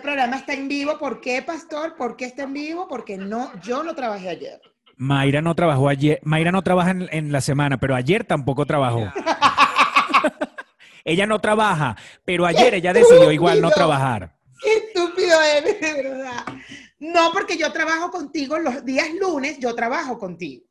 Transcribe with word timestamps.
Este 0.00 0.12
programa 0.12 0.36
está 0.36 0.54
en 0.54 0.66
vivo. 0.66 0.96
¿Por 0.96 1.20
qué, 1.20 1.42
pastor? 1.42 1.94
¿Por 1.94 2.16
qué 2.16 2.24
está 2.24 2.44
en 2.44 2.54
vivo? 2.54 2.88
Porque 2.88 3.18
no, 3.18 3.52
yo 3.60 3.82
no 3.82 3.94
trabajé 3.94 4.30
ayer. 4.30 4.58
Mayra 4.96 5.42
no 5.42 5.54
trabajó 5.54 5.90
ayer, 5.90 6.18
Mayra 6.22 6.50
no 6.50 6.62
trabaja 6.62 6.92
en, 6.92 7.06
en 7.12 7.30
la 7.30 7.42
semana, 7.42 7.78
pero 7.78 7.94
ayer 7.94 8.24
tampoco 8.24 8.64
trabajó. 8.64 9.12
ella 11.04 11.26
no 11.26 11.38
trabaja, 11.38 11.98
pero 12.24 12.46
ayer 12.46 12.72
ella 12.72 12.94
decidió 12.94 13.30
igual 13.30 13.60
no 13.60 13.70
trabajar. 13.70 14.38
Qué 14.62 14.72
estúpido 14.72 15.38
eres, 15.42 15.78
de 15.78 15.92
verdad. 16.02 16.46
No, 16.98 17.30
porque 17.34 17.58
yo 17.58 17.70
trabajo 17.70 18.10
contigo 18.10 18.58
los 18.58 18.82
días 18.82 19.08
lunes, 19.20 19.58
yo 19.58 19.74
trabajo 19.74 20.18
contigo. 20.18 20.64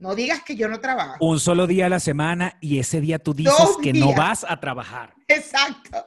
No 0.00 0.16
digas 0.16 0.42
que 0.42 0.56
yo 0.56 0.68
no 0.68 0.80
trabajo. 0.80 1.24
Un 1.24 1.38
solo 1.38 1.68
día 1.68 1.86
a 1.86 1.90
la 1.90 2.00
semana 2.00 2.58
y 2.60 2.80
ese 2.80 3.00
día 3.00 3.20
tú 3.20 3.34
dices 3.34 3.56
Dos 3.56 3.78
que 3.78 3.92
no 3.92 4.12
vas 4.14 4.44
a 4.48 4.58
trabajar. 4.58 5.14
Exacto. 5.28 6.04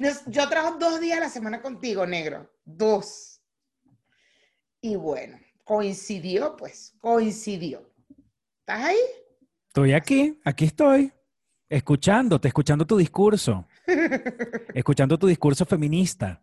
Nos- 0.00 0.24
Yo 0.26 0.48
trabajo 0.48 0.78
dos 0.78 0.98
días 0.98 1.18
a 1.18 1.20
la 1.20 1.28
semana 1.28 1.60
contigo, 1.60 2.06
negro. 2.06 2.50
Dos. 2.64 3.40
Y 4.80 4.96
bueno, 4.96 5.38
coincidió, 5.62 6.56
pues, 6.56 6.94
coincidió. 6.98 7.86
¿Estás 8.60 8.82
ahí? 8.86 8.98
Estoy 9.68 9.92
aquí, 9.92 10.40
aquí 10.44 10.64
estoy, 10.64 11.12
escuchándote, 11.68 12.48
escuchando 12.48 12.86
tu 12.86 12.96
discurso, 12.96 13.68
escuchando 14.74 15.18
tu 15.18 15.26
discurso 15.26 15.64
feminista. 15.66 16.42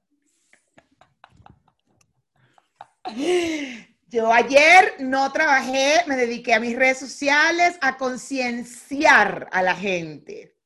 Yo 4.09 4.31
ayer 4.31 4.95
no 4.99 5.31
trabajé, 5.31 6.03
me 6.07 6.15
dediqué 6.15 6.53
a 6.53 6.59
mis 6.59 6.75
redes 6.75 6.99
sociales 6.99 7.77
a 7.81 7.97
concienciar 7.97 9.49
a 9.51 9.61
la 9.63 9.75
gente. 9.75 10.56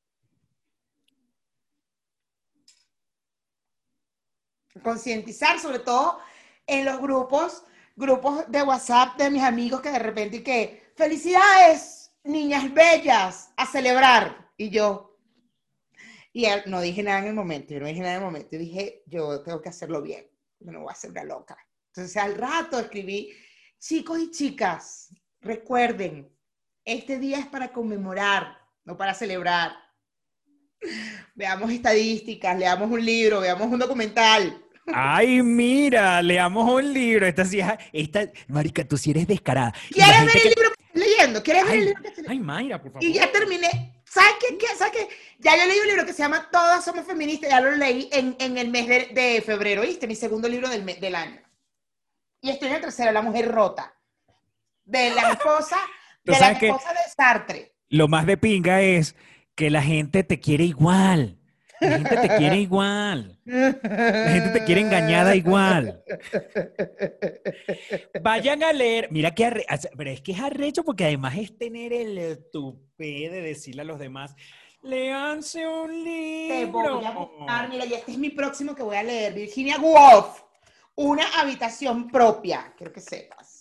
Concientizar, 4.83 5.59
sobre 5.59 5.80
todo 5.80 6.19
en 6.67 6.86
los 6.86 7.00
grupos, 7.02 7.64
grupos 7.95 8.50
de 8.50 8.61
WhatsApp 8.61 9.17
de 9.17 9.30
mis 9.30 9.44
amigos 9.44 9.81
que 9.81 9.91
de 9.91 10.00
repente 10.00 10.44
que, 10.44 10.91
felicidades, 10.95 12.11
niñas 12.23 12.73
bellas, 12.73 13.52
a 13.58 13.66
celebrar. 13.66 14.49
Y 14.58 14.69
yo, 14.69 15.17
y 16.33 16.47
no 16.67 16.81
dije 16.81 17.03
nada 17.03 17.19
en 17.19 17.27
el 17.27 17.33
momento, 17.33 17.73
yo 17.73 17.80
no 17.80 17.88
dije 17.88 17.99
nada 17.99 18.14
en 18.14 18.19
el 18.19 18.25
momento, 18.25 18.49
yo 18.52 18.59
dije, 18.59 19.03
yo 19.05 19.42
tengo 19.42 19.61
que 19.61 19.69
hacerlo 19.69 20.02
bien, 20.02 20.25
yo 20.59 20.72
no 20.72 20.81
voy 20.81 20.92
a 20.92 20.95
ser 20.95 21.11
una 21.11 21.23
loca. 21.23 21.58
Entonces 21.88 22.16
al 22.17 22.36
rato 22.36 22.80
escribí, 22.80 23.33
chicos 23.80 24.19
y 24.19 24.31
chicas, 24.31 25.14
recuerden, 25.42 26.33
este 26.86 27.19
día 27.19 27.39
es 27.39 27.47
para 27.47 27.73
conmemorar, 27.73 28.58
no 28.86 28.97
para 28.97 29.14
celebrar. 29.14 29.73
Veamos 31.35 31.71
estadísticas, 31.71 32.57
leamos 32.57 32.89
un 32.89 33.03
libro, 33.05 33.39
veamos 33.41 33.67
un 33.71 33.79
documental. 33.79 34.61
Ay, 34.93 35.41
mira, 35.43 36.21
leamos 36.21 36.69
un 36.69 36.92
libro. 36.93 37.25
Esta 37.27 37.45
sí, 37.45 37.59
es- 37.59 37.67
esta, 37.93 38.23
marica, 38.47 38.83
tú 38.87 38.97
sí 38.97 39.11
eres 39.11 39.27
descarada. 39.27 39.73
¿Quieres 39.91 40.25
ver 40.25 40.36
el 40.36 40.41
que- 40.41 40.49
libro 40.49 40.70
que 40.75 40.83
estoy 40.83 41.02
leyendo? 41.03 41.43
¿Quieres 41.43 41.64
ver 41.65 41.73
el 41.73 41.80
Ay, 41.80 41.86
libro 41.86 42.02
que 42.02 42.08
estoy 42.09 42.25
ay, 42.27 42.39
Mayra, 42.39 42.81
por 42.81 42.91
favor. 42.91 43.03
Y 43.03 43.14
ya 43.14 43.31
terminé. 43.31 44.02
¿Sabes 44.05 44.31
qué? 44.41 44.58
qué? 44.58 44.67
¿Sabes 44.77 44.93
qué? 44.93 45.08
Ya 45.39 45.55
yo 45.55 45.65
leí 45.65 45.80
un 45.80 45.87
libro 45.87 46.05
que 46.05 46.11
se 46.14 46.23
llama 46.23 46.49
Todas 46.52 46.83
somos 46.83 47.05
feministas, 47.05 47.49
ya 47.49 47.61
lo 47.61 47.71
leí 47.75 48.09
en, 48.11 48.36
en 48.39 48.58
el 48.58 48.70
mes 48.70 48.87
de, 48.87 49.05
de 49.14 49.41
febrero, 49.41 49.83
¿viste? 49.83 50.08
Mi 50.08 50.15
segundo 50.15 50.49
libro 50.49 50.67
del, 50.67 50.83
del 50.86 51.15
año. 51.15 51.39
Y 52.41 52.49
estoy 52.49 52.70
en 52.70 52.75
el 52.75 52.81
tercero, 52.81 53.11
La 53.11 53.21
mujer 53.21 53.49
rota. 53.49 53.93
De 54.83 55.11
la 55.11 55.21
esposa, 55.33 55.77
de 56.23 56.37
la 56.39 56.52
esposa 56.52 56.91
de 56.91 56.99
Sartre. 57.15 57.75
Lo 57.87 58.08
más 58.08 58.25
de 58.25 58.36
pinga 58.37 58.81
es 58.81 59.15
que 59.61 59.70
la 59.70 59.83
gente 59.83 60.23
te 60.23 60.39
quiere 60.39 60.64
igual. 60.64 61.38
La 61.80 61.92
gente 61.99 62.17
te 62.17 62.36
quiere 62.36 62.58
igual. 62.58 63.39
La 63.45 64.30
gente 64.33 64.49
te 64.60 64.64
quiere 64.66 64.82
engañada 64.82 65.36
igual. 65.36 66.04
Vayan 68.23 68.64
a 68.64 68.73
leer. 68.73 69.08
Mira 69.11 69.36
que 69.36 69.45
arre- 69.45 69.66
pero 69.95 70.10
es 70.10 70.21
que 70.21 70.32
es 70.32 70.39
arrecho 70.39 70.83
porque 70.83 71.05
además 71.05 71.38
es 71.38 71.55
tener 71.55 71.94
el 71.94 72.39
tupé 72.52 73.30
de 73.30 73.42
decirle 73.44 73.83
a 73.83 73.86
los 73.86 74.00
demás, 74.00 74.36
léanse 74.82 75.67
un 75.67 76.04
Te 76.04 76.61
libro. 76.66 76.95
voy 76.98 77.05
a 77.05 77.11
buscar, 77.11 77.70
mira, 77.70 77.86
y 77.86 77.94
este 77.94 78.14
es 78.14 78.17
mi 78.17 78.32
próximo 78.32 78.73
que 78.73 78.82
voy 78.82 78.95
a 78.95 79.04
leer, 79.04 79.32
Virginia 79.36 79.77
Woolf, 79.80 80.42
Una 80.95 81.23
habitación 81.39 82.08
propia, 82.10 82.73
quiero 82.76 82.92
que 82.92 83.00
sepas. 83.00 83.61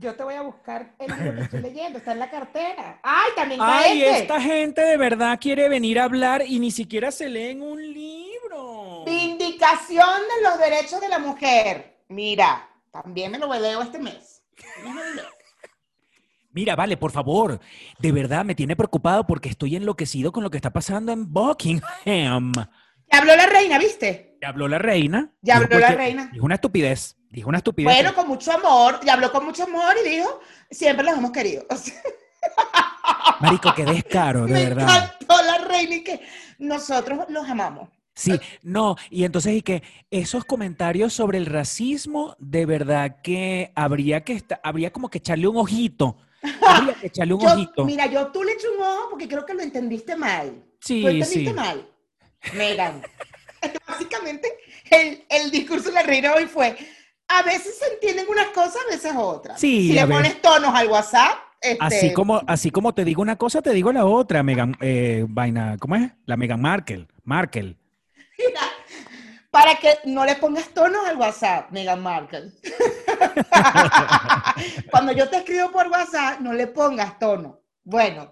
Yo 0.00 0.14
te 0.14 0.24
voy 0.24 0.34
a 0.34 0.40
buscar 0.40 0.94
el 0.98 1.14
libro 1.14 1.34
que 1.34 1.42
estoy 1.42 1.60
leyendo, 1.70 1.98
está 1.98 2.12
en 2.12 2.20
la 2.20 2.30
cartera. 2.30 3.00
¡Ay, 3.02 3.30
también 3.36 3.60
está 3.60 3.78
Ay, 3.78 4.02
este! 4.02 4.20
esta 4.22 4.40
gente 4.40 4.80
de 4.80 4.96
verdad 4.96 5.38
quiere 5.38 5.68
venir 5.68 6.00
a 6.00 6.04
hablar 6.04 6.42
y 6.46 6.58
ni 6.58 6.70
siquiera 6.70 7.10
se 7.10 7.28
leen 7.28 7.60
un 7.60 7.82
libro. 7.82 9.04
Vindicación 9.04 10.20
de 10.36 10.48
los 10.48 10.58
derechos 10.58 11.02
de 11.02 11.08
la 11.08 11.18
mujer. 11.18 11.98
Mira, 12.08 12.66
también 12.90 13.30
me 13.30 13.38
lo 13.38 13.52
leo 13.52 13.82
este 13.82 13.98
mes. 13.98 14.42
Mira, 16.52 16.74
vale, 16.76 16.96
por 16.96 17.12
favor. 17.12 17.60
De 17.98 18.10
verdad 18.10 18.42
me 18.42 18.54
tiene 18.54 18.76
preocupado 18.76 19.26
porque 19.26 19.50
estoy 19.50 19.76
enloquecido 19.76 20.32
con 20.32 20.42
lo 20.42 20.50
que 20.50 20.56
está 20.56 20.72
pasando 20.72 21.12
en 21.12 21.30
Buckingham. 21.30 22.52
Ya 23.12 23.18
habló 23.18 23.36
la 23.36 23.46
reina, 23.46 23.78
¿viste? 23.78 24.38
Ya 24.40 24.48
habló 24.48 24.66
la 24.66 24.78
reina. 24.78 25.30
Ya 25.42 25.58
habló 25.58 25.78
la 25.78 25.90
reina. 25.90 26.30
Dijo 26.32 26.46
una 26.46 26.54
estupidez. 26.54 27.19
Dijo 27.30 27.48
una 27.48 27.58
estupidez. 27.58 27.92
Bueno, 27.94 28.14
con 28.14 28.26
mucho 28.28 28.52
amor, 28.52 29.00
y 29.04 29.08
habló 29.08 29.30
con 29.30 29.44
mucho 29.44 29.62
amor 29.64 29.94
y 30.04 30.08
dijo, 30.08 30.40
siempre 30.70 31.04
los 31.04 31.16
hemos 31.16 31.30
querido. 31.30 31.64
O 31.70 31.76
sea, 31.76 31.94
Marico, 33.40 33.72
qué 33.74 33.84
descaro, 33.84 34.46
de 34.46 34.52
me 34.52 34.64
verdad. 34.66 35.04
encantó 35.14 35.42
la 35.44 35.58
reina 35.58 35.94
y 35.96 36.04
que 36.04 36.20
nosotros 36.58 37.20
los 37.28 37.48
amamos. 37.48 37.88
Sí, 38.14 38.38
no, 38.62 38.96
y 39.08 39.24
entonces 39.24 39.54
y 39.54 39.62
que 39.62 39.82
esos 40.10 40.44
comentarios 40.44 41.12
sobre 41.14 41.38
el 41.38 41.46
racismo, 41.46 42.36
de 42.38 42.66
verdad 42.66 43.16
que 43.22 43.72
habría 43.74 44.24
que 44.24 44.42
habría 44.62 44.92
como 44.92 45.08
que 45.08 45.18
echarle 45.18 45.46
un 45.48 45.56
ojito. 45.56 46.18
Habría 46.66 46.94
que 46.94 47.06
echarle 47.06 47.32
un 47.34 47.40
Yo- 47.42 47.52
ojito. 47.52 47.84
mira, 47.84 48.06
yo 48.06 48.26
tú 48.28 48.42
le 48.42 48.52
eché 48.52 48.68
un 48.68 48.82
ojo 48.82 49.10
porque 49.10 49.28
creo 49.28 49.46
que 49.46 49.54
lo 49.54 49.62
entendiste 49.62 50.16
mal. 50.16 50.62
Sí, 50.80 51.00
Lo 51.02 51.08
entendiste 51.10 51.50
sí. 51.50 51.52
mal. 51.54 51.88
Megan. 52.54 53.02
Básicamente, 53.86 54.52
el, 54.90 55.24
el 55.28 55.50
discurso 55.50 55.88
de 55.88 55.94
la 55.94 56.02
reina 56.02 56.34
hoy 56.34 56.46
fue, 56.46 56.76
a 57.30 57.42
veces 57.42 57.78
se 57.78 57.94
entienden 57.94 58.26
unas 58.28 58.48
cosas, 58.48 58.76
a 58.86 58.90
veces 58.90 59.12
otras. 59.16 59.60
Sí, 59.60 59.88
si 59.88 59.92
le 59.92 60.04
ver. 60.04 60.16
pones 60.16 60.42
tonos 60.42 60.74
al 60.74 60.88
WhatsApp, 60.88 61.32
este, 61.60 61.84
Así 61.84 62.12
como, 62.14 62.40
así 62.46 62.70
como 62.70 62.94
te 62.94 63.04
digo 63.04 63.20
una 63.20 63.36
cosa, 63.36 63.60
te 63.60 63.74
digo 63.74 63.92
la 63.92 64.06
otra, 64.06 64.42
Megan, 64.42 64.76
eh, 64.80 65.26
vaina, 65.28 65.76
¿cómo 65.78 65.94
es? 65.94 66.10
La 66.24 66.38
Megan 66.38 66.62
Markle, 66.62 67.06
Markle. 67.22 67.76
mira, 68.38 68.62
para 69.50 69.74
que 69.74 69.98
no 70.06 70.24
le 70.24 70.36
pongas 70.36 70.70
tonos 70.70 71.06
al 71.06 71.18
WhatsApp, 71.18 71.70
Meghan 71.70 72.02
Markle. 72.02 72.52
Cuando 74.90 75.12
yo 75.12 75.28
te 75.28 75.36
escribo 75.38 75.70
por 75.70 75.88
WhatsApp, 75.88 76.40
no 76.40 76.54
le 76.54 76.66
pongas 76.66 77.18
tono. 77.18 77.60
Bueno, 77.84 78.30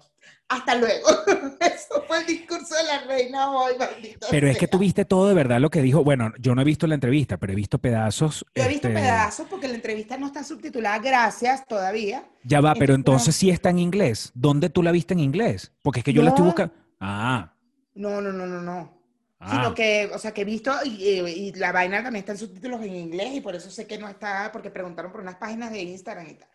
hasta 0.49 0.75
luego. 0.75 1.07
Eso 1.61 2.03
fue 2.07 2.19
el 2.19 2.25
discurso 2.25 2.75
de 2.75 2.83
la 2.83 2.99
reina 3.05 3.51
hoy, 3.51 3.73
maldito 3.77 4.27
Pero 4.29 4.47
es 4.47 4.55
que 4.57 4.61
sea. 4.65 4.69
tú 4.69 4.79
viste 4.79 5.05
todo 5.05 5.27
de 5.27 5.33
verdad 5.35 5.59
lo 5.59 5.69
que 5.69 5.81
dijo. 5.81 6.03
Bueno, 6.03 6.33
yo 6.39 6.55
no 6.55 6.61
he 6.61 6.65
visto 6.65 6.87
la 6.87 6.95
entrevista, 6.95 7.37
pero 7.37 7.53
he 7.53 7.55
visto 7.55 7.77
pedazos. 7.79 8.45
Yo 8.55 8.63
he 8.63 8.67
visto 8.67 8.87
este, 8.87 8.99
pedazos 8.99 9.47
porque 9.49 9.67
la 9.67 9.75
entrevista 9.75 10.17
no 10.17 10.27
está 10.27 10.43
subtitulada, 10.43 10.99
gracias, 10.99 11.65
todavía. 11.67 12.23
Ya 12.43 12.61
va, 12.61 12.73
pero 12.75 12.93
Entonces, 12.95 13.35
sí 13.35 13.49
está 13.49 13.69
en 13.69 13.79
inglés. 13.79 14.31
¿Dónde 14.33 14.69
tú 14.69 14.83
la 14.83 14.91
viste 14.91 15.13
en 15.13 15.19
inglés? 15.19 15.71
Porque 15.81 15.99
es 15.99 16.03
que 16.03 16.13
yo 16.13 16.21
la 16.23 16.29
estoy 16.29 16.45
buscando. 16.45 16.73
Ah, 16.99 17.53
No, 17.93 18.19
no, 18.21 18.31
no, 18.31 18.45
no, 18.45 18.61
no. 18.61 18.97
ah. 19.39 19.51
Sino 19.51 19.73
que, 19.73 20.09
o 20.13 20.17
sea, 20.19 20.33
que 20.33 20.41
he 20.41 20.45
visto 20.45 20.71
y, 20.83 20.89
y- 20.89 21.19
y 21.47 21.51
la 21.53 21.71
vaina 21.71 22.01
también 22.03 22.21
está 22.23 22.31
en 22.33 22.37
subtítulos 22.39 22.81
en 22.81 22.95
inglés 22.95 23.29
y 23.35 23.41
por 23.41 23.55
eso 23.55 23.69
sé 23.69 23.85
que 23.87 23.97
no 23.97 24.07
está, 24.09 24.51
porque 24.51 24.69
preguntaron 24.71 25.11
por 25.11 25.21
unas 25.21 25.35
páginas 25.35 25.71
de 25.71 25.81
Instagram 25.81 26.27
y 26.27 26.33
tal. 26.35 26.49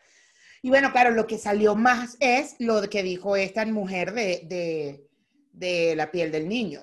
Y 0.64 0.70
bueno, 0.70 0.92
claro, 0.92 1.10
lo 1.10 1.26
que 1.26 1.36
salió 1.36 1.74
más 1.76 2.16
es 2.20 2.56
lo 2.58 2.80
que 2.88 3.02
dijo 3.02 3.36
esta 3.36 3.66
mujer 3.66 4.14
de, 4.14 4.40
de, 4.46 5.06
de 5.52 5.94
la 5.94 6.10
piel 6.10 6.32
del 6.32 6.48
niño. 6.48 6.80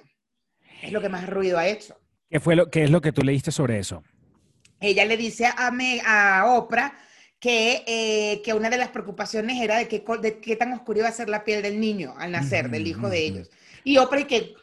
Es 0.83 0.92
lo 0.92 1.01
que 1.01 1.10
más 1.10 1.28
ruido 1.28 1.57
ha 1.57 1.68
hecho. 1.68 1.98
¿Qué, 2.30 2.39
fue 2.39 2.56
lo, 2.56 2.69
¿Qué 2.69 2.83
es 2.83 2.92
lo 2.92 3.01
que 3.01 3.12
tú 3.12 3.24
leíste 3.24 3.51
sobre 3.51 3.80
eso? 3.80 4.04
Ella 4.80 5.04
le 5.06 5.18
dice 5.18 5.48
a, 5.57 5.72
Me- 5.72 6.00
a 6.06 6.45
Oprah 6.56 6.94
que, 7.39 7.83
eh, 7.88 8.44
que 8.44 8.54
una 8.54 8.69
de 8.69 8.78
las 8.78 8.89
preocupaciones 8.89 9.60
era 9.60 9.78
de 9.80 9.88
qué, 9.88 10.04
co- 10.04 10.19
de 10.19 10.39
qué 10.39 10.56
tan 10.56 10.74
oscuro 10.74 11.00
iba 11.00 11.07
a 11.07 11.12
ser 11.12 11.27
la 11.27 11.44
piel 11.44 11.63
del 11.63 11.80
niño 11.80 12.13
al 12.19 12.34
nacer, 12.34 12.69
del 12.69 12.86
hijo 12.86 13.10
de 13.10 13.18
ellos. 13.25 13.50
Y 13.84 13.98
Oprah 13.98 14.19
y 14.19 14.25
que, 14.25 14.54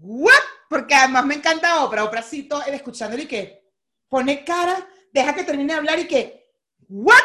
¿what? 0.00 0.32
Porque 0.70 0.94
además 0.94 1.26
me 1.26 1.34
encanta 1.34 1.84
Oprah. 1.84 2.04
Oprah 2.04 2.22
sí, 2.22 2.44
todo, 2.44 2.64
él 2.64 2.72
escuchándole 2.72 3.24
y 3.24 3.26
que 3.26 3.64
pone 4.08 4.44
cara, 4.46 4.88
deja 5.12 5.34
que 5.34 5.44
termine 5.44 5.74
de 5.74 5.78
hablar 5.78 5.98
y 5.98 6.06
que, 6.08 6.46
¿what? 6.88 7.20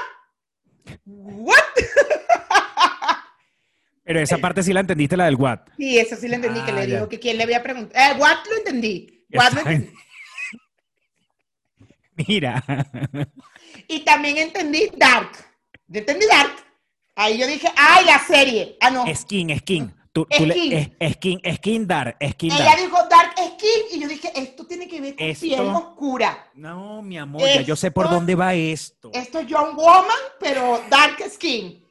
¿What? 1.10 1.56
Pero 4.04 4.20
esa 4.22 4.38
parte 4.38 4.62
sí 4.64 4.72
la 4.74 4.80
entendiste, 4.82 5.18
la 5.18 5.26
del 5.26 5.36
what. 5.36 5.60
Sí, 5.78 5.98
eso 5.98 6.16
sí 6.16 6.28
le 6.28 6.36
entendí, 6.36 6.62
que 6.62 6.72
Ah, 6.72 6.76
le 6.76 6.88
ya. 6.88 6.96
dijo 6.96 7.10
que 7.10 7.20
quién 7.20 7.38
le 7.38 7.44
había 7.44 7.62
preguntado. 7.64 8.00
Eh, 8.14 8.18
¿What? 8.20 8.38
Lo 8.50 8.58
entendí. 8.58 9.26
What 9.34 9.52
lo 9.54 9.60
entendí. 9.62 9.94
Mira. 12.28 12.64
Y 13.88 14.00
también 14.06 14.38
entendí 14.38 14.90
Dark. 14.98 15.32
Yo 15.88 16.00
entendí 16.00 16.26
Dark. 16.28 16.52
Ahí 17.16 17.38
yo 17.38 17.48
dije, 17.48 17.68
¡ay, 17.76 18.06
la 18.06 18.20
serie! 18.20 18.78
Ah, 18.80 18.90
no. 18.92 19.06
Skin, 19.14 19.58
Skin. 19.60 19.94
Tú, 20.18 20.26
tú 20.36 20.46
le- 20.48 20.54
Skin. 20.56 20.74
es- 21.00 21.12
skin, 21.14 21.40
skin 21.58 21.86
dark, 21.88 22.18
skin 22.32 22.52
Ella 22.52 22.64
dark. 22.66 22.80
dijo 22.80 22.98
dark 23.08 23.34
skin 23.38 23.82
y 23.92 24.00
yo 24.00 24.08
dije, 24.08 24.32
esto 24.36 24.66
tiene 24.66 24.88
que 24.88 25.00
ver 25.00 25.16
con 25.16 25.28
Esto- 25.28 25.46
piel 25.46 25.62
oscura. 25.62 26.50
No, 26.56 27.04
mi 27.04 27.20
amor, 27.20 27.42
ya 27.42 27.62
yo 27.62 27.76
sé 27.76 27.92
por 27.92 28.10
dónde 28.10 28.34
va 28.34 28.56
esto. 28.56 29.12
Esto 29.14 29.38
es 29.38 29.46
Young 29.48 29.76
Woman, 29.76 30.18
pero 30.40 30.82
dark 30.90 31.18
skin. 31.30 31.84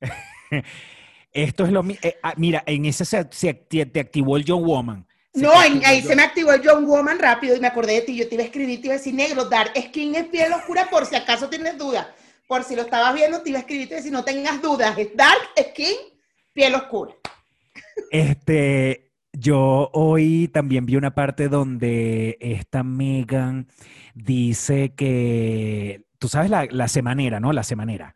Esto 1.32 1.64
es 1.64 1.70
lo 1.72 1.82
mismo. 1.84 2.00
mira, 2.36 2.62
en 2.66 2.86
ese 2.86 3.04
se, 3.04 3.24
te 3.54 4.00
activó 4.00 4.36
el 4.36 4.44
John 4.46 4.64
Woman. 4.64 5.06
Se 5.34 5.40
No, 5.42 5.62
en- 5.62 5.84
ahí 5.84 6.00
se 6.02 6.08
John- 6.08 6.16
me 6.16 6.22
activó 6.22 6.52
el 6.52 6.62
Young 6.62 6.84
Woman 6.86 7.18
rápido 7.18 7.54
y 7.56 7.60
me 7.60 7.66
acordé 7.68 7.92
de 7.94 8.00
ti. 8.02 8.16
Yo 8.16 8.28
te 8.28 8.34
iba 8.36 8.42
a 8.42 8.46
escribir, 8.46 8.80
te 8.80 8.86
iba 8.86 8.94
a 8.94 8.98
decir 8.98 9.14
negro, 9.14 9.44
dark 9.44 9.72
skin 9.80 10.14
es 10.14 10.26
piel 10.28 10.52
oscura 10.52 10.88
por 10.90 11.04
si 11.06 11.14
acaso 11.14 11.48
tienes 11.48 11.76
dudas. 11.78 12.06
Por 12.46 12.62
si 12.64 12.76
lo 12.76 12.82
estabas 12.82 13.14
viendo, 13.14 13.42
te 13.42 13.50
iba 13.50 13.58
a 13.58 13.60
escribir 13.62 13.86
y 13.90 13.94
decir, 13.94 14.12
no 14.12 14.24
tengas 14.24 14.62
dudas, 14.62 14.96
es 14.98 15.08
dark 15.16 15.50
skin, 15.58 15.96
piel 16.52 16.74
oscura. 16.74 17.14
Este, 18.10 19.12
yo 19.32 19.90
hoy 19.92 20.48
también 20.48 20.86
vi 20.86 20.96
una 20.96 21.14
parte 21.14 21.48
donde 21.48 22.38
esta 22.40 22.82
Megan 22.82 23.66
dice 24.14 24.94
que, 24.94 26.04
tú 26.18 26.28
sabes 26.28 26.50
la, 26.50 26.66
la 26.70 26.88
semanera, 26.88 27.40
¿no? 27.40 27.52
La 27.52 27.62
semanera. 27.62 28.14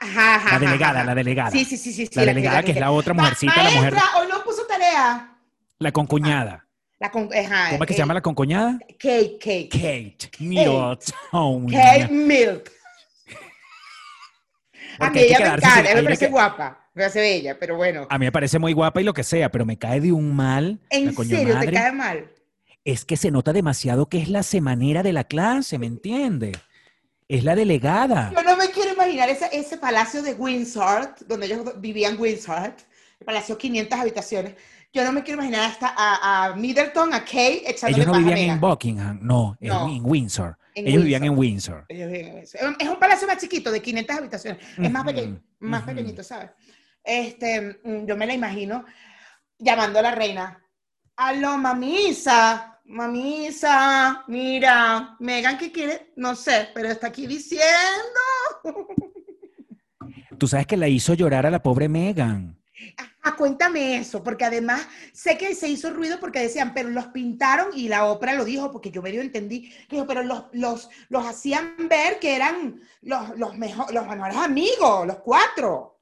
Ajá, 0.00 0.34
ajá, 0.36 0.52
La 0.54 0.58
delegada, 0.58 0.98
ajá. 0.98 1.04
la 1.06 1.14
delegada. 1.14 1.50
Sí, 1.50 1.64
sí, 1.64 1.76
sí, 1.76 1.92
sí. 1.92 2.08
La 2.14 2.26
delegada 2.26 2.62
que 2.62 2.72
es 2.72 2.80
la 2.80 2.90
otra 2.90 3.14
mujercita, 3.14 3.62
la 3.62 3.70
mujer, 3.70 3.94
Maestra, 3.94 4.20
hoy 4.20 4.28
no 4.28 4.44
puso 4.44 4.66
tarea. 4.66 5.36
la 5.78 5.92
concuñada. 5.92 6.64
La 7.00 7.10
con, 7.12 7.30
ajá, 7.32 7.70
¿Cómo 7.70 7.84
es 7.84 7.88
que 7.88 7.94
se 7.94 7.98
llama 8.00 8.14
la 8.14 8.20
concuñada? 8.20 8.76
Kate, 8.98 9.38
Kate. 9.38 9.68
Kate 9.70 10.30
Middleton. 10.40 11.70
Kate 11.70 12.08
Milk. 12.10 12.72
A 14.98 15.10
mí 15.10 15.18
ella 15.20 15.38
me 15.38 15.44
encanta, 15.46 15.82
me 15.82 15.94
que- 15.94 16.02
parece 16.02 16.28
guapa, 16.28 16.88
me 16.94 17.02
parece 17.02 17.20
bella, 17.20 17.58
pero 17.58 17.76
bueno. 17.76 18.06
A 18.10 18.18
mí 18.18 18.24
me 18.26 18.32
parece 18.32 18.58
muy 18.58 18.72
guapa 18.72 19.00
y 19.00 19.04
lo 19.04 19.14
que 19.14 19.22
sea, 19.24 19.50
pero 19.50 19.64
me 19.64 19.78
cae 19.78 20.00
de 20.00 20.12
un 20.12 20.34
mal. 20.34 20.78
¿En 20.90 21.14
serio 21.14 21.48
te 21.48 21.54
madre. 21.54 21.72
cae 21.72 21.92
mal? 21.92 22.30
Es 22.84 23.04
que 23.04 23.16
se 23.16 23.30
nota 23.30 23.52
demasiado 23.52 24.08
que 24.08 24.18
es 24.20 24.28
la 24.28 24.42
semanera 24.42 25.02
de 25.02 25.12
la 25.12 25.24
clase, 25.24 25.78
¿me 25.78 25.86
entiende? 25.86 26.52
Es 27.28 27.44
la 27.44 27.54
delegada. 27.54 28.32
Yo 28.34 28.42
no 28.42 28.56
me 28.56 28.70
quiero 28.70 28.92
imaginar 28.94 29.28
ese, 29.28 29.48
ese 29.52 29.76
palacio 29.76 30.22
de 30.22 30.32
Windsor, 30.32 31.14
donde 31.26 31.46
ellos 31.46 31.60
vivían 31.78 32.18
Windsor, 32.18 32.74
el 33.20 33.26
palacio 33.26 33.58
500 33.58 33.98
habitaciones. 34.00 34.54
Yo 34.94 35.04
no 35.04 35.12
me 35.12 35.22
quiero 35.22 35.42
imaginar 35.42 35.70
hasta 35.70 35.92
a, 35.94 36.46
a 36.46 36.56
Middleton, 36.56 37.12
a 37.12 37.20
Kate, 37.20 37.70
echándole 37.70 38.02
Ellos 38.04 38.14
no 38.14 38.18
vivían 38.20 38.38
en. 38.38 38.60
Buckingham, 38.60 39.18
No. 39.20 39.58
en 39.60 40.00
Windsor. 40.02 40.56
Ellos 40.86 41.02
vivían 41.02 41.24
en 41.24 41.38
Windsor. 41.38 41.84
Es 41.88 42.88
un 42.88 42.98
palacio 42.98 43.26
más 43.26 43.38
chiquito, 43.38 43.70
de 43.70 43.82
500 43.82 44.16
habitaciones. 44.16 44.64
Es 44.76 44.90
más 44.90 45.04
pequeño, 45.04 45.42
más 45.60 45.82
pequeñito, 45.82 46.22
¿sabes? 46.22 46.50
Este, 47.02 47.80
mm, 47.82 48.06
yo 48.06 48.16
me 48.16 48.26
la 48.26 48.34
imagino 48.34 48.84
llamando 49.58 49.98
a 49.98 50.02
la 50.02 50.10
reina. 50.12 50.62
Aló, 51.16 51.58
mamisa, 51.58 52.80
mamisa, 52.84 54.24
mira, 54.28 55.16
Megan, 55.18 55.58
¿qué 55.58 55.72
quiere? 55.72 56.12
No 56.16 56.34
sé, 56.34 56.68
pero 56.74 56.88
está 56.88 57.08
aquí 57.08 57.26
diciendo. 57.26 57.64
Tú 60.38 60.46
sabes 60.46 60.66
que 60.66 60.76
la 60.76 60.88
hizo 60.88 61.14
llorar 61.14 61.46
a 61.46 61.50
la 61.50 61.62
pobre 61.62 61.88
Megan. 61.88 62.57
Ah, 63.22 63.34
cuéntame 63.36 63.96
eso, 63.96 64.22
porque 64.22 64.44
además 64.44 64.86
sé 65.12 65.36
que 65.36 65.54
se 65.54 65.68
hizo 65.68 65.90
ruido 65.90 66.20
porque 66.20 66.38
decían, 66.38 66.72
pero 66.72 66.88
los 66.88 67.06
pintaron 67.06 67.70
y 67.74 67.88
la 67.88 68.06
ópera 68.06 68.34
lo 68.34 68.44
dijo, 68.44 68.70
porque 68.70 68.90
yo 68.90 69.02
medio 69.02 69.20
entendí, 69.20 69.72
dijo, 69.90 70.06
pero 70.06 70.22
los, 70.22 70.44
los, 70.52 70.88
los 71.08 71.26
hacían 71.26 71.74
ver 71.88 72.20
que 72.20 72.36
eran 72.36 72.80
los, 73.02 73.36
los, 73.36 73.56
mejor, 73.58 73.92
los 73.92 74.06
mejores 74.06 74.36
amigos, 74.36 75.06
los 75.06 75.18
cuatro. 75.18 76.00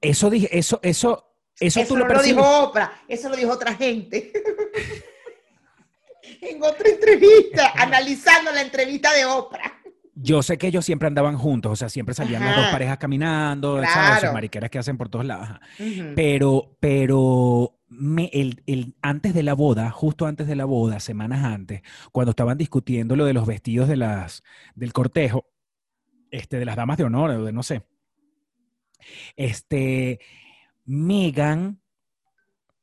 Eso 0.00 0.30
dije, 0.30 0.48
eso, 0.56 0.78
eso, 0.82 1.34
eso, 1.58 1.80
Eso 1.80 1.88
tú 1.94 1.98
no 1.98 2.06
lo 2.06 2.14
lo 2.14 2.22
dijo 2.22 2.40
Oprah, 2.40 3.02
eso 3.08 3.28
lo 3.28 3.36
dijo 3.36 3.50
otra 3.50 3.74
gente. 3.74 4.32
en 6.40 6.62
otra 6.62 6.88
entrevista, 6.88 7.72
analizando 7.76 8.52
la 8.52 8.62
entrevista 8.62 9.12
de 9.12 9.24
Oprah. 9.24 9.75
Yo 10.18 10.42
sé 10.42 10.56
que 10.56 10.68
ellos 10.68 10.84
siempre 10.84 11.08
andaban 11.08 11.36
juntos, 11.36 11.72
o 11.72 11.76
sea, 11.76 11.90
siempre 11.90 12.14
salían 12.14 12.42
las 12.42 12.56
dos 12.56 12.66
parejas 12.72 12.96
caminando, 12.96 13.74
¿sabes? 13.76 13.90
Claro. 13.92 14.20
Sus 14.22 14.32
mariqueras 14.32 14.70
que 14.70 14.78
hacen 14.78 14.96
por 14.96 15.10
todos 15.10 15.26
lados. 15.26 15.48
Pero, 16.14 16.74
pero 16.80 17.78
me- 17.88 18.30
el, 18.32 18.62
el- 18.66 18.94
antes 19.02 19.34
de 19.34 19.42
la 19.42 19.52
boda, 19.52 19.90
justo 19.90 20.24
antes 20.26 20.46
de 20.46 20.56
la 20.56 20.64
boda, 20.64 21.00
semanas 21.00 21.44
antes, 21.44 21.82
cuando 22.12 22.30
estaban 22.30 22.56
discutiendo 22.56 23.14
lo 23.14 23.26
de 23.26 23.34
los 23.34 23.46
vestidos 23.46 23.88
de 23.88 23.96
las, 23.96 24.42
del 24.74 24.94
cortejo, 24.94 25.44
este, 26.30 26.58
de 26.58 26.64
las 26.64 26.76
damas 26.76 26.96
de 26.96 27.04
honor, 27.04 27.30
o 27.32 27.44
de 27.44 27.52
no 27.52 27.62
sé, 27.62 27.82
este, 29.36 30.20
Megan 30.84 31.80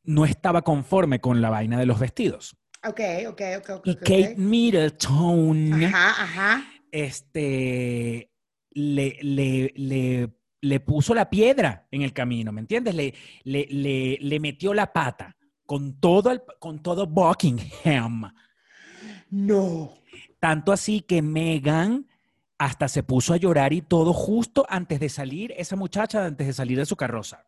no 0.04 0.26
estaba 0.26 0.62
conforme 0.62 1.20
con 1.20 1.42
la 1.42 1.50
vaina 1.50 1.80
de 1.80 1.86
los 1.86 2.00
vestidos. 2.00 2.56
Ok, 2.86 3.00
ok, 3.30 3.42
ok, 3.58 3.70
ok. 3.78 3.88
Y. 3.88 3.96
Kate 3.96 4.36
Middleton, 4.38 5.84
Ajá, 5.86 6.10
ajá. 6.24 6.64
Este, 6.94 8.30
le, 8.72 9.18
le, 9.22 9.74
le, 9.76 10.30
le 10.62 10.80
puso 10.80 11.14
la 11.16 11.30
piedra 11.30 11.88
en 11.92 12.04
el 12.04 12.14
camino, 12.14 12.52
¿me 12.52 12.62
entiendes? 12.62 12.96
Le, 12.96 13.14
le, 13.44 14.40
metió 14.40 14.74
la 14.74 14.94
pata 14.94 15.36
con 15.66 16.00
todo, 16.00 16.32
el, 16.32 16.42
con 16.60 16.82
todo 16.82 17.08
Buckingham. 17.08 18.32
No. 19.32 19.96
Tanto 20.40 20.72
así 20.72 21.02
que 21.02 21.22
Megan 21.24 22.08
hasta 22.60 22.88
se 22.88 23.02
puso 23.02 23.34
a 23.34 23.38
llorar 23.38 23.74
y 23.74 23.82
todo 23.82 24.14
justo 24.14 24.66
antes 24.70 25.00
de 25.00 25.10
salir, 25.10 25.52
esa 25.58 25.76
muchacha 25.76 26.26
antes 26.26 26.46
de 26.46 26.54
salir 26.54 26.78
de 26.78 26.86
su 26.86 26.96
carroza, 26.96 27.46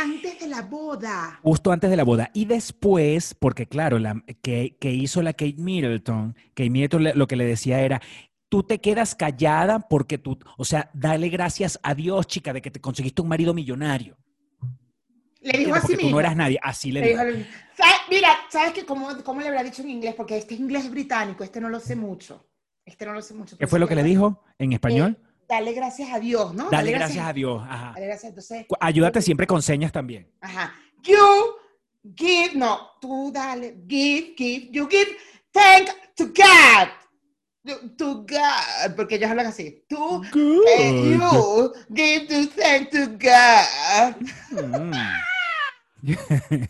Antes 0.00 0.38
de 0.40 0.48
la 0.48 0.62
boda. 0.62 1.40
justo 1.42 1.72
antes 1.72 1.90
de 1.90 1.96
la 1.96 2.04
boda. 2.04 2.30
Y 2.34 2.44
después, 2.44 3.34
porque 3.34 3.66
claro, 3.66 3.98
la, 3.98 4.22
que, 4.42 4.76
que 4.80 4.92
hizo 4.92 5.22
la 5.22 5.32
Kate 5.32 5.56
Middleton, 5.58 6.34
Kate 6.54 6.70
Middleton 6.70 7.04
le- 7.04 7.14
lo 7.14 7.26
que 7.26 7.36
le 7.36 7.44
decía 7.44 7.80
era, 7.80 8.00
tú 8.48 8.62
te 8.62 8.80
quedas 8.80 9.14
callada 9.14 9.80
porque 9.80 10.18
tú, 10.18 10.38
o 10.56 10.64
sea, 10.64 10.90
dale 10.94 11.28
gracias 11.28 11.78
a 11.82 11.94
Dios, 11.94 12.26
chica, 12.26 12.52
de 12.52 12.62
que 12.62 12.70
te 12.70 12.80
conseguiste 12.80 13.22
un 13.22 13.28
marido 13.28 13.52
millonario. 13.54 14.16
Le 15.40 15.58
dijo 15.58 15.74
así 15.74 15.92
tú 15.94 16.02
mismo. 16.02 16.10
no 16.10 16.20
eras 16.20 16.36
nadie, 16.36 16.58
así 16.62 16.90
le 16.92 17.00
Le 17.00 17.08
dijo. 17.10 17.24
dijo. 17.24 17.48
Mira, 18.10 18.28
¿sabes 18.50 18.72
que 18.72 18.84
cómo, 18.84 19.08
cómo 19.22 19.40
le 19.40 19.48
habrá 19.48 19.62
dicho 19.62 19.82
en 19.82 19.90
inglés? 19.90 20.14
Porque 20.16 20.36
este 20.36 20.54
es 20.54 20.60
inglés 20.60 20.90
británico, 20.90 21.44
este 21.44 21.60
no 21.60 21.68
lo 21.68 21.78
sé 21.78 21.94
mucho. 21.94 22.44
Este 22.84 23.04
no 23.04 23.12
lo 23.12 23.20
sé 23.22 23.34
mucho. 23.34 23.56
¿Qué 23.58 23.66
fue 23.66 23.78
lo 23.78 23.86
que 23.86 23.94
le 23.94 24.02
dijo 24.02 24.42
en 24.58 24.72
español? 24.72 25.18
Eh, 25.20 25.27
dale 25.48 25.72
gracias 25.72 26.10
a 26.12 26.18
Dios, 26.20 26.54
¿no? 26.54 26.68
Dale 26.70 26.90
gracias 26.92 27.24
a 27.26 27.32
Dios. 27.32 27.62
Ajá. 27.68 27.92
Dale 27.94 28.06
gracias. 28.06 28.30
Entonces, 28.30 28.66
Ayúdate 28.80 29.22
siempre 29.22 29.46
con 29.46 29.62
señas 29.62 29.92
también. 29.92 30.30
ajá. 30.40 30.74
You 31.02 31.16
give, 32.16 32.54
no, 32.54 32.90
tú 33.00 33.30
dale, 33.32 33.76
give, 33.88 34.34
give, 34.36 34.68
you 34.72 34.88
give, 34.88 35.16
thank 35.52 35.88
to 36.16 36.26
God. 36.26 36.88
To- 37.66 37.88
To 37.98 38.14
God, 38.24 38.94
porque 38.96 39.16
ellos 39.16 39.28
hablan 39.30 39.46
así. 39.48 39.84
Tú, 39.88 40.22
eh, 40.78 41.16
you 41.18 41.72
give 41.94 42.26
to 42.26 42.46
thank 42.58 42.88
to 42.90 43.08
God. 43.18 44.14
Mm. 44.52 44.92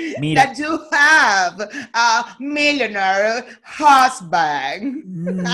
Mira, 0.20 0.46
That 0.46 0.56
you 0.58 0.80
have 0.90 1.60
a 1.94 2.36
millionaire 2.40 3.44
husband. 3.62 5.04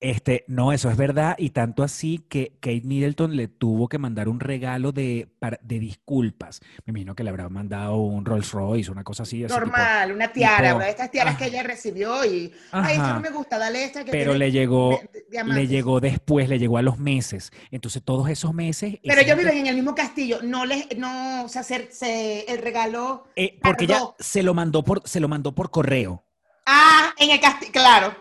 este, 0.00 0.44
no, 0.46 0.72
eso 0.72 0.90
es 0.90 0.96
verdad. 0.96 1.34
Y 1.38 1.50
tanto 1.50 1.82
así 1.82 2.24
que 2.28 2.52
Kate 2.60 2.82
Middleton 2.84 3.34
le 3.36 3.48
tuvo 3.48 3.88
que 3.88 3.98
mandar 3.98 4.28
un 4.28 4.38
regalo 4.38 4.92
de, 4.92 5.28
para- 5.40 5.58
de 5.62 5.78
disculpas. 5.80 6.60
Me 6.86 6.92
imagino 6.92 7.14
que 7.16 7.24
le 7.24 7.30
habrá 7.30 7.48
mandado 7.48 7.96
un 7.96 8.24
Rolls 8.24 8.52
Royce, 8.52 8.90
una 8.92 9.02
cosa 9.02 9.24
así. 9.24 9.42
tipo- 9.42 9.54
Normal, 9.54 10.12
una 10.12 10.32
tiara, 10.32 10.68
tipo- 10.68 10.76
una 10.76 10.84
de 10.84 10.90
estas 10.92 11.10
tiaras 11.10 11.36
que 11.36 11.46
ella 11.46 11.62
recibió 11.64 12.24
y, 12.24 12.52
ay, 12.70 12.96
Ajá. 12.96 13.14
no 13.14 13.20
me 13.20 13.30
gusta, 13.30 13.58
dale 13.58 13.82
esta 13.84 14.04
que 14.04 14.12
pero 14.12 14.32
tiene 14.32 14.38
le 14.46 14.52
llegó, 14.52 15.00
le 15.46 15.66
llegó 15.66 16.00
después, 16.00 16.48
le 16.48 16.58
llegó 16.58 16.78
a 16.78 16.82
los 16.82 16.98
meses. 16.98 17.50
Entonces, 17.70 18.02
todos 18.04 18.28
esos 18.30 18.54
meses. 18.54 18.98
Pero 19.02 19.20
ellos 19.20 19.36
viven 19.36 19.58
en 19.58 19.66
el 19.66 19.74
mismo 19.74 19.94
castillo, 19.96 20.38
no 20.42 20.64
les, 20.64 20.96
no, 20.96 21.44
o 21.44 21.48
sea, 21.48 21.62
se, 21.64 21.90
se- 21.90 22.44
el 22.50 22.58
regalo, 22.58 23.24
eh, 23.34 23.58
porque 23.62 23.84
ella 23.84 24.00
se 24.18 24.42
lo 24.44 24.54
mandó 24.54 24.84
por, 24.84 25.02
se 25.08 25.18
lo 25.20 25.26
mandó 25.28 25.52
por 25.54 25.70
correo. 25.70 26.24
ah, 26.66 27.12
en 27.18 27.30
el 27.30 27.40
castillo, 27.40 27.72
claro, 27.72 28.14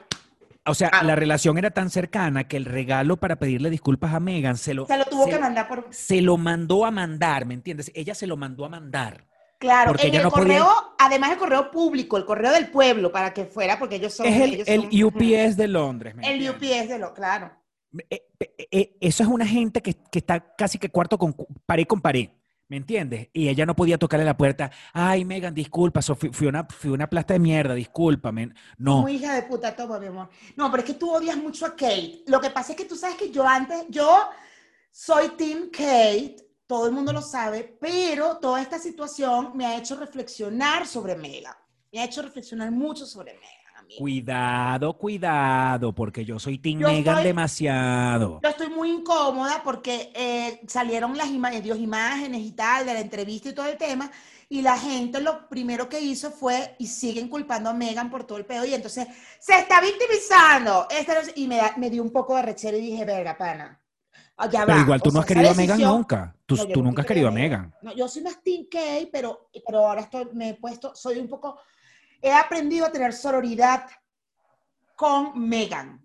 O 0.67 0.73
sea, 0.73 0.89
Ah. 0.93 1.03
la 1.03 1.15
relación 1.15 1.57
era 1.57 1.71
tan 1.71 1.89
cercana 1.89 2.47
que 2.47 2.57
el 2.57 2.65
regalo 2.65 3.17
para 3.17 3.37
pedirle 3.37 3.69
disculpas 3.69 4.13
a 4.13 4.19
Megan 4.19 4.57
se 4.57 4.73
lo, 4.73 4.85
se 4.85 4.97
lo 4.97 5.05
tuvo 5.05 5.25
se 5.25 5.31
que 5.31 5.39
mandar 5.39 5.67
por, 5.67 5.87
se 5.91 6.21
lo 6.21 6.37
mandó 6.37 6.85
a 6.85 6.91
mandar, 6.91 7.45
¿me 7.45 7.53
entiendes? 7.53 7.91
Ella 7.95 8.13
se 8.15 8.27
lo 8.27 8.37
mandó 8.37 8.65
a 8.65 8.69
mandar. 8.69 9.25
claro, 9.59 9.91
Porque 9.91 10.03
en 10.03 10.09
ella 10.09 10.19
el 10.19 10.23
no 10.25 10.29
podía- 10.31 10.59
correo, 10.59 10.93
además 10.99 11.31
el 11.31 11.37
correo 11.37 11.71
público, 11.71 12.17
el 12.17 12.25
correo 12.25 12.51
del 12.51 12.69
pueblo, 12.69 13.11
para 13.11 13.33
que 13.33 13.45
fuera, 13.45 13.79
porque 13.79 13.95
ellos 13.95 14.13
son, 14.13 14.27
es 14.27 14.39
el, 14.41 14.53
ellos 14.53 14.67
el 14.67 14.81
son- 14.83 15.03
UPS 15.05 15.55
de 15.57 15.67
Londres. 15.67 16.15
¿me 16.15 16.31
el? 16.31 16.49
UPS 16.49 16.87
de 16.89 16.99
lo, 16.99 17.13
claro, 17.13 17.51
Eh, 18.09 18.21
eh, 18.39 18.67
eh, 18.69 18.97
eso 19.01 19.23
es 19.23 19.29
una 19.29 19.47
gente 19.47 19.81
que, 19.81 19.95
que 20.11 20.19
está 20.19 20.53
casi 20.55 20.77
que 20.77 20.89
cuarto 20.89 21.17
con 21.17 21.33
pared 21.65 21.85
con 21.87 22.01
pared. 22.01 22.29
¿Me 22.69 22.77
entiendes? 22.77 23.29
Y 23.31 23.47
ella 23.47 23.65
no 23.65 23.75
podía 23.75 23.97
tocarle 23.97 24.25
la 24.25 24.35
puerta. 24.35 24.69
Ay, 24.91 25.23
Megan, 25.23 25.53
disculpa, 25.53 26.01
so- 26.01 26.15
fui, 26.15 26.29
fui 26.33 26.47
una, 26.47 26.65
fui 26.65 26.89
una 26.91 27.09
plasta 27.09 27.33
de 27.33 27.39
mierda, 27.39 27.73
discúlpame. 27.73 28.49
No, 28.77 28.95
Como 28.97 29.09
hija 29.09 29.33
de 29.35 29.43
puta, 29.43 29.73
toma, 29.73 29.99
mi 29.99 30.07
amor. 30.07 30.29
No, 30.57 30.69
pero 30.69 30.83
es 30.83 30.87
que 30.87 30.95
tú 30.95 31.09
odias 31.09 31.37
mucho 31.37 31.65
a 31.65 31.71
Kate. 31.71 32.23
Lo 32.27 32.41
que 32.41 32.49
pasa 32.49 32.73
es 32.73 32.77
que 32.77 32.83
tú 32.85 32.95
sabes 32.97 33.15
que 33.15 33.31
yo 33.31 33.47
antes, 33.47 33.85
yo 33.89 34.19
soy 34.91 35.29
Team 35.37 35.69
Kate, 35.71 36.35
todo 36.67 36.87
el 36.87 36.91
mundo 36.91 37.13
lo 37.13 37.21
sabe, 37.21 37.77
pero 37.79 38.37
toda 38.37 38.61
esta 38.61 38.77
situación 38.79 39.51
me 39.55 39.65
ha 39.65 39.77
hecho 39.77 39.95
reflexionar 39.95 40.85
sobre 40.85 41.15
Megan. 41.15 41.55
Me 41.93 42.01
ha 42.01 42.03
hecho 42.03 42.21
reflexionar 42.21 42.69
mucho 42.71 43.05
sobre 43.05 43.33
Megan, 43.35 43.56
cuidado, 43.97 44.97
cuidado, 44.97 45.93
porque 45.93 46.25
yo 46.25 46.39
soy 46.39 46.57
Team 46.57 46.79
Yo 46.79 46.87
Megan 46.89 47.23
demasiado. 47.23 48.39
Yo 48.43 48.49
estoy 48.49 48.69
muy 48.69 48.91
incómoda 48.91 49.61
porque 49.63 50.11
eh, 50.15 50.61
salieron 50.67 51.17
las 51.17 51.27
ima- 51.29 51.51
Dios, 51.61 51.77
imágenes 51.79 52.41
y 52.41 52.51
tal 52.51 52.85
de 52.85 52.93
la 52.93 52.99
entrevista 53.01 53.49
y 53.49 53.53
todo 53.53 53.67
el 53.67 53.77
tema, 53.77 54.11
y 54.49 54.61
la 54.61 54.77
gente 54.77 55.19
lo 55.21 55.47
primero 55.49 55.89
que 55.89 55.99
hizo 55.99 56.31
fue, 56.31 56.75
y 56.79 56.87
siguen 56.87 57.27
culpando 57.29 57.69
a 57.69 57.73
Megan 57.73 58.09
por 58.09 58.23
todo 58.25 58.37
el 58.37 58.45
pedo, 58.45 58.65
y 58.65 58.73
entonces 58.73 59.07
se 59.39 59.57
está 59.59 59.81
victimizando. 59.81 60.87
Y 61.35 61.47
me, 61.47 61.57
da- 61.57 61.73
me 61.77 61.89
dio 61.89 62.01
un 62.03 62.11
poco 62.11 62.35
de 62.35 62.43
rechero 62.43 62.77
y 62.77 62.81
dije, 62.81 63.03
verga, 63.05 63.37
pana. 63.37 63.81
ah, 64.37 64.49
ya 64.49 64.65
Pero 64.65 64.77
va". 64.77 64.83
igual 64.83 65.01
tú 65.01 65.09
O 65.09 65.11
no 65.11 65.13
sea, 65.13 65.21
has 65.21 65.27
querido 65.27 65.51
a 65.51 65.53
Megan 65.53 65.81
nunca. 65.81 66.35
Tú, 66.45 66.55
No, 66.55 66.67
tú 66.67 66.83
nunca 66.83 67.01
has 67.01 67.07
querido 67.07 67.27
a 67.27 67.31
Megan. 67.31 67.73
No, 67.81 67.93
yo 67.93 68.07
soy 68.07 68.21
más 68.23 68.41
Team 68.41 68.67
K, 68.71 68.79
pero, 69.11 69.49
pero 69.65 69.79
ahora 69.87 70.01
estoy, 70.01 70.27
me 70.33 70.49
he 70.49 70.53
puesto, 70.53 70.95
soy 70.95 71.17
un 71.19 71.27
poco, 71.27 71.59
he 72.27 72.33
aprendido 72.33 72.85
a 72.85 72.91
tener 72.91 73.13
sororidad 73.13 73.89
con 74.95 75.37
Megan. 75.47 76.03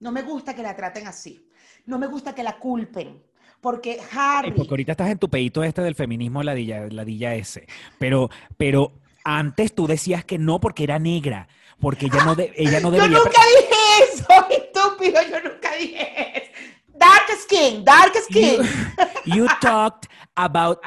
No 0.00 0.12
me 0.12 0.22
gusta 0.22 0.54
que 0.54 0.62
la 0.62 0.76
traten 0.76 1.06
así. 1.06 1.48
No 1.86 1.98
me 1.98 2.06
gusta 2.06 2.34
que 2.34 2.42
la 2.42 2.58
culpen. 2.58 3.22
Porque 3.60 3.98
Ay, 4.00 4.06
Harry, 4.12 4.52
porque 4.52 4.70
ahorita 4.70 4.92
estás 4.92 5.08
en 5.10 5.18
tu 5.18 5.28
pedito 5.30 5.64
este 5.64 5.80
del 5.82 5.94
feminismo 5.94 6.42
ladilla, 6.42 6.86
ladilla 6.90 7.34
ese. 7.34 7.66
Pero, 7.98 8.28
pero 8.58 8.92
antes 9.24 9.74
tú 9.74 9.86
decías 9.86 10.24
que 10.24 10.38
no 10.38 10.60
porque 10.60 10.84
era 10.84 10.98
negra. 10.98 11.48
Porque 11.80 12.06
ella 12.06 12.24
no, 12.24 12.34
de- 12.34 12.52
ella 12.56 12.80
no 12.80 12.88
yo 12.92 12.96
debería. 13.02 13.18
nunca 13.18 13.40
dije 13.58 14.12
eso, 14.12 14.48
estúpido, 14.50 15.20
yo 15.30 15.40
nunca 15.50 15.74
dije 15.76 16.38
eso. 16.42 16.50
Dark 16.88 17.26
skin, 17.42 17.84
dark 17.84 18.14
skin. 18.28 18.62
You, 19.24 19.34
you 19.44 19.46
talked 19.60 20.08
about 20.36 20.80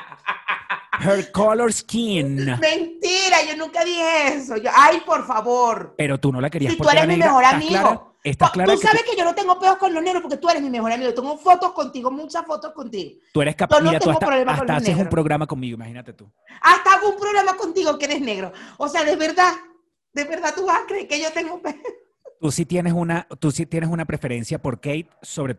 her 1.00 1.32
color 1.32 1.72
skin. 1.72 2.36
Mentira, 2.60 3.44
yo 3.48 3.58
nunca 3.58 3.84
dije 3.84 4.36
eso. 4.36 4.58
Yo, 4.58 4.70
ay, 4.76 5.02
por 5.06 5.26
favor. 5.26 5.94
Pero 5.98 6.20
tú 6.20 6.32
no 6.32 6.42
la 6.42 6.50
querías 6.50 6.74
Si 6.74 6.80
tú 6.80 6.90
eres 6.90 7.08
mi 7.08 7.18
mejor 7.18 7.44
¿Estás 7.44 7.54
amigo. 7.56 7.70
clara? 7.72 8.02
¿Estás 8.24 8.52
tú 8.52 8.54
clara 8.54 8.72
que 8.74 8.78
sabes 8.80 9.06
tú, 9.06 9.12
que 9.12 9.18
yo 9.18 9.24
no 9.24 9.34
tengo 9.36 9.60
peos 9.60 9.78
con 9.78 9.94
los 9.94 10.04
negros 10.04 10.22
porque 10.22 10.38
tú 10.38 10.50
eres 10.50 10.62
mi 10.62 10.70
mejor 10.70 10.92
amigo. 10.92 11.14
Tengo 11.14 11.38
fotos 11.38 11.72
contigo, 11.72 12.12
muchas 12.12 12.46
fotos 12.46 12.74
contigo. 12.74 13.20
tú 13.32 13.42
eres 13.42 13.56
capaz? 13.56 13.78
yo 13.78 13.84
no 13.84 13.90
Mira, 13.92 14.00
tú 14.00 14.10
hasta, 14.10 14.26
problema 14.26 14.52
con 14.54 14.62
hasta 14.62 14.74
los 14.74 14.84
haces 14.84 14.98
un 14.98 15.10
programa 15.10 15.48
conmigo, 15.48 15.76
imagínate 15.76 16.14
tú. 16.14 16.30
Hasta 16.62 16.94
hago 16.94 17.10
un 17.10 17.18
programa 17.18 17.56
contigo 17.56 17.98
que 17.98 18.06
eres 18.06 18.22
negro. 18.22 18.52
O 18.78 18.90
sea, 18.90 19.04
de 19.04 19.16
verdad, 19.16 19.54
de 20.14 20.24
verdad 20.26 20.54
tú 20.56 20.66
vas 20.66 20.82
a 20.84 20.86
creer 20.86 21.08
que 21.08 21.22
yo 21.22 21.32
tengo 21.32 21.62
peos. 21.62 21.76
Tú 22.40 22.52
sí 22.52 22.66
tienes 22.66 22.94
una, 22.94 23.28
tú 23.40 23.52
sí 23.52 23.66
tienes 23.66 23.90
una 23.90 24.06
preferencia 24.06 24.62
por 24.62 24.76
Kate 24.80 25.10
sobre 25.24 25.58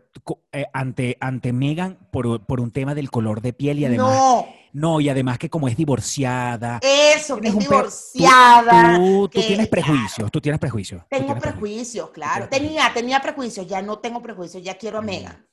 eh, 0.53 0.65
ante, 0.71 1.17
ante 1.19 1.51
Megan 1.51 1.97
por, 2.11 2.45
por 2.45 2.61
un 2.61 2.71
tema 2.71 2.95
del 2.95 3.11
color 3.11 3.41
de 3.41 3.51
piel 3.51 3.79
y 3.79 3.85
además. 3.85 4.15
No, 4.15 4.47
No, 4.71 4.99
y 5.01 5.09
además 5.09 5.37
que 5.39 5.49
como 5.49 5.67
es 5.67 5.75
divorciada. 5.75 6.79
eso, 6.83 7.39
que 7.39 7.47
es 7.49 7.57
divorciada. 7.57 8.95
Tú, 8.97 9.27
tú 9.29 9.39
que- 9.41 9.47
tienes 9.47 9.67
prejuicios, 9.67 10.31
tú 10.31 10.39
tienes 10.41 10.59
prejuicios. 10.59 11.03
Tengo 11.09 11.25
tienes 11.25 11.43
prejuicios, 11.43 12.09
claro. 12.11 12.47
tienes 12.49 12.67
Tenía, 12.69 12.93
tenía 12.93 13.19
prejuicios, 13.21 13.67
ya 13.67 13.81
no 13.81 13.99
tengo 13.99 14.21
prejuicios, 14.21 14.61
ya 14.63 14.77
quiero 14.77 14.99
a 14.99 15.01
Mm. 15.01 15.05
Megan. 15.05 15.45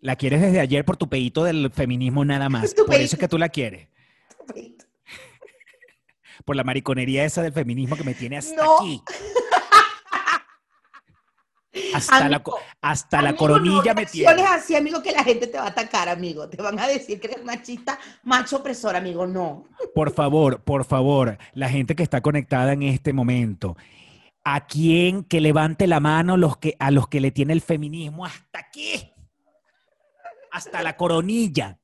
La 0.00 0.14
quieres 0.16 0.40
desde 0.40 0.60
ayer 0.60 0.84
por 0.84 0.96
tu 0.96 1.08
pedito 1.08 1.42
del 1.44 1.70
feminismo 1.72 2.24
nada 2.24 2.48
más. 2.50 2.74
Por 2.74 2.94
eso 2.94 3.16
es 3.16 3.20
que 3.20 3.28
tú 3.28 3.38
la 3.38 3.48
quieres. 3.48 3.88
Por 6.44 6.54
la 6.56 6.62
mariconería 6.64 7.24
esa 7.24 7.42
del 7.42 7.52
feminismo 7.52 7.96
que 7.96 8.04
me 8.04 8.14
tiene 8.14 8.38
hasta 8.38 8.54
No. 8.64 8.78
aquí. 8.78 9.02
Hasta, 11.94 12.28
la, 12.28 12.42
co- 12.42 12.56
Amigo, 12.56 12.70
hasta 12.80 13.22
la 13.22 13.36
coronilla 13.36 13.92
no 13.92 14.00
me 14.00 14.06
tiene. 14.06 14.42
así, 14.42 14.74
amigo, 14.74 15.02
que 15.02 15.12
la 15.12 15.22
gente 15.22 15.46
te 15.46 15.58
va 15.58 15.64
a 15.64 15.68
atacar, 15.68 16.08
amigo. 16.08 16.48
Te 16.48 16.60
van 16.62 16.78
a 16.78 16.86
decir 16.86 17.20
que 17.20 17.28
eres 17.28 17.44
machista, 17.44 17.98
macho 18.22 18.56
opresor, 18.56 18.96
amigo. 18.96 19.26
No. 19.26 19.64
Por 19.94 20.12
favor, 20.12 20.62
por 20.62 20.84
favor, 20.84 21.36
la 21.52 21.68
gente 21.68 21.94
que 21.94 22.02
está 22.02 22.20
conectada 22.20 22.72
en 22.72 22.82
este 22.84 23.12
momento, 23.12 23.76
a 24.44 24.66
quien 24.66 25.24
que 25.24 25.40
levante 25.42 25.86
la 25.86 26.00
mano 26.00 26.36
los 26.38 26.56
que, 26.56 26.74
a 26.78 26.90
los 26.90 27.06
que 27.08 27.20
le 27.20 27.30
tiene 27.32 27.52
el 27.52 27.60
feminismo 27.60 28.24
hasta 28.24 28.58
aquí. 28.60 29.12
Hasta 30.50 30.82
la 30.82 30.96
coronilla. 30.96 31.78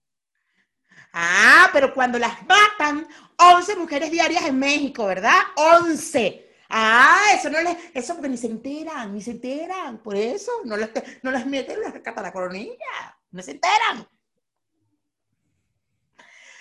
Ah, 1.12 1.69
pero 1.73 1.93
cuando 1.95 2.19
las 2.19 2.35
matan, 2.47 3.07
11 3.37 3.76
mujeres 3.76 4.11
diarias 4.11 4.45
en 4.47 4.59
México, 4.59 5.07
¿verdad? 5.07 5.37
11. 5.57 6.44
Ah, 6.76 7.26
eso 7.35 7.49
no 7.50 7.61
les, 7.62 7.76
eso 7.95 8.14
ni 8.23 8.37
se 8.37 8.49
enteran, 8.49 9.12
ni 9.14 9.21
se 9.23 9.31
enteran. 9.33 9.99
Por 10.02 10.16
eso 10.16 10.50
no 10.64 10.76
les, 10.76 10.90
no 11.23 11.31
les 11.31 11.47
meten 11.47 11.81
la 11.81 11.93
cata 12.02 12.23
la 12.23 12.33
coronilla. 12.33 12.95
No 13.31 13.43
se 13.43 13.52
enteran. 13.52 14.07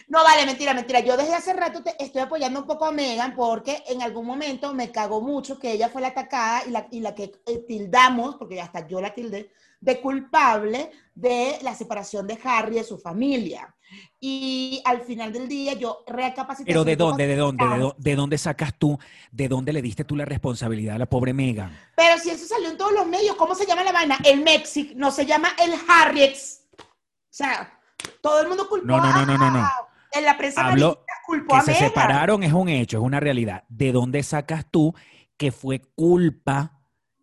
No, 0.08 0.24
vale, 0.24 0.46
mentira, 0.46 0.74
mentira. 0.74 1.00
Yo 1.00 1.16
desde 1.18 1.34
hace 1.36 1.54
rato 1.54 1.82
te- 1.84 1.96
estoy 2.04 2.22
apoyando 2.22 2.60
un 2.60 2.68
poco 2.68 2.86
a 2.86 2.92
Megan 2.92 3.36
porque 3.36 3.84
en 3.88 4.02
algún 4.02 4.26
momento 4.26 4.74
me 4.74 4.92
cagó 4.92 5.22
mucho 5.22 5.60
que 5.60 5.72
ella 5.72 5.90
fue 5.90 6.02
la 6.02 6.10
atacada 6.10 6.64
y 6.68 6.72
la, 6.72 6.88
y 6.92 7.00
la 7.00 7.16
que 7.16 7.32
eh, 7.46 7.60
tildamos, 7.68 8.36
porque 8.36 8.60
hasta 8.62 8.86
yo 8.88 9.00
la 9.02 9.14
tildé, 9.14 9.52
de 9.84 10.00
culpable 10.00 10.92
de 11.14 11.58
la 11.62 11.76
separación 11.76 12.26
de 12.26 12.40
Harry 12.44 12.76
de 12.76 12.84
su 12.84 12.98
familia. 12.98 13.76
Y 14.20 14.82
al 14.86 15.02
final 15.02 15.32
del 15.32 15.48
día 15.48 15.74
yo 15.74 16.04
recapacité. 16.08 16.66
Pero 16.72 16.84
¿de 16.84 16.96
dónde, 16.96 17.28
de 17.28 17.36
dónde, 17.36 17.64
de, 17.68 17.76
dó- 17.78 17.96
de 17.98 18.16
dónde 18.16 18.38
sacas 18.38 18.74
tú, 18.80 18.98
de 19.32 19.48
dónde 19.48 19.74
le 19.74 19.82
diste 19.82 20.04
tú 20.06 20.16
la 20.16 20.26
responsabilidad 20.26 20.96
a 20.96 21.00
la 21.00 21.06
pobre 21.06 21.34
Megan? 21.34 21.78
Pero 21.96 22.18
si 22.18 22.30
eso 22.30 22.46
salió 22.48 22.70
en 22.70 22.78
todos 22.78 22.94
los 22.94 23.06
medios, 23.06 23.36
¿cómo 23.36 23.54
se 23.54 23.66
llama 23.66 23.84
la 23.84 23.92
vaina? 23.92 24.18
El 24.24 24.42
Mexic, 24.42 24.96
no 24.96 25.12
se 25.12 25.26
llama 25.26 25.50
el 25.64 25.74
Harriex. 25.88 26.62
O 26.80 26.84
sea, 27.30 27.80
todo 28.22 28.42
el 28.42 28.48
mundo 28.48 28.68
culpó 28.70 28.88
No, 28.88 28.98
no, 28.98 29.12
no, 29.12 29.26
no, 29.26 29.38
no, 29.38 29.52
no. 29.52 29.70
En 30.14 30.24
la 30.24 30.38
prensa 30.38 30.62
amarillista 30.62 31.02
culpó 31.26 31.54
Que 31.56 31.60
a 31.60 31.62
se 31.62 31.72
Megan. 31.74 31.88
separaron 31.90 32.44
es 32.44 32.54
un 32.54 32.70
hecho, 32.70 32.98
es 32.98 33.04
una 33.04 33.20
realidad. 33.20 33.64
¿De 33.68 33.92
dónde 33.92 34.24
sacas 34.24 34.66
tú 34.72 34.96
que 35.38 35.52
fue 35.52 35.82
culpa 35.96 36.73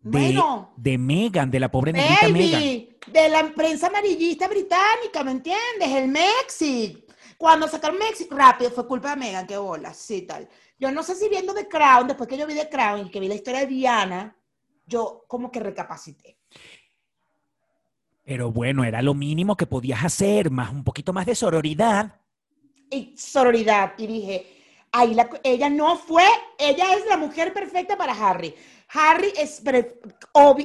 de, 0.01 0.09
Bueno. 0.09 0.73
de 0.77 0.97
Megan, 0.97 1.51
de 1.51 1.59
la 1.59 1.69
pobre 1.71 1.93
negrita 1.93 2.27
Megan? 2.29 2.61
De 3.07 3.29
la 3.29 3.51
prensa 3.55 3.87
amarillista 3.87 4.47
británica, 4.47 5.23
¿me 5.23 5.31
entiendes? 5.31 5.87
El 5.89 6.07
Mexic. 6.09 6.99
Cuando 7.37 7.67
sacaron 7.67 7.97
Mexic, 7.97 8.31
rápido, 8.31 8.69
fue 8.71 8.87
culpa 8.87 9.11
de 9.11 9.15
Megan, 9.17 9.47
qué 9.47 9.57
bola, 9.57 9.93
sí, 9.93 10.23
tal. 10.23 10.47
Yo 10.79 10.91
no 10.91 11.01
sé 11.03 11.15
si 11.15 11.27
viendo 11.29 11.53
The 11.53 11.67
Crown, 11.67 12.07
después 12.07 12.27
que 12.29 12.37
yo 12.37 12.45
vi 12.47 12.53
The 12.55 12.69
Crown 12.69 13.07
y 13.07 13.11
que 13.11 13.19
vi 13.19 13.27
la 13.27 13.35
historia 13.35 13.61
de 13.61 13.67
Diana, 13.67 14.35
yo 14.85 15.25
como 15.27 15.51
que 15.51 15.59
recapacité. 15.59 16.37
Pero 18.23 18.51
bueno, 18.51 18.83
era 18.83 19.01
lo 19.01 19.13
mínimo 19.13 19.55
que 19.57 19.65
podías 19.65 20.03
hacer, 20.03 20.51
más 20.51 20.71
un 20.71 20.83
poquito 20.83 21.11
más 21.13 21.25
de 21.25 21.35
sororidad. 21.35 22.19
Y 22.89 23.15
sororidad, 23.17 23.93
y 23.97 24.05
dije, 24.07 24.45
ahí 24.91 25.13
la- 25.15 25.29
ella 25.43 25.69
no 25.69 25.97
fue, 25.97 26.23
ella 26.59 26.93
es 26.93 27.05
la 27.07 27.17
mujer 27.17 27.53
perfecta 27.53 27.97
para 27.97 28.13
Harry. 28.13 28.53
Harry 28.93 29.33
es, 29.37 29.61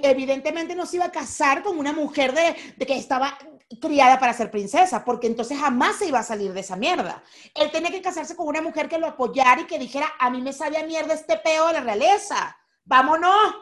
evidentemente 0.03 0.75
no 0.75 0.87
se 0.87 0.97
iba 0.97 1.07
a 1.07 1.13
casar 1.13 1.63
con 1.63 1.79
una 1.79 1.93
mujer 1.93 2.33
de, 2.33 2.57
de 2.77 2.87
que 2.87 2.97
estaba 2.97 3.39
criada 3.81 4.19
para 4.19 4.33
ser 4.33 4.51
princesa, 4.51 5.05
porque 5.05 5.27
entonces 5.27 5.59
jamás 5.59 5.97
se 5.97 6.07
iba 6.07 6.19
a 6.19 6.25
salir 6.25 6.53
de 6.53 6.61
esa 6.61 6.77
mierda. 6.77 7.23
Él 7.55 7.71
tenía 7.71 7.91
que 7.91 8.03
casarse 8.03 8.37
con 8.37 8.47
una 8.47 8.63
mujer 8.63 8.89
que 8.89 8.99
lo 8.99 9.09
apoyara 9.09 9.61
y 9.61 9.67
que 9.67 9.79
dijera, 9.79 10.13
a 10.19 10.31
mí 10.31 10.41
me 10.41 10.53
sabe 10.53 10.79
a 10.79 10.87
mierda 10.87 11.15
este 11.15 11.37
peo 11.39 11.67
de 11.69 11.75
la 11.75 11.81
realeza. 11.81 12.57
Vámonos, 12.85 13.55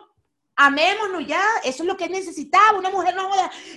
amémonos 0.56 1.26
ya. 1.26 1.42
Eso 1.62 1.82
es 1.82 1.86
lo 1.86 1.96
que 1.96 2.04
él 2.04 2.12
necesitaba, 2.12 2.78
una 2.78 2.90
mujer 2.90 3.14
no 3.14 3.30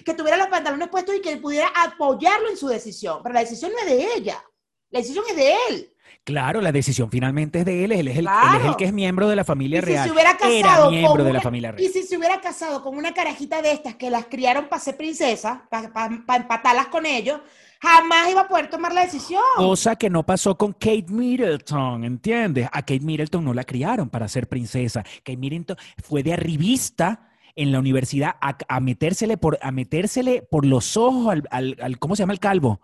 que 0.05 0.13
tuviera 0.13 0.37
los 0.37 0.47
pantalones 0.47 0.89
puestos 0.89 1.15
y 1.15 1.21
que 1.21 1.37
pudiera 1.37 1.69
apoyarlo 1.69 2.49
en 2.49 2.57
su 2.57 2.67
decisión. 2.67 3.21
Pero 3.23 3.33
la 3.33 3.41
decisión 3.41 3.71
no 3.71 3.79
es 3.79 3.85
de 3.85 4.13
ella, 4.15 4.43
la 4.89 4.99
decisión 4.99 5.25
es 5.29 5.35
de 5.35 5.55
él. 5.69 5.93
Claro, 6.23 6.61
la 6.61 6.71
decisión 6.71 7.09
finalmente 7.09 7.59
es 7.59 7.65
de 7.65 7.85
él, 7.85 7.91
él 7.91 8.07
es 8.07 8.17
el, 8.17 8.25
él 8.25 8.31
Claro. 8.31 8.59
es 8.59 8.65
el 8.65 8.75
que 8.75 8.85
es 8.85 8.93
miembro 8.93 9.27
de 9.29 9.35
la 9.35 9.43
familia 9.43 9.79
Y 9.79 9.81
si 9.81 9.87
real. 9.87 10.05
se 10.07 10.11
hubiera 10.13 10.31
Era 10.31 10.89
miembro 10.89 11.15
con 11.15 11.25
de 11.25 11.33
la 11.33 11.41
familia 11.41 11.69
Y 11.69 11.71
real. 11.81 11.91
si 11.93 12.03
se 12.03 12.17
hubiera 12.17 12.41
casado 12.41 12.83
con 12.83 12.97
una 12.97 13.13
carajita 13.13 13.61
de 13.61 13.71
estas 13.71 13.95
que 13.95 14.09
las 14.09 14.25
criaron 14.25 14.67
para 14.67 14.81
ser 14.81 14.97
princesa, 14.97 15.63
para 15.69 16.37
empatarlas 16.37 16.87
con 16.87 17.05
ellos, 17.05 17.39
jamás 17.81 18.29
iba 18.31 18.41
a 18.41 18.47
poder 18.47 18.69
tomar 18.69 18.93
la 18.93 19.01
decisión. 19.05 19.41
Cosa 19.55 19.95
que 19.95 20.09
no 20.09 20.25
pasó 20.25 20.57
con 20.57 20.73
Kate 20.73 21.05
Middleton, 21.09 22.03
¿entiendes? 22.03 22.67
A 22.71 22.81
Kate 22.81 22.99
Middleton 23.01 23.43
no 23.45 23.53
la 23.53 23.63
criaron 23.63 24.09
para 24.09 24.27
ser 24.27 24.47
princesa. 24.47 25.03
Kate 25.23 25.37
Middleton 25.37 25.77
fue 26.03 26.23
de 26.23 26.33
arribista 26.33 27.29
en 27.55 27.71
la 27.71 27.79
universidad 27.79 28.35
a, 28.41 28.55
a 28.67 28.79
metérsele, 28.79 29.37
por, 29.37 29.57
a 29.61 29.71
metérsele 29.71 30.41
por 30.43 30.65
los 30.65 30.95
ojos 30.97 31.29
al, 31.31 31.43
al- 31.49 31.77
al- 31.81 31.97
¿cómo 31.99 32.15
se 32.15 32.21
llama 32.23 32.33
el 32.33 32.39
calvo? 32.39 32.81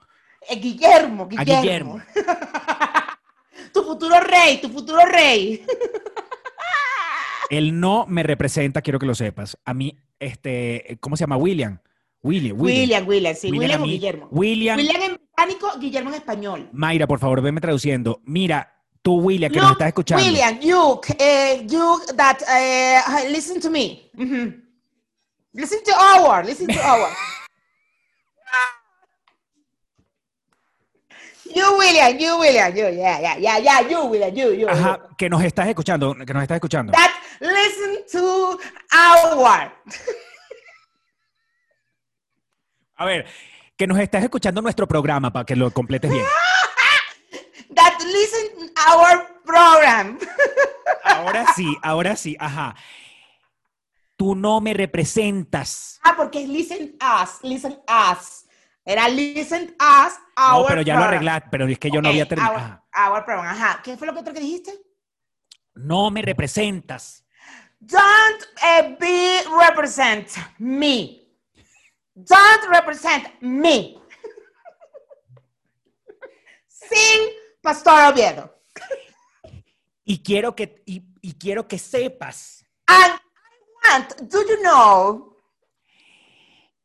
Eh, 0.50 0.56
Guillermo, 0.60 1.28
A 1.38 1.44
Guillermo. 1.44 2.00
Tu 3.74 3.84
futuro 3.84 4.20
rey, 4.20 4.60
tu 4.62 4.70
futuro 4.70 5.06
rey. 5.06 5.66
Él 7.50 7.80
no 7.80 8.06
me 8.08 8.24
representa, 8.24 8.82
quiero 8.82 9.00
que 9.00 9.06
lo 9.06 9.16
sepas. 9.16 9.58
A 9.66 9.74
mí, 9.74 9.98
este, 10.20 10.98
¿cómo 11.00 11.16
se 11.16 11.24
llama? 11.24 11.38
William. 11.38 11.80
William, 12.24 12.60
William. 12.60 12.82
William, 12.82 13.08
William, 13.08 13.36
sí, 13.36 13.52
William 13.52 13.62
William, 13.62 13.82
o. 13.82 13.86
Guillermo. 13.86 14.28
William. 14.32 14.78
William 14.78 15.02
en 15.02 15.18
británico, 15.18 15.80
Guillermo 15.80 16.10
en 16.10 16.16
español. 16.16 16.70
Mayra, 16.72 17.06
por 17.06 17.20
favor, 17.20 17.42
venme 17.42 17.60
traduciendo. 17.60 18.22
Mira, 18.26 18.74
tú, 19.02 19.16
William, 19.20 19.52
que 19.52 19.60
nos 19.60 19.72
estás 19.74 19.90
escuchando. 19.90 20.24
William, 20.24 20.60
you, 20.60 21.02
eh, 21.20 21.66
you 21.68 22.00
that, 22.16 22.42
eh, 22.50 23.30
listen 23.30 23.60
to 23.60 23.70
me. 23.70 24.10
Mhm. 24.14 24.64
Listen 25.54 25.80
to 25.84 25.92
our, 25.92 26.46
listen 26.46 26.68
to 26.68 26.80
our. 26.80 27.10
you, 31.54 31.78
William, 31.78 32.18
you, 32.18 32.38
William, 32.40 32.76
you, 32.76 32.90
yeah, 32.90 33.20
yeah, 33.20 33.38
yeah, 33.38 33.58
yeah, 33.60 33.82
you, 33.82 34.06
William, 34.06 34.34
you, 34.36 34.54
you. 34.54 34.70
Ajá, 34.70 35.00
que 35.18 35.30
nos 35.30 35.44
estás 35.44 35.68
escuchando, 35.68 36.14
que 36.14 36.34
nos 36.34 36.44
estás 36.44 36.56
escuchando. 36.56 36.92
That 36.92 37.12
listen 37.40 38.04
to 38.12 38.60
our. 38.94 39.72
A 42.96 43.06
ver, 43.06 43.26
que 43.78 43.88
nos 43.88 44.00
estás 44.00 44.24
escuchando 44.24 44.62
nuestro 44.62 44.88
programa 44.88 45.32
para 45.32 45.46
que 45.46 45.56
lo 45.56 45.72
completes 45.72 46.12
bien. 46.12 46.26
That 47.76 47.98
listen 48.02 48.72
our 48.88 49.42
program. 49.44 50.20
Ahora 51.04 51.46
sí, 51.56 51.76
ahora 51.82 52.16
sí, 52.16 52.36
ajá. 52.40 52.76
Tú 54.16 54.36
no 54.36 54.62
me 54.62 54.74
representas. 54.74 56.00
Ah, 56.04 56.14
porque 56.16 56.44
es 56.44 56.50
listen 56.50 56.96
us, 57.02 57.40
listen 57.42 57.78
us. 57.88 58.43
Era 58.86 59.08
listen 59.08 59.76
us, 59.80 60.14
our 60.38 60.62
No, 60.62 60.66
pero 60.68 60.82
ya 60.82 60.96
lo 60.96 61.04
arreglaste, 61.04 61.48
pero 61.50 61.68
es 61.68 61.80
que 61.80 61.90
yo 61.90 62.02
no 62.02 62.10
había 62.10 62.28
terminado. 62.28 62.82
Our, 62.96 63.12
our 63.12 63.26
program, 63.26 63.48
ajá. 63.48 63.82
¿Qué 63.82 63.96
fue 63.96 64.08
lo 64.08 64.14
que 64.14 64.20
otro 64.20 64.34
que 64.34 64.42
dijiste? 64.42 64.74
No 65.76 66.12
me 66.12 66.22
representas. 66.22 67.26
Don't 67.80 68.44
eh, 68.64 68.98
be 69.00 69.44
represent 69.58 70.28
me. 70.58 71.22
Don't 72.14 72.66
represent 72.70 73.42
me. 73.42 73.96
Sin 76.68 77.30
Pastor 77.62 78.12
Oviedo. 78.12 78.54
Y 80.04 80.22
quiero 80.22 80.54
que, 80.54 80.84
y, 80.86 81.02
y 81.22 81.34
quiero 81.34 81.66
que 81.66 81.80
sepas 81.80 82.66
And 82.88 83.14
I 83.14 83.90
want, 83.90 84.30
do 84.30 84.42
you 84.42 84.62
know 84.62 85.34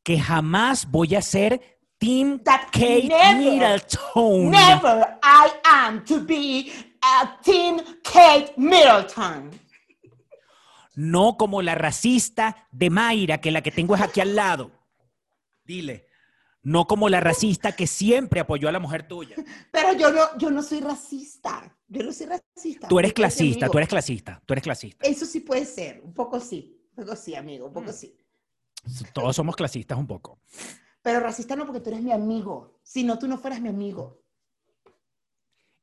que 0.08 0.18
jamás 0.18 0.90
voy 0.90 1.16
a 1.16 1.20
ser 1.20 1.77
Team 1.98 2.38
That 2.44 2.70
Kate 2.70 3.08
never, 3.08 3.38
Middleton. 3.38 4.50
never 4.50 5.18
I 5.22 5.50
am 5.64 6.04
to 6.04 6.20
be 6.20 6.70
a 7.02 7.38
Team 7.42 7.80
Kate 8.04 8.52
Middleton. 8.56 9.50
No 10.94 11.36
como 11.36 11.62
la 11.62 11.74
racista 11.74 12.68
de 12.72 12.90
Mayra, 12.90 13.38
que 13.40 13.50
la 13.50 13.62
que 13.62 13.70
tengo 13.70 13.94
es 13.94 14.00
aquí 14.00 14.20
al 14.20 14.34
lado. 14.34 14.70
Dile. 15.64 16.06
No 16.62 16.86
como 16.86 17.08
la 17.08 17.20
racista 17.20 17.72
que 17.72 17.86
siempre 17.86 18.40
apoyó 18.40 18.68
a 18.68 18.72
la 18.72 18.80
mujer 18.80 19.06
tuya. 19.06 19.36
Pero 19.70 19.92
yo 19.94 20.10
no, 20.12 20.36
yo 20.38 20.50
no 20.50 20.62
soy 20.62 20.80
racista. 20.80 21.72
Yo 21.86 22.02
no 22.02 22.12
soy 22.12 22.26
racista. 22.26 22.88
Tú 22.88 22.98
eres 22.98 23.12
clasista, 23.12 23.68
tú 23.68 23.78
eres 23.78 23.88
clasista, 23.88 24.42
tú 24.44 24.54
eres 24.54 24.62
clasista. 24.64 25.06
Eso 25.06 25.24
sí 25.24 25.40
puede 25.40 25.64
ser, 25.64 26.00
un 26.04 26.12
poco 26.12 26.38
sí. 26.40 26.76
Un 26.96 27.04
poco 27.04 27.16
sí, 27.16 27.34
amigo, 27.34 27.66
un 27.66 27.70
Mm. 27.70 27.74
poco 27.74 27.92
sí. 27.92 28.14
Todos 29.12 29.34
somos 29.36 29.54
clasistas 29.56 29.96
un 29.98 30.06
poco. 30.06 30.40
Pero 31.08 31.20
racista 31.20 31.56
no 31.56 31.64
porque 31.64 31.80
tú 31.80 31.88
eres 31.88 32.02
mi 32.02 32.12
amigo. 32.12 32.80
Si 32.82 33.02
no, 33.02 33.18
tú 33.18 33.26
no 33.26 33.38
fueras 33.38 33.62
mi 33.62 33.70
amigo. 33.70 34.20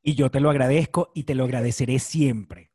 Y 0.03 0.13
yo 0.13 0.29
te 0.29 0.39
lo 0.39 0.51
agradezco 0.51 1.11
y 1.15 1.23
te 1.23 1.33
lo 1.33 1.45
agradeceré 1.45 1.97
siempre. 1.97 2.69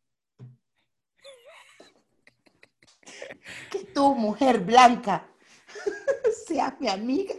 Que 3.71 3.85
tú, 3.95 4.17
mujer 4.17 4.59
blanca, 4.65 5.29
seas 6.49 6.75
mi 6.81 6.89
amiga. 6.89 7.35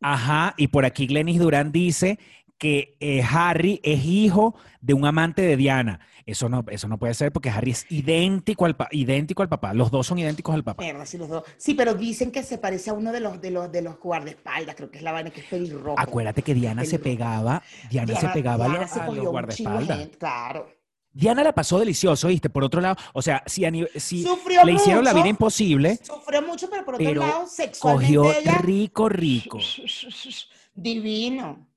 Ajá, 0.00 0.54
y 0.56 0.68
por 0.68 0.84
aquí 0.84 1.08
Glenis 1.08 1.40
Durán 1.40 1.72
dice 1.72 2.20
que 2.56 2.96
eh, 3.00 3.20
Harry 3.28 3.80
es 3.82 4.04
hijo 4.04 4.54
de 4.80 4.94
un 4.94 5.06
amante 5.06 5.42
de 5.42 5.56
Diana. 5.56 5.98
Eso 6.26 6.48
no, 6.48 6.64
eso 6.68 6.88
no 6.88 6.98
puede 6.98 7.14
ser 7.14 7.32
porque 7.32 7.50
Harry 7.50 7.72
es 7.72 7.86
idéntico 7.90 8.64
al, 8.64 8.76
idéntico 8.90 9.42
al 9.42 9.48
papá. 9.48 9.74
Los 9.74 9.90
dos 9.90 10.06
son 10.06 10.18
idénticos 10.18 10.54
al 10.54 10.64
papá. 10.64 10.82
Mierda, 10.82 11.04
sí, 11.04 11.18
los 11.18 11.28
dos. 11.28 11.44
Sí, 11.58 11.74
pero 11.74 11.94
dicen 11.94 12.30
que 12.30 12.42
se 12.42 12.58
parece 12.58 12.90
a 12.90 12.94
uno 12.94 13.12
de 13.12 13.20
los, 13.20 13.40
de 13.40 13.50
los, 13.50 13.70
de 13.70 13.82
los 13.82 13.98
guardaespaldas. 13.98 14.74
Creo 14.74 14.90
que 14.90 14.98
es 14.98 15.04
la 15.04 15.12
vaina 15.12 15.30
que 15.30 15.40
es 15.40 15.46
pelirrojo. 15.46 15.98
Acuérdate 15.98 16.42
que 16.42 16.54
Diana 16.54 16.84
se 16.84 16.98
pegaba, 16.98 17.62
Diana, 17.90 18.18
se 18.18 18.28
pegaba 18.28 18.64
a 18.64 18.68
Diana 18.68 18.82
los, 18.82 18.90
se 18.90 19.00
a 19.00 19.06
los 19.10 19.26
guardaespaldas. 19.26 19.98
gente, 19.98 20.18
Claro. 20.18 20.68
Diana 21.14 21.44
la 21.44 21.54
pasó 21.54 21.78
delicioso, 21.78 22.26
¿viste? 22.26 22.50
Por 22.50 22.64
otro 22.64 22.80
lado, 22.80 22.96
o 23.12 23.22
sea, 23.22 23.44
si, 23.46 23.64
a 23.64 23.70
si 23.96 24.26
le 24.64 24.72
hicieron 24.72 25.04
la 25.04 25.12
vida 25.12 25.28
imposible, 25.28 26.00
Sufrió 26.02 26.42
mucho, 26.42 26.68
pero 26.68 26.84
por 26.84 26.94
otro 26.96 27.06
pero 27.06 27.20
lado, 27.20 27.46
sexualmente 27.46 28.16
cogió 28.16 28.32
ella... 28.32 28.58
rico, 28.58 29.08
rico. 29.08 29.58
Divino. 30.74 31.68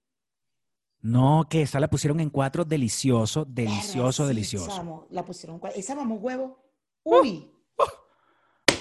No, 1.07 1.47
que 1.49 1.61
esa 1.61 1.79
la 1.79 1.87
pusieron 1.89 2.19
en 2.19 2.29
cuatro, 2.29 2.65
delicioso, 2.65 3.45
delicioso, 3.45 4.23
sí, 4.23 4.27
delicioso. 4.27 5.07
la 5.09 5.23
pusieron. 5.23 5.59
cua- 5.59 5.71
Esa 5.75 5.95
mamó 5.95 6.15
huevo. 6.15 6.59
Uh. 7.03 7.19
Uy. 7.21 7.51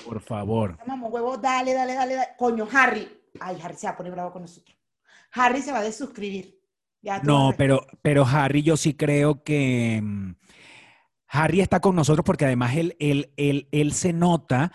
Por 0.05 0.21
favor. 0.21 0.73
Esa 0.75 0.85
mamó 0.87 1.09
huevo, 1.09 1.37
dale, 1.37 1.73
dale, 1.73 1.95
dale, 1.95 2.15
dale. 2.15 2.29
Coño, 2.37 2.67
Harry. 2.73 3.09
Ay, 3.41 3.59
Harry 3.62 3.77
se 3.77 3.87
va 3.87 3.93
a 3.93 3.97
poner 3.97 4.12
bravo 4.12 4.33
con 4.33 4.43
nosotros. 4.43 4.77
Harry 5.33 5.62
se 5.62 5.71
va 5.73 5.79
a 5.79 5.83
desuscribir. 5.83 6.61
Ya 7.03 7.21
No, 7.21 7.53
pero, 7.57 7.87
pero 8.03 8.25
Harry, 8.27 8.62
yo 8.62 8.77
sí 8.77 8.95
creo 8.95 9.45
que 9.45 10.01
mm, 10.03 10.35
Harry 11.29 11.61
está 11.61 11.79
con 11.81 11.95
nosotros 11.95 12.25
porque 12.25 12.47
además 12.47 12.75
él, 12.77 12.97
él, 12.99 13.33
él, 13.37 13.69
él 13.71 13.93
se 13.93 14.12
nota 14.12 14.73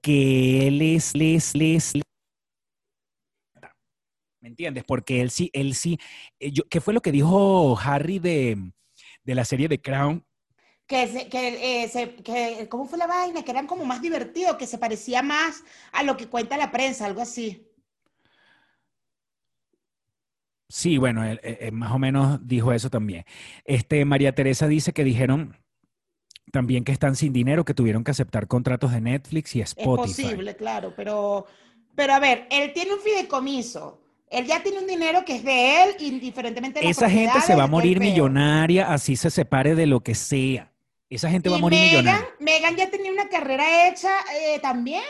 que 0.00 0.68
él 0.68 0.80
es, 0.80 1.14
él 1.14 1.22
es, 1.22 1.54
él 1.54 1.62
es- 1.62 1.92
¿Me 4.44 4.50
entiendes? 4.50 4.84
Porque 4.86 5.22
él 5.22 5.30
sí, 5.30 5.48
él 5.54 5.74
sí. 5.74 5.98
eh, 6.38 6.50
yo- 6.52 6.64
¿Qué 6.68 6.82
fue 6.82 6.92
lo 6.92 7.00
que 7.00 7.10
dijo 7.10 7.78
Harry 7.82 8.18
de, 8.18 8.58
de 9.22 9.34
la 9.34 9.42
serie 9.46 9.68
de 9.68 9.80
Crown? 9.80 10.22
Que, 10.86 11.08
se- 11.08 11.30
que, 11.30 11.84
eh, 11.84 11.88
se- 11.88 12.16
que- 12.16 12.68
¿cómo 12.68 12.84
fue 12.84 12.98
la 12.98 13.06
vaina? 13.06 13.42
Que 13.42 13.52
eran 13.52 13.66
como 13.66 13.86
más 13.86 14.02
divertidos, 14.02 14.56
que 14.56 14.66
se 14.66 14.76
parecía 14.76 15.22
más 15.22 15.64
a 15.92 16.02
lo 16.02 16.18
que 16.18 16.28
cuenta 16.28 16.58
la 16.58 16.70
prensa, 16.70 17.06
algo 17.06 17.22
así. 17.22 17.66
Sí, 20.68 20.98
bueno, 20.98 21.24
él, 21.24 21.40
él- 21.42 21.56
él 21.58 21.72
más 21.72 21.92
o 21.92 21.98
menos 21.98 22.46
dijo 22.46 22.70
eso 22.74 22.90
también. 22.90 23.24
Este, 23.64 24.04
María 24.04 24.34
Teresa 24.34 24.68
dice 24.68 24.92
que 24.92 25.04
dijeron 25.04 25.56
también 26.52 26.84
que 26.84 26.92
están 26.92 27.16
sin 27.16 27.32
dinero, 27.32 27.64
que 27.64 27.72
tuvieron 27.72 28.04
que 28.04 28.10
aceptar 28.10 28.46
contratos 28.46 28.92
de 28.92 29.00
Netflix 29.00 29.56
y 29.56 29.62
Es 29.62 29.68
Spotify. 29.68 30.20
posible, 30.22 30.54
claro, 30.54 30.92
pero, 30.94 31.46
pero 31.96 32.12
a 32.12 32.18
ver, 32.20 32.46
él 32.50 32.74
tiene 32.74 32.92
un 32.92 33.00
fideicomiso. 33.00 34.03
Él 34.34 34.46
ya 34.46 34.62
tiene 34.62 34.78
un 34.80 34.86
dinero 34.86 35.24
que 35.24 35.36
es 35.36 35.44
de 35.44 35.82
él, 35.84 35.96
indiferentemente 36.00 36.80
de 36.80 36.88
Esa 36.88 37.08
gente 37.08 37.40
se 37.40 37.54
va 37.54 37.64
a 37.64 37.66
morir 37.68 38.00
millonaria, 38.00 38.92
así 38.92 39.16
se 39.16 39.30
separe 39.30 39.74
de 39.74 39.86
lo 39.86 40.00
que 40.00 40.14
sea. 40.14 40.70
Esa 41.10 41.30
gente 41.30 41.48
va 41.48 41.56
a 41.56 41.60
morir 41.60 41.78
Megan, 41.78 41.92
millonaria. 42.04 42.28
Megan 42.40 42.76
ya 42.76 42.90
tenía 42.90 43.12
una 43.12 43.28
carrera 43.28 43.88
hecha 43.88 44.08
eh, 44.36 44.58
también. 44.60 45.02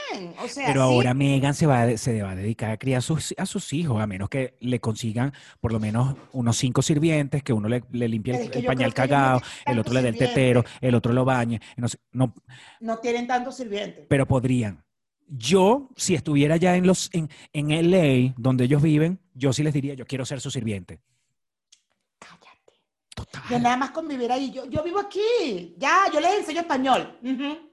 O 0.45 0.49
sea, 0.49 0.67
Pero 0.67 0.87
sí, 0.89 0.95
ahora 0.95 1.15
Megan 1.15 1.55
se 1.55 1.67
va, 1.67 1.83
a- 1.83 1.97
se 1.97 2.21
va 2.21 2.33
a 2.33 2.35
dedicar 2.35 2.73
a 2.73 2.77
criar 2.77 3.01
sus, 3.01 3.33
a 3.39 3.47
sus 3.47 3.73
hijos, 3.73 4.03
a 4.03 4.07
menos 4.07 4.29
que 4.29 4.55
le 4.61 4.81
consigan 4.81 5.33
por 5.61 5.73
lo 5.73 5.81
menos 5.81 6.15
unos 6.33 6.59
cinco 6.59 6.83
sirvientes, 6.83 7.43
que 7.43 7.55
uno 7.55 7.69
le, 7.69 7.85
le 7.93 8.09
limpie 8.09 8.35
el, 8.53 8.65
pañal 8.65 8.91
no 8.91 8.95
cagado, 8.95 9.41
el 9.65 9.79
otro 9.79 9.95
le 9.95 10.03
dé 10.03 10.09
el 10.11 10.19
tetero, 10.19 10.65
el 10.83 10.95
otro 10.95 11.13
lo 11.15 11.25
bañe. 11.25 11.61
No, 11.77 11.89
sé, 11.89 11.97
no, 12.13 12.35
no 12.81 12.99
tienen 12.99 13.27
tantos 13.27 13.57
sirvientes. 13.57 14.05
pero 14.07 14.27
podrían. 14.27 14.84
Yo, 15.27 15.89
si 15.97 16.15
estuviera 16.15 16.57
ya 16.57 16.77
en, 16.77 16.87
los, 16.87 17.11
en, 17.13 17.29
en 17.53 17.91
LA, 17.91 18.35
donde 18.37 18.65
ellos 18.65 18.83
viven, 18.83 19.21
yo 19.35 19.53
sí 19.53 19.63
les 19.63 19.73
diría, 19.75 19.95
yo 19.95 20.07
quiero 20.07 20.25
ser 20.25 20.41
su 20.41 20.51
sirviente. 20.51 21.01
Cállate. 22.19 22.75
Total. 23.15 23.43
Yo 23.51 23.59
nada 23.59 23.77
más 23.77 23.91
con 23.91 24.07
vivir 24.09 24.31
ahí. 24.31 24.51
Yo, 24.53 24.67
yo 24.67 24.83
vivo 24.83 25.01
aquí. 25.01 25.75
Ya, 25.79 26.05
yo 26.13 26.21
les 26.21 26.41
enseño 26.41 26.61
español. 26.61 27.19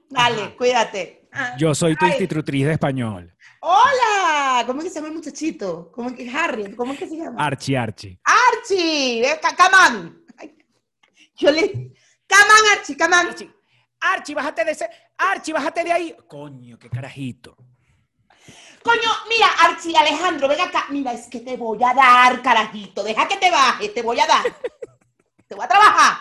Dale, 0.08 0.42
Ajá. 0.42 0.56
cuídate. 0.56 1.28
Ah. 1.32 1.56
Yo 1.58 1.74
soy 1.74 1.96
tu 1.96 2.04
Ay. 2.04 2.12
institutriz 2.12 2.66
de 2.66 2.72
español. 2.72 3.34
Hola. 3.60 4.64
¿Cómo 4.66 4.80
es 4.80 4.84
que 4.84 4.90
se 4.90 4.96
llama 4.96 5.08
el 5.08 5.14
muchachito? 5.14 5.90
¿Cómo 5.92 6.10
es 6.10 6.16
que 6.16 6.30
Harry? 6.30 6.74
¿Cómo 6.74 6.92
es 6.92 6.98
que 6.98 7.08
se 7.08 7.16
llama? 7.16 7.42
Archie, 7.44 7.76
Archie. 7.76 8.18
Archie. 8.24 9.24
Ay, 10.36 10.56
Yo 11.36 11.50
le. 11.50 11.62
Come 11.70 12.50
on, 12.50 12.78
Archie, 12.78 12.96
come 12.96 13.14
on. 13.16 13.26
Archie, 13.28 13.50
Archie, 14.02 14.34
bájate 14.34 14.64
de 14.64 14.72
ese. 14.72 14.90
Archie, 15.16 15.54
bájate 15.54 15.84
de 15.84 15.92
ahí. 15.92 16.16
Coño, 16.26 16.78
qué 16.78 16.90
carajito. 16.90 17.56
Coño, 18.82 19.10
mira, 19.28 19.46
Archie, 19.60 19.96
Alejandro, 19.96 20.48
ven 20.48 20.60
acá. 20.60 20.86
Mira, 20.90 21.12
es 21.12 21.28
que 21.28 21.38
te 21.40 21.56
voy 21.56 21.78
a 21.84 21.94
dar, 21.94 22.42
carajito. 22.42 23.04
Deja 23.04 23.28
que 23.28 23.36
te 23.36 23.50
bajes, 23.50 23.94
te 23.94 24.02
voy 24.02 24.18
a 24.18 24.26
dar. 24.26 24.42
te 25.46 25.54
voy 25.54 25.64
a 25.64 25.68
trabajar. 25.68 26.16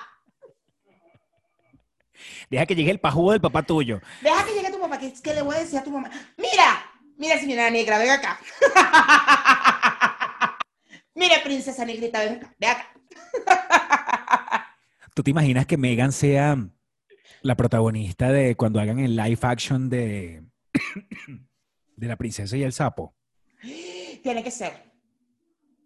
Deja 2.52 2.65
que 2.67 2.76
llegue 2.76 2.91
el 2.91 3.00
pajugo 3.00 3.32
del 3.32 3.41
papá 3.41 3.63
tuyo. 3.63 4.00
Deja 4.22 4.46
que 4.46 4.54
llegue 4.54 4.72
tu 4.72 4.80
papá, 4.80 5.00
que 5.00 5.08
es 5.08 5.22
que 5.22 5.34
le 5.34 5.41
voy 5.41 5.56
a 5.56 5.60
decir 5.60 5.80
a 5.80 5.84
tu 5.84 5.89
mamá. 5.89 6.12
Mira, 6.38 6.86
mira, 7.17 7.39
señora 7.39 7.72
negra, 7.72 7.98
ven 7.98 8.12
acá. 8.12 8.39
Mire, 11.15 11.39
princesa 11.44 11.84
negrita, 11.84 12.20
ven 12.20 12.36
acá, 12.36 12.54
ven 12.60 12.70
acá. 12.70 12.94
¿Tú 15.15 15.24
te 15.24 15.32
imaginas 15.32 15.65
que 15.65 15.78
Megan 15.78 16.12
sea 16.12 16.58
la 17.41 17.56
protagonista 17.56 18.32
de 18.32 18.56
cuando 18.56 18.80
hagan 18.80 18.99
el 18.99 19.15
live 19.15 19.39
action 19.41 19.89
de 19.89 20.43
De 21.95 22.08
la 22.08 22.15
princesa 22.15 22.58
y 22.58 22.63
el 22.63 22.73
sapo. 22.73 23.15
Tiene 24.23 24.43
que 24.43 24.51
ser. 24.51 24.91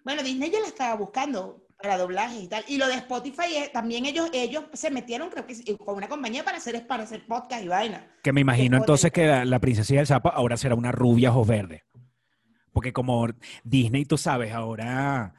Bueno, 0.03 0.23
Disney 0.23 0.49
ya 0.49 0.59
la 0.61 0.67
estaba 0.67 0.95
buscando 0.95 1.67
para 1.81 1.97
doblajes 1.97 2.43
y 2.43 2.47
tal. 2.47 2.63
Y 2.67 2.77
lo 2.77 2.87
de 2.87 2.93
Spotify, 2.95 3.69
también 3.73 4.05
ellos, 4.05 4.29
ellos 4.31 4.65
se 4.73 4.91
metieron, 4.91 5.29
creo 5.29 5.45
que 5.45 5.77
con 5.77 5.97
una 5.97 6.07
compañía 6.07 6.45
para 6.45 6.57
hacer, 6.57 6.87
para 6.87 7.03
hacer 7.03 7.25
podcast 7.25 7.63
y 7.63 7.67
vaina. 7.67 8.15
Que 8.23 8.31
me 8.31 8.41
imagino 8.41 8.77
entonces 8.77 9.11
que 9.11 9.27
la, 9.27 9.43
la 9.45 9.59
princesa 9.59 9.93
y 9.93 9.97
el 9.97 10.07
sapo 10.07 10.29
ahora 10.29 10.57
será 10.57 10.75
una 10.75 10.91
rubia 10.91 11.31
ojos 11.31 11.47
verdes. 11.47 11.83
Porque 12.71 12.93
como 12.93 13.27
Disney, 13.63 14.05
tú 14.05 14.17
sabes, 14.17 14.53
ahora... 14.53 15.33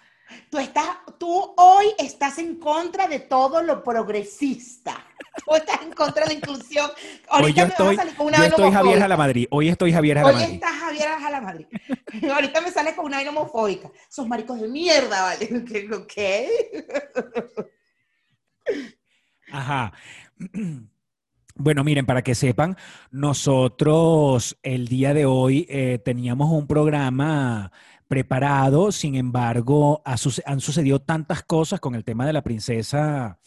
Tú, 0.50 0.58
estás, 0.58 0.86
tú 1.18 1.54
hoy 1.56 1.86
estás 1.98 2.38
en 2.38 2.56
contra 2.56 3.06
de 3.08 3.20
todo 3.20 3.62
lo 3.62 3.82
progresista. 3.82 4.96
Tú 5.44 5.54
estás 5.54 5.82
en 5.82 5.92
contra 5.92 6.22
de 6.24 6.28
la 6.28 6.34
inclusión. 6.34 6.90
Hoy 7.30 7.52
yo 7.52 7.62
Ahorita 7.62 7.62
me 7.62 7.68
vas 7.68 7.70
a 7.70 7.72
estoy, 7.72 7.96
salir 7.96 8.16
con 8.16 8.26
una 8.26 8.38
yo 8.38 8.44
estoy 8.44 8.72
Javier. 8.72 8.98
Jalamadrid. 9.00 9.46
Hoy 9.50 9.68
estoy 9.68 9.92
Javier 9.92 10.18
Hoy 10.18 10.24
Jalamadrid. 10.24 10.54
está 10.54 10.72
Javier 10.72 11.08
Jalamadrid. 11.20 11.66
Ahorita 12.34 12.60
me 12.60 12.70
sale 12.70 12.94
con 12.96 13.04
una 13.06 13.16
vaina 13.18 13.30
homofóbica. 13.30 13.90
Esos 14.08 14.26
maricos 14.26 14.60
de 14.60 14.68
mierda, 14.68 15.22
¿vale? 15.22 15.64
¿Qué? 15.68 15.88
¿Qué? 16.08 16.86
Ajá. 19.52 19.92
Bueno, 21.58 21.84
miren, 21.84 22.04
para 22.04 22.20
que 22.20 22.34
sepan, 22.34 22.76
nosotros 23.10 24.58
el 24.62 24.88
día 24.88 25.14
de 25.14 25.24
hoy 25.24 25.66
eh, 25.70 25.98
teníamos 26.04 26.50
un 26.50 26.66
programa 26.66 27.72
preparado, 28.08 28.92
sin 28.92 29.14
embargo, 29.16 30.02
ha 30.04 30.16
han 30.46 30.60
sucedido 30.60 31.00
tantas 31.00 31.42
cosas 31.42 31.80
con 31.80 31.94
el 31.94 32.04
tema 32.04 32.26
de 32.26 32.32
la 32.32 32.42
princesa, 32.42 33.38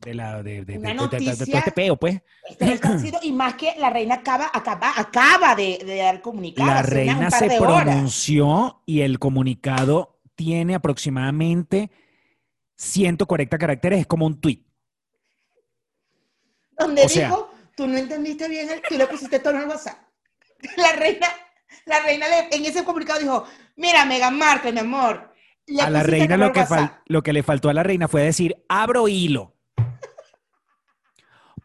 de 0.00 0.14
la 0.14 0.42
de, 0.42 0.64
de- 0.64 0.78
Una 0.78 0.88
de- 0.88 0.94
de- 0.94 0.98
todo 1.46 1.58
este 1.58 1.72
peo, 1.72 1.96
pues. 1.96 2.22
Este 2.48 2.64
el 2.72 2.80
y 3.22 3.32
más 3.32 3.54
que 3.54 3.74
la 3.78 3.90
reina 3.90 4.16
acaba, 4.16 4.50
acaba, 4.52 4.92
acaba 4.96 5.54
de, 5.54 5.78
dar 5.98 6.22
comunicado. 6.22 6.68
La 6.70 6.82
reina 6.82 7.30
se 7.30 7.58
horas. 7.58 7.82
pronunció 7.84 8.82
y 8.86 9.00
el 9.02 9.18
comunicado 9.18 10.20
tiene 10.34 10.74
aproximadamente 10.74 11.90
140 12.76 13.58
caracteres, 13.58 14.00
es 14.00 14.06
como 14.06 14.24
un 14.24 14.40
tweet. 14.40 14.64
Donde 16.78 17.02
O 17.04 17.08
sea- 17.08 17.28
dijo, 17.28 17.50
tú 17.76 17.86
no 17.88 17.98
entendiste 17.98 18.48
bien, 18.48 18.70
el- 18.70 18.82
tú 18.88 18.96
le 18.96 19.06
pusiste 19.08 19.40
tono 19.40 19.58
al 19.58 19.68
WhatsApp. 19.68 19.98
La 20.76 20.92
reina, 20.92 21.26
la 21.86 22.00
reina 22.00 22.26
le- 22.28 22.48
en 22.56 22.64
ese 22.64 22.84
comunicado 22.84 23.20
dijo, 23.20 23.44
mira, 23.76 24.04
Meghan 24.04 24.36
Markle, 24.38 24.72
mi 24.72 24.80
amor. 24.80 25.32
le 25.66 25.82
a 25.82 25.90
la 25.90 26.02
reina 26.02 26.36
lo 26.36 26.52
que, 26.52 26.60
fal- 26.60 26.70
WhatsApp". 26.82 27.02
lo 27.06 27.22
que 27.22 27.32
le 27.32 27.42
faltó 27.42 27.68
a 27.68 27.74
la 27.74 27.82
reina 27.82 28.08
fue 28.08 28.22
decir, 28.22 28.56
abro 28.68 29.08
hilo. 29.08 29.54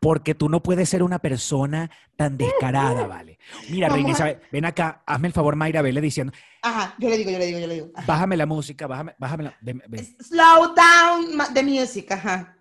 Porque 0.02 0.36
tú 0.36 0.50
no 0.50 0.62
puedes 0.62 0.90
ser 0.90 1.02
una 1.02 1.20
persona 1.20 1.90
tan 2.18 2.38
descarada, 2.38 3.08
¿vale? 3.08 3.40
Mira, 3.70 3.88
Vamos 3.88 3.96
Reina 4.04 4.10
a- 4.10 4.12
Isabel, 4.12 4.40
ven 4.52 4.66
acá, 4.66 5.02
hazme 5.06 5.28
el 5.30 5.34
favor, 5.34 5.56
Mayra, 5.56 5.82
vele 5.82 6.02
diciendo, 6.02 6.34
Ajá, 6.62 6.94
yo 7.00 7.10
le 7.10 7.18
digo, 7.18 7.32
yo 7.32 7.40
le 7.40 7.46
digo, 7.46 7.60
yo 7.60 7.68
le 7.68 7.74
digo. 7.76 7.92
Ajá. 7.96 8.06
bájame 8.06 8.36
la 8.38 8.46
música, 8.46 8.88
bájame, 8.88 9.16
bájame 9.18 9.44
la... 9.46 9.58
ven, 9.62 9.82
ven. 9.88 10.06
Slow 10.20 10.74
down 10.76 11.54
the 11.54 11.64
music, 11.64 12.12
ajá. 12.12 12.58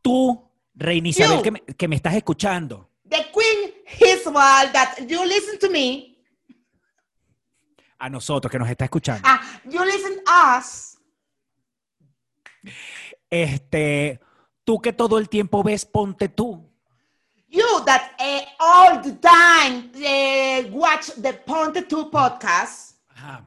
Tú, 0.00 0.50
Reina 0.74 1.08
Isabel, 1.08 1.36
You. 1.36 1.42
que 1.42 1.50
me, 1.52 1.60
que 1.60 1.86
me 1.88 1.96
estás 1.96 2.14
escuchando, 2.14 2.90
The 3.08 3.26
queen 3.32 3.74
Hiswal 3.86 4.72
that 4.72 4.96
you 5.06 5.22
listen 5.24 5.58
to 5.60 5.68
me, 5.70 6.11
a 8.02 8.10
nosotros, 8.10 8.50
que 8.50 8.58
nos 8.58 8.68
está 8.68 8.84
escuchando, 8.84 9.22
ah, 9.24 9.40
you 9.64 9.84
listen 9.84 10.20
us, 10.26 10.98
este, 13.30 14.20
tú 14.64 14.80
que 14.80 14.92
todo 14.92 15.18
el 15.18 15.28
tiempo 15.28 15.62
ves, 15.62 15.84
ponte 15.84 16.28
tú. 16.28 16.68
you 17.48 17.84
that 17.84 18.12
eh, 18.18 18.44
all 18.58 19.00
the 19.00 19.12
time 19.20 19.90
eh, 19.94 20.68
watch 20.72 21.10
the 21.20 21.32
Ponte 21.32 21.82
2 21.82 22.10
podcast, 22.10 22.98
Ajá. 23.08 23.46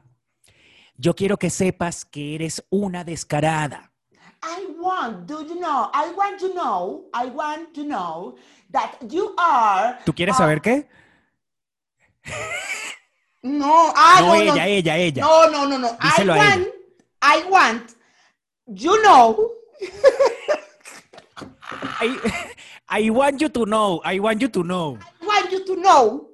Yo 0.96 1.14
quiero 1.14 1.36
que 1.36 1.50
sepas 1.50 2.06
que 2.06 2.34
eres 2.34 2.64
una 2.70 3.04
descarada. 3.04 3.92
I 4.42 4.66
want, 4.78 5.26
do 5.26 5.42
you 5.42 5.60
know, 5.60 5.90
I 5.92 6.10
want 6.16 6.40
to 6.40 6.54
know, 6.54 7.10
I 7.12 7.26
want 7.26 7.74
to 7.74 7.84
know 7.84 8.36
that 8.72 8.96
you 9.10 9.34
are... 9.36 9.98
¿Tú 10.06 10.14
quieres 10.14 10.36
saber 10.36 10.62
qué? 10.62 10.88
No, 13.46 13.92
ah, 13.94 14.16
no, 14.18 14.26
no, 14.26 14.34
ella, 14.34 14.54
no, 14.54 14.62
ella, 14.62 14.96
ella. 14.98 15.20
no, 15.22 15.50
no, 15.50 15.66
no, 15.68 15.78
no, 15.78 15.96
I 16.00 16.10
Díselo 16.10 16.32
a 16.32 16.36
want, 16.36 16.66
I 17.22 17.44
want, 17.48 17.82
you 18.66 19.02
know, 19.04 19.52
I, 22.00 22.18
I 22.88 23.10
want 23.10 23.40
you 23.40 23.48
to 23.48 23.66
know, 23.66 24.00
I 24.04 24.18
want 24.18 24.40
you 24.42 24.48
to 24.48 24.64
know. 24.64 24.98
I 25.22 25.26
want 25.26 25.52
you 25.52 25.64
to 25.64 25.76
know 25.76 26.28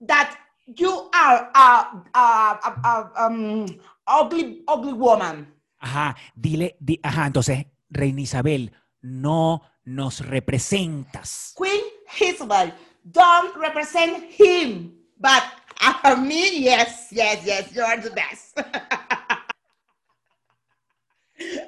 that 0.00 0.34
you 0.64 1.10
are 1.12 1.50
a, 1.54 2.02
a, 2.14 2.58
a, 2.64 2.80
a 2.84 3.26
um, 3.26 3.66
ugly, 4.06 4.62
ugly 4.66 4.92
woman. 4.94 5.46
Ajá, 5.78 6.16
dile, 6.34 6.76
di- 6.80 7.00
ajá, 7.02 7.26
entonces, 7.26 7.66
Reina 7.90 8.20
Isabel, 8.22 8.72
no 9.02 9.60
nos 9.84 10.20
representas. 10.20 11.52
Queen 11.54 11.82
Isabel 12.18 12.72
don't 13.04 13.56
represent 13.56 14.24
him, 14.38 14.92
but 15.18 15.42
uh, 16.04 16.16
me, 16.16 16.60
yes, 16.60 17.08
yes, 17.10 17.44
yes, 17.44 17.74
you 17.74 17.82
are 17.82 18.00
the 18.00 18.10
best. 18.10 18.56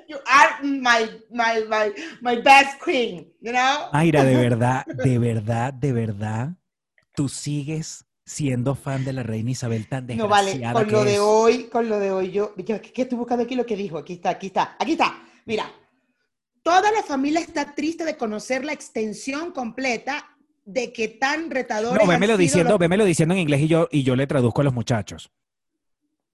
you 0.09 0.19
are 0.27 0.63
my, 0.63 1.09
my, 1.31 1.65
my, 1.69 1.93
my 2.21 2.37
best 2.37 2.79
queen, 2.81 3.33
you 3.41 3.53
know? 3.53 3.89
Mayra, 3.93 4.25
de 4.25 4.37
verdad, 4.49 4.87
de 4.87 5.19
verdad, 5.19 5.73
de 5.73 5.93
verdad, 5.93 6.51
tú 7.15 7.29
sigues 7.29 8.05
siendo 8.25 8.75
fan 8.75 9.05
de 9.05 9.13
la 9.13 9.23
Reina 9.23 9.51
Isabel 9.51 9.89
tan 9.89 10.07
No 10.17 10.29
vale, 10.29 10.53
desgraciada 10.53 10.81
con 10.81 10.87
que 10.87 10.93
lo 10.93 11.05
de 11.05 11.15
es. 11.15 11.21
hoy, 11.21 11.65
con 11.65 11.89
lo 11.89 11.99
de 11.99 12.13
hoy, 12.13 12.31
yo, 12.31 12.55
yo 12.57 12.81
¿qué, 12.81 12.93
qué 12.93 13.03
estoy 13.03 13.19
buscando 13.19 13.45
aquí 13.45 13.55
lo 13.55 13.67
que 13.67 13.77
dijo? 13.77 13.99
Aquí 13.99 14.15
está, 14.15 14.31
aquí 14.31 14.49
está, 14.49 14.77
aquí 14.79 14.93
está. 14.93 15.23
Mira, 15.45 15.71
toda 16.63 16.93
la 16.93 17.03
familia 17.03 17.41
está 17.41 17.75
triste 17.75 18.05
de 18.05 18.17
conocer 18.17 18.65
la 18.65 18.73
extensión 18.73 19.53
completa 19.53 20.32
de 20.65 20.93
que 20.93 21.09
tan 21.09 21.51
retadores 21.51 22.01
No, 22.01 22.11
vémelo 22.11 22.37
diciendo, 22.37 22.79
vémelo 22.79 23.05
diciendo 23.05 23.35
en 23.35 23.41
inglés 23.41 23.61
y 23.63 23.69
yo, 23.69 23.89
y 23.91 24.03
yo 24.03 24.17
le 24.17 24.27
traduzco 24.27 24.61
a 24.61 24.65
los 24.65 24.75
muchachos. 24.75 25.31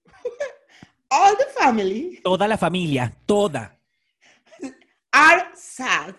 all 1.09 1.35
the 1.37 1.45
family. 1.57 2.19
Toda 2.23 2.47
la 2.47 2.57
familia, 2.57 3.13
toda, 3.25 3.77
are 5.11 5.45
sad. 5.55 6.15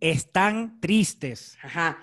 están 0.00 0.80
tristes. 0.80 1.56
Ajá. 1.62 1.98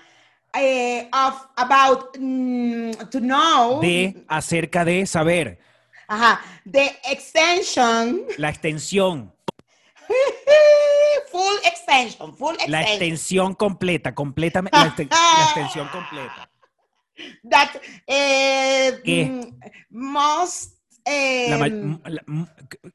Eh, 0.53 1.09
of 1.11 1.47
about 1.57 2.17
mm, 2.17 2.91
to 3.09 3.19
know. 3.19 3.81
De, 3.81 4.25
acerca 4.27 4.85
de 4.85 5.05
saber. 5.05 5.59
Ajá, 6.07 6.41
the 6.69 6.97
extension. 7.09 8.23
La 8.37 8.49
extensión, 8.49 9.33
full 11.31 11.55
extension, 11.65 12.35
full 12.35 12.55
la 12.67 12.81
extension 12.81 12.81
extensión 12.83 13.53
completa, 13.55 14.13
completamente, 14.15 14.77
la, 14.77 14.85
exten- 14.95 15.09
la 15.37 15.43
extensión 15.43 15.87
completa. 15.89 16.49
that 17.49 17.69
eh, 18.05 18.99
¿Qué? 19.03 19.25
mm, 19.25 19.59
must 19.89 20.77
eh, 21.05 21.45
La 21.49 21.57
ma- 21.57 21.65
m- 21.67 21.99
la- 22.05 22.23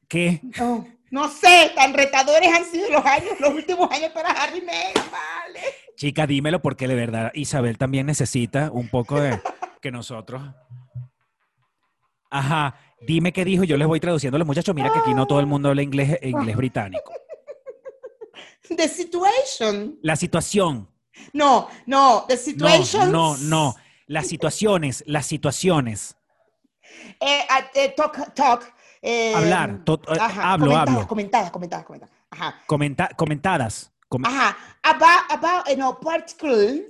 ¿Qué? 0.07 0.41
oh, 0.59 0.85
no 1.11 1.29
sé, 1.29 1.71
tan 1.75 1.93
retadores 1.93 2.49
han 2.53 2.65
sido 2.65 2.89
los 2.89 3.05
años, 3.05 3.39
los 3.39 3.53
últimos 3.53 3.89
años 3.91 4.11
para 4.11 4.29
Harry 4.31 4.61
Meghan, 4.61 4.93
vale. 5.11 5.61
Chica, 5.95 6.25
dímelo 6.25 6.61
porque 6.61 6.87
de 6.87 6.95
verdad 6.95 7.31
Isabel 7.35 7.77
también 7.77 8.05
necesita 8.07 8.71
un 8.71 8.89
poco 8.89 9.19
de 9.21 9.39
que 9.81 9.91
nosotros. 9.91 10.41
Ajá, 12.31 12.75
dime 13.05 13.31
qué 13.33 13.43
dijo, 13.45 13.63
yo 13.63 13.77
les 13.77 13.87
voy 13.87 13.99
traduciendo 13.99 14.35
a 14.35 14.39
los 14.39 14.47
muchachos. 14.47 14.73
Mira 14.75 14.91
que 14.91 14.99
aquí 14.99 15.13
no 15.13 15.25
todo 15.25 15.39
el 15.39 15.45
mundo 15.45 15.69
habla 15.69 15.81
inglés, 15.81 16.17
inglés 16.21 16.55
británico. 16.57 17.13
The 18.75 18.87
situation. 18.87 19.99
La 20.01 20.15
situación. 20.15 20.89
No, 21.33 21.67
no, 21.85 22.25
the 22.27 22.35
No, 22.35 22.41
situation. 22.41 23.11
no, 23.11 23.37
no. 23.37 23.75
Las 24.07 24.27
situaciones, 24.27 25.03
las 25.07 25.25
situaciones. 25.25 26.15
Eh, 27.19 27.39
ah, 27.49 27.61
eh, 27.73 27.89
talk, 27.95 28.33
talk. 28.35 28.71
eh, 29.01 29.33
Hablar, 29.33 29.83
to- 29.83 29.99
eh, 30.07 30.17
hablo, 30.19 30.67
comentadas, 30.67 30.89
hablo. 30.89 31.07
Comentadas, 31.07 31.51
comentadas, 31.51 31.85
comentadas. 31.85 32.15
Ajá. 32.29 32.55
Comenta- 32.67 33.09
comentadas. 33.15 33.91
Com- 34.09 34.25
Ajá. 34.25 34.55
About, 34.83 35.31
about, 35.31 35.67
eh, 35.69 35.75
no, 35.75 35.99
particular, 35.99 36.81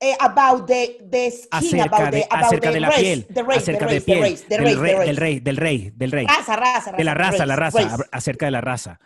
eh, 0.00 0.16
about 0.20 0.66
the, 0.66 0.98
the 1.10 1.30
skin, 1.30 1.48
acerca 1.80 1.84
about 1.96 2.10
de, 2.12 2.20
the, 2.20 2.26
about 2.30 2.44
acerca 2.44 2.68
the 2.68 2.74
de 2.74 2.80
la 2.80 2.88
race, 2.90 3.00
piel. 3.02 3.26
the 3.34 3.42
race, 3.42 3.58
acerca 3.62 3.86
the 3.86 3.86
de 3.86 3.98
race, 3.98 4.04
piel. 4.04 4.18
the 4.18 4.22
race, 4.22 4.42
the 4.42 4.56
del, 4.56 4.64
race, 4.64 4.76
rey, 4.78 4.92
the 4.92 4.98
race. 4.98 5.06
del 5.06 5.16
rey, 5.16 5.40
del 5.40 5.56
rey, 5.56 5.90
del 5.94 6.12
rey. 6.12 6.26
Raza, 6.26 6.56
raza, 6.56 6.92
De 6.92 7.04
la 7.04 7.14
raza, 7.14 7.46
la 7.46 7.56
raza. 7.56 7.80
race. 7.82 8.04
Acerca 8.12 8.46
de 8.46 8.52
la 8.52 8.60
raza. 8.60 9.00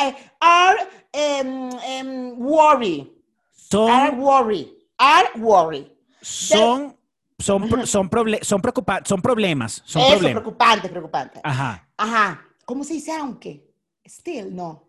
Eh, 0.00 0.14
are 0.40 0.78
um, 1.14 1.70
um, 1.72 2.38
worry, 2.38 3.00
are 3.00 4.10
Son, 4.10 4.18
worry, 4.20 4.68
are 4.98 5.28
worry. 5.36 5.90
son, 6.20 6.94
son, 7.38 7.68
pro- 7.68 7.86
son, 7.86 8.08
proble- 8.10 8.42
son, 8.44 8.60
preocupa- 8.60 9.02
son 9.04 9.20
problemas. 9.22 9.82
Son 9.84 10.02
Eso, 10.02 10.10
problemas. 10.12 10.42
preocupante, 10.42 10.88
preocupante. 10.88 11.40
Ajá. 11.42 11.88
Ajá. 11.96 12.42
¿Cómo 12.66 12.84
se 12.84 12.94
dice 12.94 13.12
aunque? 13.12 13.66
Still, 14.06 14.54
no. 14.54 14.88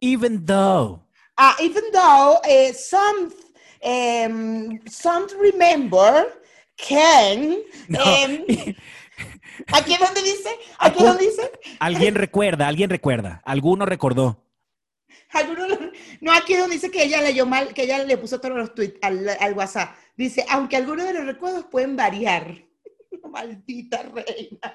Even 0.00 0.44
though. 0.46 1.02
Uh, 1.38 1.52
even 1.60 1.84
though 1.92 2.38
uh, 2.44 2.72
some 2.72 3.30
um, 3.82 4.78
some 4.86 5.26
remember 5.40 6.26
Ken. 6.76 7.58
No. 7.88 8.00
Em, 8.04 8.44
¿Aquí 9.72 9.94
es 9.94 10.00
donde 10.00 10.22
dice? 10.22 10.50
¿Aquí 10.78 10.98
es 10.98 11.04
donde 11.04 11.24
dice? 11.26 11.50
Alguien 11.80 12.14
recuerda, 12.26 12.68
alguien 12.68 12.90
recuerda. 12.90 13.40
Alguno 13.44 13.86
recordó. 13.86 14.44
Alguno 15.32 15.66
lo- 15.68 15.78
no, 16.20 16.32
aquí 16.32 16.52
es 16.54 16.60
donde 16.60 16.76
dice 16.76 16.90
que 16.90 17.02
ella 17.02 17.20
leyó 17.22 17.46
mal, 17.46 17.72
que 17.74 17.82
ella 17.84 18.04
le 18.04 18.16
puso 18.18 18.40
todos 18.40 18.56
los 18.56 18.74
tweets 18.74 18.98
al, 19.02 19.28
al 19.40 19.52
WhatsApp. 19.54 19.94
Dice, 20.16 20.44
aunque 20.48 20.76
algunos 20.76 21.06
de 21.06 21.14
los 21.14 21.24
recuerdos 21.26 21.64
pueden 21.70 21.96
variar. 21.96 22.62
Maldita 23.30 24.02
reina. 24.02 24.72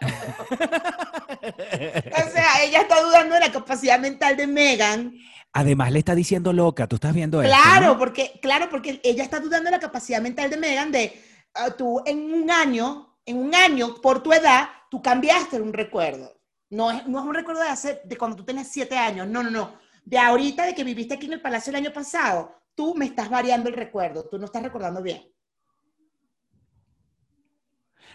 O 1.41 2.31
sea, 2.31 2.63
ella 2.63 2.81
está 2.81 3.01
dudando 3.01 3.35
de 3.35 3.39
la 3.41 3.51
capacidad 3.51 3.99
mental 3.99 4.35
de 4.37 4.47
Megan. 4.47 5.13
Además 5.53 5.91
le 5.91 5.99
está 5.99 6.15
diciendo 6.15 6.53
loca, 6.53 6.87
tú 6.87 6.95
estás 6.95 7.13
viendo 7.13 7.41
esto, 7.41 7.53
Claro, 7.53 7.87
¿no? 7.87 7.97
porque, 7.97 8.39
claro, 8.41 8.69
porque 8.69 9.01
ella 9.03 9.23
está 9.23 9.39
dudando 9.39 9.65
de 9.65 9.71
la 9.71 9.79
capacidad 9.79 10.21
mental 10.21 10.49
de 10.49 10.57
Megan 10.57 10.91
de 10.91 11.21
ah, 11.55 11.71
tú 11.71 12.01
en 12.05 12.33
un 12.33 12.49
año, 12.49 13.17
en 13.25 13.37
un 13.37 13.53
año, 13.53 13.95
por 13.95 14.23
tu 14.23 14.31
edad, 14.31 14.69
tú 14.89 15.01
cambiaste 15.01 15.59
un 15.59 15.73
recuerdo. 15.73 16.39
No 16.69 16.89
es, 16.89 17.05
no 17.05 17.19
es 17.19 17.25
un 17.25 17.33
recuerdo 17.33 17.61
de 17.61 17.67
hace, 17.67 18.01
de 18.05 18.17
cuando 18.17 18.37
tú 18.37 18.45
tenías 18.45 18.69
siete 18.69 18.97
años, 18.97 19.27
no, 19.27 19.43
no, 19.43 19.51
no. 19.51 19.73
De 20.05 20.17
ahorita, 20.17 20.65
de 20.65 20.73
que 20.73 20.85
viviste 20.85 21.15
aquí 21.15 21.25
en 21.25 21.33
el 21.33 21.41
Palacio 21.41 21.71
el 21.71 21.75
año 21.75 21.91
pasado, 21.91 22.55
tú 22.73 22.95
me 22.95 23.05
estás 23.05 23.29
variando 23.29 23.67
el 23.67 23.75
recuerdo, 23.75 24.29
tú 24.29 24.39
no 24.39 24.45
estás 24.45 24.63
recordando 24.63 25.03
bien. 25.03 25.21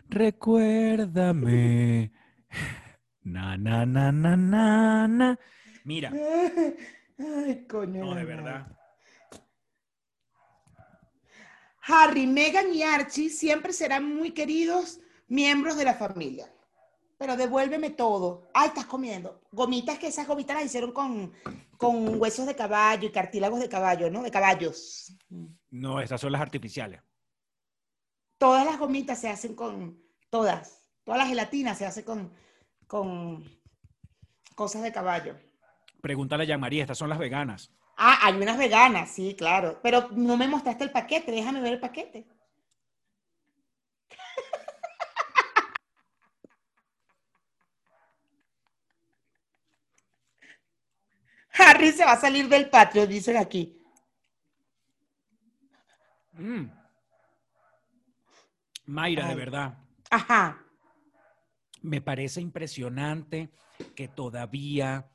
Recuérdame. 0.09 2.13
Na, 3.23 3.57
na, 3.59 3.85
na, 3.85 4.13
na, 4.13 4.37
na, 4.37 5.09
na. 5.09 5.39
Mira, 5.85 6.13
Ay, 7.19 7.67
coño. 7.67 8.05
no, 8.05 8.15
de 8.15 8.25
verdad. 8.25 8.67
Harry, 11.89 12.27
Meghan 12.27 12.75
y 12.75 12.83
Archie 12.83 13.31
siempre 13.31 13.73
serán 13.73 14.05
muy 14.05 14.33
queridos 14.33 15.01
miembros 15.29 15.77
de 15.77 15.85
la 15.85 15.95
familia. 15.95 16.53
Pero 17.17 17.37
devuélveme 17.37 17.91
todo. 17.91 18.49
Ay, 18.53 18.69
estás 18.69 18.87
comiendo. 18.87 19.41
Gomitas 19.51 19.99
que 19.99 20.09
esas 20.09 20.27
gomitas 20.27 20.57
las 20.57 20.67
hicieron 20.67 20.93
con, 20.93 21.33
con 21.79 22.21
huesos 22.21 22.47
de 22.47 22.55
caballo 22.55 23.09
y 23.09 23.13
cartílagos 23.13 23.61
de 23.61 23.69
caballo, 23.69 24.11
¿no? 24.11 24.23
De 24.23 24.31
caballos. 24.31 25.17
No, 25.71 26.01
esas 26.01 26.21
son 26.21 26.33
las 26.33 26.43
artificiales. 26.43 27.01
Todas 28.37 28.67
las 28.67 28.79
gomitas 28.79 29.19
se 29.19 29.31
hacen 29.31 29.55
con, 29.55 30.03
todas, 30.29 30.91
todas 31.05 31.19
las 31.19 31.29
gelatinas 31.29 31.79
se 31.79 31.87
hacen 31.87 32.05
con, 32.05 32.35
con 32.87 33.45
cosas 34.55 34.83
de 34.83 34.93
caballo. 34.93 35.39
Pregúntale 36.07 36.45
a 36.45 36.47
Jean 36.47 36.61
María, 36.61 36.83
estas 36.83 36.99
son 36.99 37.09
las 37.09 37.19
veganas. 37.19 37.73
Ah, 37.97 38.21
hay 38.23 38.35
unas 38.35 38.57
veganas, 38.57 39.11
sí, 39.11 39.35
claro. 39.37 39.81
Pero 39.83 40.09
no 40.13 40.37
me 40.37 40.47
mostraste 40.47 40.85
el 40.85 40.93
paquete, 40.93 41.33
déjame 41.33 41.61
ver 41.61 41.73
el 41.73 41.81
paquete. 41.81 42.29
Harry 51.59 51.91
se 51.91 52.05
va 52.05 52.13
a 52.13 52.21
salir 52.21 52.49
del 52.49 52.71
patio, 52.71 53.05
dicen 53.05 53.37
aquí. 53.37 53.77
Mm. 56.35 56.67
Mayra, 58.85 59.27
de 59.27 59.35
verdad, 59.35 59.77
Ajá. 60.09 60.65
me 61.83 62.01
parece 62.01 62.41
impresionante 62.41 63.51
que 63.97 64.07
todavía, 64.07 65.11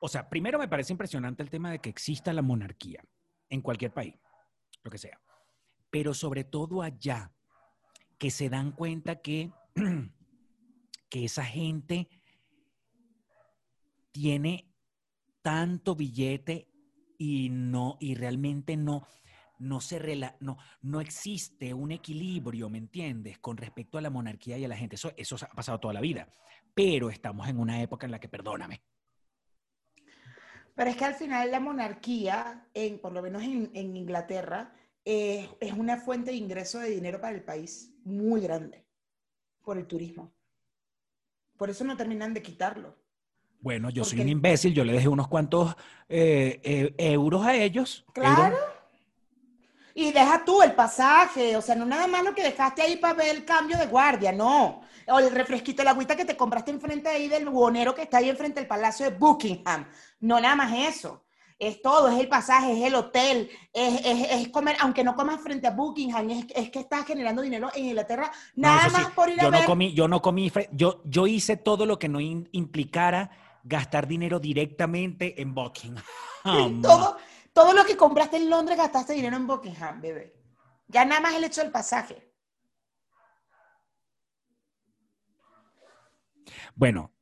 o 0.00 0.08
sea, 0.08 0.28
primero 0.28 0.58
me 0.58 0.68
parece 0.68 0.92
impresionante 0.92 1.42
el 1.42 1.50
tema 1.50 1.70
de 1.70 1.80
que 1.80 1.90
exista 1.90 2.32
la 2.32 2.42
monarquía 2.42 3.02
en 3.48 3.62
cualquier 3.62 3.92
país, 3.92 4.14
lo 4.82 4.90
que 4.90 4.98
sea, 4.98 5.20
pero 5.90 6.14
sobre 6.14 6.44
todo 6.44 6.82
allá, 6.82 7.32
que 8.18 8.30
se 8.30 8.48
dan 8.48 8.72
cuenta 8.72 9.20
que, 9.20 9.52
que 11.10 11.24
esa 11.24 11.44
gente 11.44 12.08
tiene 14.12 14.72
tanto 15.42 15.94
billete 15.94 16.68
y 17.18 17.48
no, 17.50 17.96
y 18.00 18.14
realmente 18.14 18.76
no, 18.76 19.06
no 19.58 19.80
se 19.80 20.00
rela- 20.00 20.36
no, 20.40 20.58
no 20.82 21.00
existe 21.00 21.74
un 21.74 21.90
equilibrio, 21.90 22.68
¿me 22.68 22.78
entiendes? 22.78 23.38
Con 23.38 23.56
respecto 23.56 23.98
a 23.98 24.00
la 24.00 24.10
monarquía 24.10 24.58
y 24.58 24.64
a 24.64 24.68
la 24.68 24.76
gente. 24.76 24.96
Eso, 24.96 25.12
eso 25.16 25.36
ha 25.40 25.54
pasado 25.54 25.80
toda 25.80 25.94
la 25.94 26.00
vida. 26.00 26.32
Pero 26.74 27.10
estamos 27.10 27.48
en 27.48 27.58
una 27.58 27.82
época 27.82 28.06
en 28.06 28.12
la 28.12 28.20
que, 28.20 28.28
perdóname, 28.28 28.82
Pero 30.78 30.90
es 30.90 30.96
que 30.96 31.06
al 31.06 31.14
final 31.14 31.50
la 31.50 31.58
monarquía, 31.58 32.68
en, 32.72 33.00
por 33.00 33.12
lo 33.12 33.20
menos 33.20 33.42
en, 33.42 33.68
en 33.74 33.96
Inglaterra, 33.96 34.72
eh, 35.04 35.48
es 35.58 35.72
una 35.72 35.96
fuente 35.96 36.30
de 36.30 36.36
ingreso 36.36 36.78
de 36.78 36.90
dinero 36.90 37.20
para 37.20 37.34
el 37.34 37.42
país 37.42 37.90
muy 38.04 38.42
grande 38.42 38.84
por 39.64 39.76
el 39.76 39.88
turismo. 39.88 40.32
Por 41.56 41.68
eso 41.68 41.82
no 41.82 41.96
terminan 41.96 42.32
de 42.32 42.42
quitarlo. 42.42 42.94
bueno, 43.58 43.90
yo 43.90 44.04
soy 44.04 44.20
un 44.20 44.28
imbécil, 44.28 44.72
yo 44.72 44.84
le 44.84 44.92
dejé 44.92 45.08
unos 45.08 45.26
cuantos 45.26 45.74
eh, 46.08 46.60
eh, 46.62 46.94
euros 46.96 47.44
a 47.44 47.56
ellos. 47.56 48.06
Claro. 48.12 48.54
euros. 48.54 48.67
Y 50.00 50.12
deja 50.12 50.44
tú 50.44 50.62
el 50.62 50.74
pasaje, 50.76 51.56
o 51.56 51.60
sea, 51.60 51.74
no 51.74 51.84
nada 51.84 52.06
más 52.06 52.22
lo 52.22 52.32
que 52.32 52.44
dejaste 52.44 52.82
ahí 52.82 52.98
para 52.98 53.14
ver 53.14 53.34
el 53.34 53.44
cambio 53.44 53.76
de 53.76 53.86
guardia, 53.86 54.30
no. 54.30 54.82
O 55.08 55.18
el 55.18 55.28
refresquito, 55.32 55.82
el 55.82 55.88
agüita 55.88 56.14
que 56.14 56.24
te 56.24 56.36
compraste 56.36 56.70
enfrente 56.70 57.08
ahí 57.08 57.26
del 57.26 57.48
buhonero 57.48 57.96
que 57.96 58.02
está 58.02 58.18
ahí 58.18 58.28
enfrente 58.30 58.60
del 58.60 58.68
Palacio 58.68 59.10
de 59.10 59.16
Buckingham. 59.16 59.88
No 60.20 60.38
nada 60.38 60.54
más 60.54 60.72
eso. 60.94 61.24
Es 61.58 61.82
todo, 61.82 62.06
es 62.08 62.20
el 62.20 62.28
pasaje, 62.28 62.78
es 62.78 62.84
el 62.86 62.94
hotel, 62.94 63.50
es, 63.72 64.06
es- 64.06 64.30
es 64.30 64.48
comer, 64.50 64.76
aunque 64.78 65.02
no 65.02 65.16
comas 65.16 65.40
frente 65.40 65.66
a 65.66 65.72
Buckingham, 65.72 66.30
es, 66.30 66.46
es 66.54 66.70
que 66.70 66.78
estás 66.78 67.04
generando 67.04 67.42
dinero 67.42 67.68
en 67.74 67.86
Inglaterra, 67.86 68.30
No, 68.54 68.68
nada 68.68 68.88
sí, 68.88 68.92
más 68.92 69.06
por 69.08 69.28
ir 69.28 69.40
a 69.40 69.42
yo 69.42 69.50
ver. 69.50 69.60
no 69.62 69.66
comí, 69.66 69.92
yo 69.94 70.06
no 70.06 70.22
comí, 70.22 70.52
yo, 70.70 71.02
yo 71.06 71.26
hice 71.26 71.56
todo 71.56 71.84
lo 71.86 71.98
que 71.98 72.08
no 72.08 72.20
in- 72.20 72.48
implicara 72.52 73.32
gastar 73.64 74.06
dinero 74.06 74.38
directamente 74.38 75.42
en 75.42 75.52
Buckingham. 75.52 76.04
Todo, 76.82 77.16
todo 77.58 77.72
lo 77.72 77.84
que 77.84 77.96
compraste 77.96 78.36
en 78.36 78.48
Londres 78.48 78.78
gastaste 78.78 79.14
dinero 79.14 79.36
en 79.36 79.48
Buckingham, 79.48 80.00
bebé. 80.00 80.32
Ya 80.86 81.04
nada 81.04 81.20
más 81.20 81.34
el 81.34 81.42
hecho 81.42 81.60
del 81.60 81.72
pasaje. 81.72 82.32
Bueno, 86.76 87.12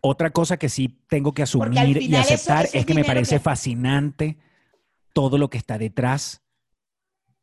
otra 0.00 0.30
cosa 0.30 0.56
que 0.56 0.68
sí 0.68 0.88
tengo 1.08 1.32
que 1.32 1.42
asumir 1.44 2.02
y 2.02 2.12
eso- 2.16 2.34
aceptar 2.34 2.64
eso 2.64 2.78
es 2.78 2.84
que 2.84 2.94
me 2.94 3.04
parece 3.04 3.36
que- 3.36 3.40
fascinante 3.40 4.38
todo 5.12 5.38
lo 5.38 5.48
que 5.48 5.58
está 5.58 5.78
detrás 5.78 6.42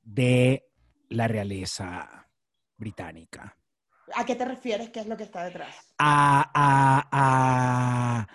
de 0.03 0.67
la 1.07 1.29
realeza 1.29 2.27
británica. 2.75 3.57
¿A 4.15 4.25
qué 4.25 4.35
te 4.35 4.43
refieres? 4.43 4.89
¿Qué 4.89 4.99
es 4.99 5.07
lo 5.07 5.15
que 5.15 5.23
está 5.23 5.45
detrás? 5.45 5.73
A, 5.97 6.51
a- 6.53 7.07
a- 7.09 8.27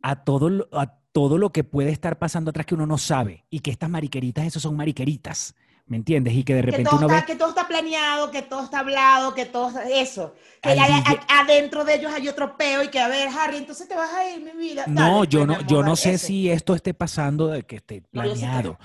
a 0.00 0.24
todo, 0.24 0.48
lo- 0.48 0.68
a 0.72 0.96
todo 1.18 1.36
lo 1.36 1.50
que 1.50 1.64
puede 1.64 1.90
estar 1.90 2.16
pasando 2.16 2.50
atrás 2.50 2.64
que 2.64 2.76
uno 2.76 2.86
no 2.86 2.96
sabe 2.96 3.44
y 3.50 3.58
que 3.58 3.72
estas 3.72 3.90
mariqueritas, 3.90 4.46
esos 4.46 4.62
son 4.62 4.76
mariqueritas, 4.76 5.52
¿me 5.86 5.96
entiendes? 5.96 6.32
Y 6.34 6.44
que 6.44 6.54
de 6.54 6.60
Que 6.60 6.66
repente 6.66 6.90
todo, 6.90 6.98
uno 6.98 7.06
está, 7.08 7.20
ve... 7.22 7.26
que 7.26 7.34
todo 7.36 7.48
está 7.48 7.66
planeado, 7.66 8.30
que 8.30 8.42
todo 8.42 8.62
está 8.62 8.78
hablado, 8.78 9.34
que 9.34 9.44
todo 9.44 9.66
está- 9.66 9.82
eso. 9.90 10.36
Que 10.62 10.68
hay- 10.68 10.78
hay- 10.78 11.18
adentro 11.28 11.84
de 11.84 11.96
ellos 11.96 12.12
hay 12.14 12.28
otro 12.28 12.56
peo 12.56 12.84
y 12.84 12.88
que, 12.88 13.00
a 13.00 13.08
ver, 13.08 13.28
Harry, 13.36 13.56
entonces 13.56 13.88
te 13.88 13.96
vas 13.96 14.12
a 14.14 14.30
ir, 14.30 14.40
mi 14.44 14.52
vida. 14.52 14.84
No, 14.86 15.16
Dale, 15.16 15.26
yo 15.28 15.44
pues, 15.44 15.58
no, 15.58 15.66
yo 15.66 15.76
no 15.78 15.82
dale, 15.82 15.96
sé 15.96 16.12
ese. 16.14 16.26
si 16.28 16.50
esto 16.52 16.76
esté 16.76 16.94
pasando 16.94 17.48
de 17.48 17.64
que 17.64 17.76
esté 17.76 18.04
No, 18.12 18.24
yo 18.24 18.36
sí 18.36 18.42
planeado. 18.42 18.70
No, 18.70 18.78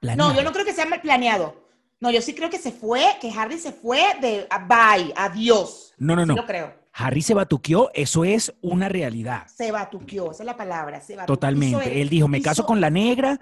Planeado. 0.00 0.34
yo 0.34 0.42
no 0.42 0.52
creo 0.52 0.64
que 0.66 0.74
sea 0.74 0.86
planeado. 1.00 1.56
No, 2.00 2.10
yo 2.10 2.20
sí 2.20 2.34
creo 2.34 2.50
que 2.50 2.58
se 2.58 2.72
fue, 2.72 3.02
que 3.20 3.30
Harry 3.32 3.58
se 3.58 3.72
fue 3.72 4.02
de 4.20 4.46
bye, 4.68 5.12
adiós. 5.16 5.94
No, 5.96 6.14
no, 6.16 6.22
Sí 6.22 6.28
no. 6.28 6.36
lo 6.36 6.46
creo. 6.46 6.79
Harry 7.02 7.22
se 7.22 7.34
batuqueó, 7.34 7.90
eso 7.94 8.24
es 8.24 8.52
una 8.60 8.88
realidad. 8.88 9.46
Se 9.46 9.72
batuqueó, 9.72 10.30
esa 10.32 10.42
es 10.42 10.46
la 10.46 10.56
palabra. 10.56 11.00
Se 11.00 11.16
batuqueó. 11.16 11.34
Totalmente. 11.36 11.92
el- 11.92 11.98
Él 12.02 12.08
dijo, 12.08 12.28
me 12.28 12.42
caso 12.42 12.66
con 12.66 12.80
la 12.80 12.90
negra 12.90 13.40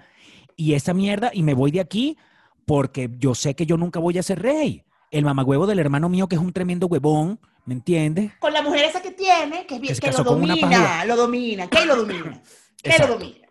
y 0.55 0.73
esa 0.73 0.93
mierda 0.93 1.31
y 1.33 1.43
me 1.43 1.53
voy 1.53 1.71
de 1.71 1.79
aquí 1.79 2.17
porque 2.65 3.09
yo 3.17 3.35
sé 3.35 3.55
que 3.55 3.65
yo 3.65 3.77
nunca 3.77 3.99
voy 3.99 4.17
a 4.17 4.23
ser 4.23 4.41
rey. 4.41 4.83
El 5.11 5.25
mamagüevo 5.25 5.65
del 5.67 5.79
hermano 5.79 6.07
mío, 6.09 6.27
que 6.27 6.35
es 6.35 6.41
un 6.41 6.53
tremendo 6.53 6.87
huevón, 6.87 7.39
¿me 7.65 7.73
entiendes? 7.73 8.31
Con 8.39 8.53
la 8.53 8.61
mujer 8.61 8.85
esa 8.85 9.01
que 9.01 9.11
tiene, 9.11 9.65
que, 9.65 9.75
es 9.75 9.81
bien- 9.81 9.93
Que 9.95 9.99
que 10.11 10.11
lo 10.17 10.23
domina, 10.23 11.05
lo 11.05 11.15
domina. 11.15 11.67
¿Qué 11.67 11.85
lo 11.85 11.95
domina? 11.95 12.41
¿Qué 12.81 12.89
Exacto. 12.91 13.13
lo 13.13 13.19
domina? 13.19 13.47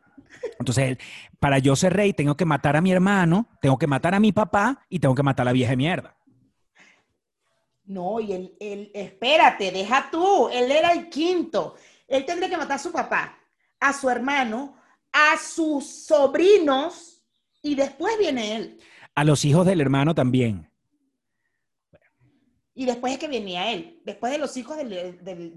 Entonces, 0.61 0.85
él, 0.90 0.99
para 1.40 1.59
yo 1.59 1.75
ser 1.75 1.94
rey, 1.94 2.12
tengo 2.12 2.37
que 2.37 2.44
matar 2.44 2.77
a 2.77 2.81
mi 2.81 2.92
hermano, 2.92 3.49
tengo 3.61 3.77
que 3.77 3.88
matar 3.88 4.14
a 4.14 4.21
mi 4.21 4.31
papá 4.33 4.85
y 4.88 5.01
tengo 5.01 5.14
que 5.16 5.23
matar 5.25 5.42
a 5.44 5.47
la 5.47 5.53
vieja 5.53 5.75
mierda. 5.75 6.14
No, 7.88 8.20
y 8.20 8.35
él, 8.35 8.55
él, 8.61 8.90
espérate, 8.92 9.72
deja 9.72 10.11
tú, 10.11 10.51
él 10.51 10.70
era 10.70 10.92
el 10.92 11.09
quinto. 11.09 11.74
Él 12.07 12.27
tendría 12.27 12.51
que 12.51 12.59
matar 12.59 12.77
a 12.77 12.83
su 12.83 12.92
papá, 12.92 13.38
a 13.81 13.94
su 13.94 14.11
hermano, 14.11 14.77
a 15.11 15.38
sus 15.38 15.87
sobrinos 15.87 17.24
y 17.62 17.74
después 17.74 18.18
viene 18.18 18.57
él. 18.57 18.79
A 19.14 19.24
los 19.24 19.42
hijos 19.46 19.64
del 19.64 19.81
hermano 19.81 20.14
también. 20.14 20.70
Y 22.74 22.85
después 22.85 23.14
es 23.14 23.18
que 23.18 23.27
venía 23.27 23.72
él, 23.72 24.03
después 24.05 24.33
de 24.33 24.38
los 24.38 24.55
hijos 24.59 24.77
de 24.77 24.85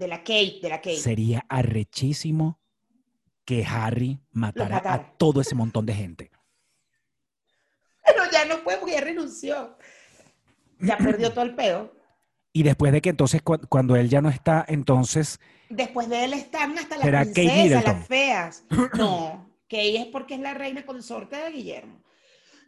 la 0.08 0.18
Kate, 0.20 0.58
de 0.62 0.68
la 0.70 0.78
Kate. 0.78 0.96
Sería 0.96 1.44
arrechísimo 1.50 2.58
que 3.44 3.62
Harry 3.66 4.18
matara 4.30 4.76
matara. 4.76 4.94
a 4.94 5.16
todo 5.18 5.42
ese 5.42 5.54
montón 5.54 5.84
de 5.84 5.92
gente. 5.92 6.30
Pero 8.06 8.22
ya 8.32 8.46
no 8.46 8.64
puede 8.64 8.78
porque 8.78 8.94
ya 8.94 9.02
renunció. 9.02 9.76
Ya 10.80 10.96
perdió 10.96 11.30
todo 11.30 11.44
el 11.44 11.54
peo. 11.54 12.01
Y 12.52 12.62
después 12.64 12.92
de 12.92 13.00
que 13.00 13.10
entonces, 13.10 13.40
cu- 13.42 13.60
cuando 13.68 13.96
él 13.96 14.08
ya 14.08 14.20
no 14.20 14.28
está, 14.28 14.64
entonces, 14.68 15.40
Después 15.70 16.08
de 16.10 16.24
él 16.24 16.34
están 16.34 16.76
hasta 16.76 16.96
las 16.96 17.04
¿Será 17.04 17.20
Kate 17.20 17.32
princesas, 17.32 17.84
las 17.84 18.06
feas. 18.06 18.64
No, 18.94 19.48
Kate 19.70 19.96
es 20.00 20.06
porque 20.06 20.34
es 20.34 20.40
la 20.40 20.52
reina 20.52 20.84
consorte 20.84 21.36
de 21.36 21.50
Guillermo. 21.50 22.02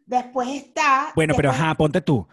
Después 0.07 0.49
está. 0.49 1.12
bueno, 1.14 1.35
pero 1.37 1.51
ajá, 1.51 1.75
ponte 1.75 2.01
tú. 2.01 2.27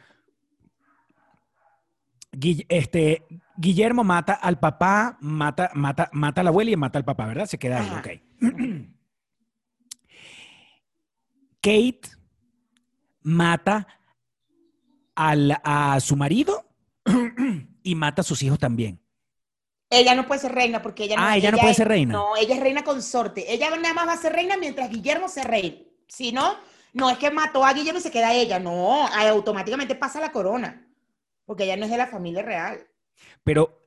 Este, 2.70 3.26
Guillermo 3.58 4.06
mata 4.06 4.34
al 4.34 4.58
papá, 4.60 5.18
mata, 5.20 5.72
mata, 5.74 6.10
mata 6.14 6.40
a 6.40 6.44
la 6.46 6.50
abuela 6.52 6.72
y 6.72 6.76
mata 6.78 6.98
al 7.00 7.04
papá, 7.06 7.26
¿verdad? 7.26 7.46
Se 7.48 7.58
queda 7.60 7.80
ahí, 7.82 7.88
Ajá. 7.88 8.00
ok. 8.00 8.08
Kate 11.62 12.02
mata 13.24 13.86
al- 15.16 15.60
a 15.64 16.00
su 16.00 16.16
marido 16.16 16.61
y 17.84 17.96
mata 17.96 18.22
a 18.22 18.26
sus 18.26 18.41
hijos 18.44 18.60
también. 18.60 19.00
Ella 19.89 20.15
no 20.15 20.26
puede 20.26 20.39
ser 20.39 20.54
reina 20.54 20.82
porque 20.82 21.04
ella 21.04 21.17
no 21.17 21.24
Ah, 21.24 21.36
ella 21.36 21.52
no 21.52 21.58
puede 21.58 21.74
ser 21.74 21.88
reina. 21.88 22.13
No, 22.13 22.36
ella 22.38 22.56
es 22.56 22.62
reina 22.62 22.84
consorte. 22.84 23.52
Ella 23.54 23.70
nada 23.76 23.94
más 23.94 24.08
va 24.08 24.13
a 24.13 24.17
ser 24.17 24.32
reina 24.34 24.56
mientras 24.58 24.89
Guillermo 24.89 25.28
sea 25.28 25.44
rey. 25.44 25.91
Si 26.08 26.32
no, 26.32 26.56
no 26.94 27.10
es 27.10 27.17
que 27.17 27.30
mató 27.30 27.65
a 27.65 27.74
Guillermo 27.74 28.00
y 28.00 28.02
se 28.04 28.12
queda 28.12 28.34
ella. 28.34 28.58
No, 28.60 29.06
automáticamente 29.08 29.96
pasa 29.96 30.22
la 30.22 30.32
corona. 30.32 30.88
Porque 31.46 31.65
ella 31.65 31.76
no 31.76 31.84
es 31.86 31.91
de 31.91 31.98
la 31.98 32.08
familia 32.08 32.41
real. 32.41 32.88
Pero, 33.44 33.86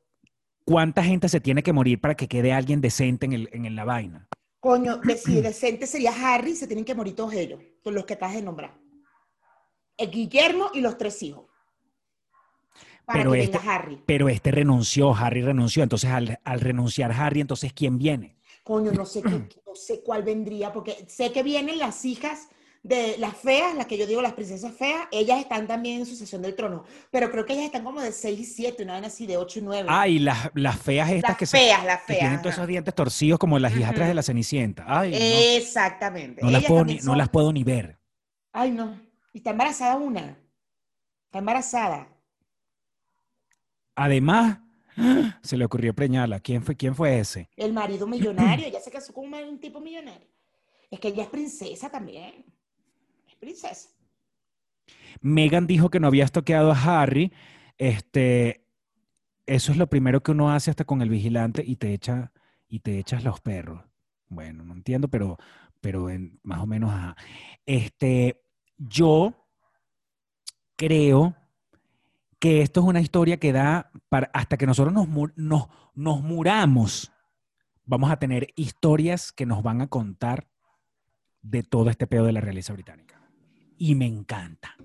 ¿cuánta 0.66 1.02
gente 1.02 1.28
se 1.30 1.40
tiene 1.40 1.62
que 1.62 1.72
morir 1.72 1.98
para 2.00 2.14
que 2.14 2.28
quede 2.28 2.52
alguien 2.52 2.83
decente 2.83 3.24
en, 3.24 3.33
el- 3.33 3.48
en 3.52 3.74
la 3.74 3.85
vaina? 3.85 4.28
Coño, 4.61 5.00
si 5.16 5.40
decente 5.40 5.87
sería 5.87 6.12
Harry, 6.12 6.54
se 6.54 6.66
tienen 6.66 6.85
que 6.85 6.94
morir 6.94 7.14
todos 7.14 7.33
ellos, 7.33 7.61
los 7.85 8.04
que 8.04 8.14
acabas 8.14 8.35
de 8.35 8.42
nombrar. 8.42 8.78
El 9.96 10.11
Guillermo 10.11 10.70
y 10.74 10.80
los 10.80 10.98
tres 10.98 11.22
hijos. 11.22 11.46
Para 13.04 13.18
Pero 13.20 13.32
que 13.32 13.42
este- 13.42 13.58
venga 13.58 13.74
Harry. 13.74 14.02
Pero 14.06 14.28
este 14.28 14.50
renunció, 14.50 15.14
Harry 15.14 15.42
renunció. 15.42 15.82
Entonces, 15.82 16.10
al, 16.10 16.40
al 16.42 16.60
renunciar 16.60 17.12
Harry, 17.12 17.40
entonces, 17.40 17.72
¿quién 17.72 17.98
viene? 17.98 18.36
Coño, 18.62 18.92
no 18.92 19.04
sé, 19.04 19.20
qué- 19.22 19.28
no 19.66 19.74
sé 19.74 20.02
cuál 20.02 20.22
vendría, 20.22 20.72
porque 20.72 21.04
sé 21.08 21.30
que 21.32 21.42
vienen 21.42 21.78
las 21.78 22.04
hijas 22.04 22.48
de 22.82 23.16
las 23.18 23.34
feas, 23.36 23.74
las 23.74 23.86
que 23.86 23.96
yo 23.96 24.06
digo 24.06 24.20
las 24.20 24.34
princesas 24.34 24.72
feas, 24.74 25.06
ellas 25.10 25.38
están 25.40 25.66
también 25.66 26.00
en 26.00 26.06
sucesión 26.06 26.42
del 26.42 26.54
trono, 26.54 26.84
pero 27.10 27.30
creo 27.30 27.46
que 27.46 27.54
ellas 27.54 27.64
están 27.66 27.82
como 27.82 28.00
de 28.02 28.12
6 28.12 28.38
y 28.40 28.44
7, 28.44 28.82
una 28.82 29.00
vez 29.00 29.06
así 29.06 29.26
de 29.26 29.38
8 29.38 29.58
y 29.58 29.62
9. 29.62 29.88
Ah, 29.90 30.06
y 30.06 30.18
las, 30.18 30.50
las 30.54 30.78
feas 30.78 31.10
estas 31.10 31.30
las 31.30 31.38
que, 31.38 31.46
se, 31.46 31.56
feas, 31.58 31.82
las 31.84 32.00
que 32.02 32.06
feas. 32.08 32.20
tienen 32.20 32.42
todos 32.42 32.54
esos 32.54 32.66
dientes 32.66 32.94
torcidos 32.94 33.38
como 33.38 33.58
las 33.58 33.72
Ujú. 33.74 33.80
de 34.00 34.14
la 34.14 34.22
Cenicienta. 34.22 34.84
Ay, 34.86 35.12
no. 35.12 35.16
Exactamente. 35.56 36.42
no, 36.42 36.50
las 36.50 36.64
puedo 36.64 36.84
ni, 36.84 36.96
no 36.98 37.14
las 37.14 37.28
puedo 37.30 37.52
ni 37.54 37.64
ver. 37.64 37.98
Ay, 38.52 38.70
no. 38.70 39.00
Y 39.32 39.38
está 39.38 39.50
embarazada 39.50 39.96
una. 39.96 40.38
Está 41.26 41.38
embarazada. 41.38 42.08
Además, 43.94 44.59
se 45.42 45.57
le 45.57 45.64
ocurrió 45.64 45.94
preñarla. 45.94 46.40
¿Quién 46.40 46.62
fue, 46.62 46.76
quién 46.76 46.94
fue 46.94 47.18
ese? 47.18 47.48
El 47.57 47.72
marido 47.72 48.07
millonario, 48.07 48.66
ella 48.66 48.80
se 48.80 48.90
casó 48.90 49.12
con 49.12 49.33
un, 49.33 49.59
tipo 49.59 49.80
millonario. 49.80 50.28
Es 50.90 51.00
que 51.00 51.09
ella 51.09 51.24
es 51.24 51.28
princesa 51.28 51.90
también. 51.90 52.44
Es 53.28 53.37
princesa. 53.37 53.88
Megan 55.20 55.66
dijo 55.66 55.90
que 55.90 56.00
no 56.00 56.07
había 56.07 56.24
estoqueado 56.24 56.72
a 56.72 57.02
Harry. 57.02 57.33
Este, 57.78 58.66
eso 59.46 59.72
es 59.72 59.78
lo 59.78 59.88
primero 59.88 60.22
que 60.22 60.33
uno 60.33 60.50
hace 60.52 60.70
hasta 60.70 60.85
con 60.85 61.02
el 61.02 61.09
vigilante 61.09 61.62
y 61.66 61.76
te 61.76 61.92
echa 61.92 62.33
y 62.68 62.80
te 62.80 62.98
echas 62.98 63.24
los 63.24 63.40
perros. 63.40 63.83
Bueno, 64.28 64.64
no 64.64 64.74
entiendo, 64.74 65.09
pero, 65.09 65.38
pero 65.80 66.11
en- 66.11 66.40
más 66.42 66.61
o 66.61 66.66
menos, 66.66 66.92
ajá. 66.92 67.16
Este, 67.66 68.42
yo 68.76 69.48
creo 70.76 71.37
que 72.44 72.61
esto 72.61 72.80
es 72.80 72.87
una 72.87 73.00
historia 73.00 73.38
que 73.40 73.54
da 73.54 73.90
para 74.11 74.30
hasta 74.35 74.59
que 74.59 74.66
nosotros 74.66 74.92
nos, 74.92 75.09
mu- 75.09 75.30
nos, 75.35 75.66
nos 75.94 76.20
muramos. 76.20 77.11
Vamos 77.87 78.11
a 78.11 78.18
tener 78.18 78.48
historias 78.54 79.33
que 79.33 79.46
nos 79.46 79.62
van 79.62 79.80
a 79.80 79.87
contar 79.87 80.46
de 81.40 81.62
todo 81.62 81.88
este 81.88 82.07
pedo 82.07 82.26
de 82.26 82.33
la 82.33 82.42
realeza 82.42 82.74
británica. 82.74 83.18
Y 83.78 83.94
me 83.94 84.04
encanta. 84.04 84.76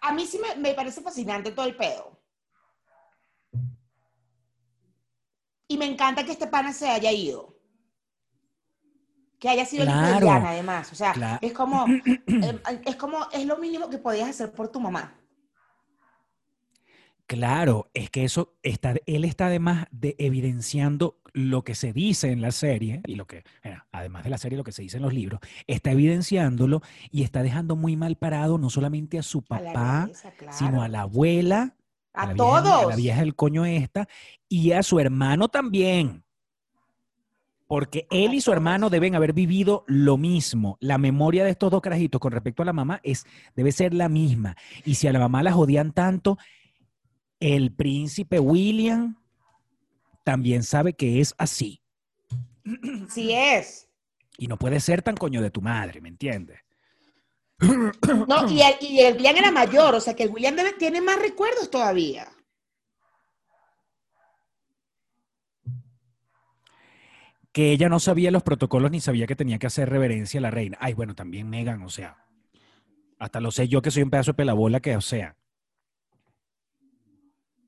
A 0.00 0.14
mí 0.14 0.24
sí 0.24 0.38
me, 0.38 0.56
me 0.58 0.72
parece 0.72 1.02
fascinante 1.02 1.52
todo 1.52 1.66
el 1.66 1.76
pedo. 1.76 2.18
Y 5.68 5.76
me 5.76 5.84
encanta 5.84 6.24
que 6.24 6.32
este 6.32 6.46
pana 6.46 6.72
se 6.72 6.88
haya 6.88 7.12
ido. 7.12 7.58
Que 9.38 9.50
haya 9.50 9.66
sido 9.66 9.84
Claro. 9.84 10.30
además. 10.30 10.90
O 10.92 10.94
sea, 10.94 11.38
es 11.42 11.52
como, 11.52 11.84
eh, 11.86 12.60
es 12.86 12.96
como, 12.96 13.18
es 13.32 13.44
lo 13.44 13.58
mínimo 13.58 13.90
que 13.90 13.98
podías 13.98 14.30
hacer 14.30 14.50
por 14.50 14.68
tu 14.68 14.80
mamá. 14.80 15.20
Claro, 17.26 17.90
es 17.94 18.10
que 18.10 18.24
eso 18.24 18.54
está, 18.62 18.94
él 19.06 19.24
está 19.24 19.46
además 19.46 19.86
de 19.90 20.14
evidenciando 20.18 21.16
lo 21.32 21.62
que 21.64 21.74
se 21.74 21.92
dice 21.94 22.30
en 22.30 22.42
la 22.42 22.52
serie 22.52 23.00
y 23.06 23.14
lo 23.14 23.26
que, 23.26 23.44
además 23.92 24.24
de 24.24 24.30
la 24.30 24.38
serie, 24.38 24.58
lo 24.58 24.62
que 24.64 24.72
se 24.72 24.82
dice 24.82 24.98
en 24.98 25.02
los 25.04 25.14
libros, 25.14 25.40
está 25.66 25.90
evidenciándolo 25.92 26.82
y 27.10 27.22
está 27.22 27.42
dejando 27.42 27.76
muy 27.76 27.96
mal 27.96 28.16
parado 28.16 28.58
no 28.58 28.68
solamente 28.68 29.18
a 29.18 29.22
su 29.22 29.38
A 29.38 29.42
papá, 29.58 30.10
claro. 30.38 30.52
sino 30.56 30.82
a 30.82 30.88
la 30.88 31.00
abuela, 31.02 31.74
A 32.12 32.26
la 32.26 32.34
vieja- 32.34 32.36
todos. 32.62 32.84
a 32.84 32.88
la 32.90 32.96
vieja 32.96 33.20
del 33.20 33.34
coño 33.34 33.64
esta 33.64 34.06
y 34.48 34.72
a 34.72 34.82
su 34.82 35.00
hermano 35.00 35.48
también. 35.48 36.22
Porque 37.66 38.06
él 38.10 38.34
y 38.34 38.40
su 38.42 38.52
hermano 38.52 38.90
deben 38.90 39.14
haber 39.14 39.32
vivido 39.32 39.84
lo 39.88 40.18
mismo. 40.18 40.76
La 40.80 40.98
memoria 40.98 41.44
de 41.44 41.50
estos 41.50 41.70
dos 41.70 41.80
carajitos 41.80 42.20
con 42.20 42.30
respecto 42.32 42.62
a 42.62 42.66
la 42.66 42.74
mamá 42.74 43.00
es, 43.02 43.24
debe 43.56 43.72
ser 43.72 43.94
la 43.94 44.10
misma. 44.10 44.54
Y 44.84 44.96
si 44.96 45.08
a 45.08 45.12
la 45.12 45.18
mamá 45.18 45.42
la 45.42 45.50
jodían 45.52 45.92
tanto, 45.92 46.36
el 47.44 47.72
príncipe 47.72 48.38
William 48.38 49.20
también 50.24 50.62
sabe 50.62 50.94
que 50.94 51.20
es 51.20 51.34
así. 51.36 51.82
Así 53.06 53.32
es. 53.32 53.90
Y 54.38 54.46
no 54.46 54.56
puede 54.56 54.80
ser 54.80 55.02
tan 55.02 55.14
coño 55.16 55.42
de 55.42 55.50
tu 55.50 55.60
madre, 55.60 56.00
¿me 56.00 56.08
entiendes? 56.08 56.60
No, 58.26 58.50
y 58.50 58.62
el, 58.62 58.74
y 58.80 59.00
el 59.00 59.14
William 59.16 59.36
era 59.36 59.50
mayor, 59.50 59.94
o 59.94 60.00
sea 60.00 60.14
que 60.14 60.24
el 60.24 60.30
William 60.30 60.56
debe- 60.56 60.76
tiene 60.78 61.00
más 61.00 61.20
recuerdos 61.20 61.70
todavía. 61.70 62.26
Que 67.52 67.70
ella 67.70 67.88
no 67.88 68.00
sabía 68.00 68.30
los 68.32 68.42
protocolos 68.42 68.90
ni 68.90 69.00
sabía 69.00 69.26
que 69.26 69.36
tenía 69.36 69.58
que 69.58 69.68
hacer 69.68 69.88
reverencia 69.88 70.38
a 70.38 70.42
la 70.42 70.50
reina. 70.50 70.76
Ay, 70.80 70.94
bueno, 70.94 71.14
también 71.14 71.48
Megan, 71.48 71.82
o 71.82 71.88
sea. 71.90 72.26
Hasta 73.18 73.40
lo 73.40 73.52
sé 73.52 73.68
yo 73.68 73.80
que 73.80 73.92
soy 73.92 74.02
un 74.02 74.10
pedazo 74.10 74.32
de 74.32 74.36
pelabola 74.36 74.80
que, 74.80 74.96
o 74.96 75.00
sea. 75.00 75.36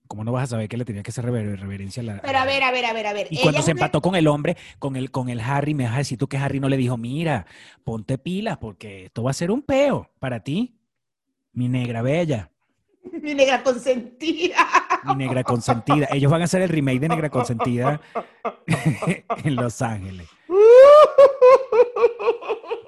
¿Cómo 0.06 0.24
no 0.24 0.32
vas 0.32 0.44
a 0.44 0.46
saber 0.48 0.68
que 0.68 0.76
le 0.76 0.84
tenía 0.84 1.02
que 1.02 1.10
hacer 1.10 1.24
rever- 1.24 1.58
reverencia 1.58 2.02
a 2.02 2.06
la 2.06 2.20
Pero 2.22 2.38
a 2.38 2.44
ver, 2.44 2.62
a 2.62 2.70
ver, 2.70 2.84
a 2.86 2.92
ver, 2.92 3.06
a 3.06 3.12
ver. 3.12 3.28
Y 3.30 3.40
cuando 3.42 3.60
se 3.62 3.72
una- 3.72 3.80
empató 3.80 4.00
con 4.00 4.14
el 4.14 4.26
hombre, 4.28 4.56
con 4.78 4.96
el, 4.96 5.10
con 5.10 5.28
el 5.28 5.40
Harry, 5.40 5.74
me 5.74 5.84
vas 5.84 5.94
a 5.94 5.98
decir 5.98 6.18
tú 6.18 6.28
que 6.28 6.36
Harry 6.38 6.60
no 6.60 6.68
le 6.68 6.76
dijo, 6.76 6.96
mira, 6.96 7.46
ponte 7.84 8.18
pilas 8.18 8.58
porque 8.58 9.06
esto 9.06 9.22
va 9.22 9.30
a 9.30 9.34
ser 9.34 9.50
un 9.50 9.62
peo 9.62 10.10
para 10.18 10.40
ti, 10.40 10.76
mi 11.52 11.68
negra 11.68 12.02
bella, 12.02 12.50
Mi 13.22 13.34
negra 13.34 13.62
consentida. 13.62 14.56
mi 15.04 15.14
negra 15.14 15.44
consentida. 15.44 16.08
Ellos 16.10 16.30
van 16.30 16.42
a 16.42 16.44
hacer 16.44 16.62
el 16.62 16.68
remake 16.68 16.98
de 17.00 17.08
Negra 17.08 17.30
Consentida 17.30 18.00
en 19.44 19.54
Los 19.56 19.80
Ángeles. 19.82 20.28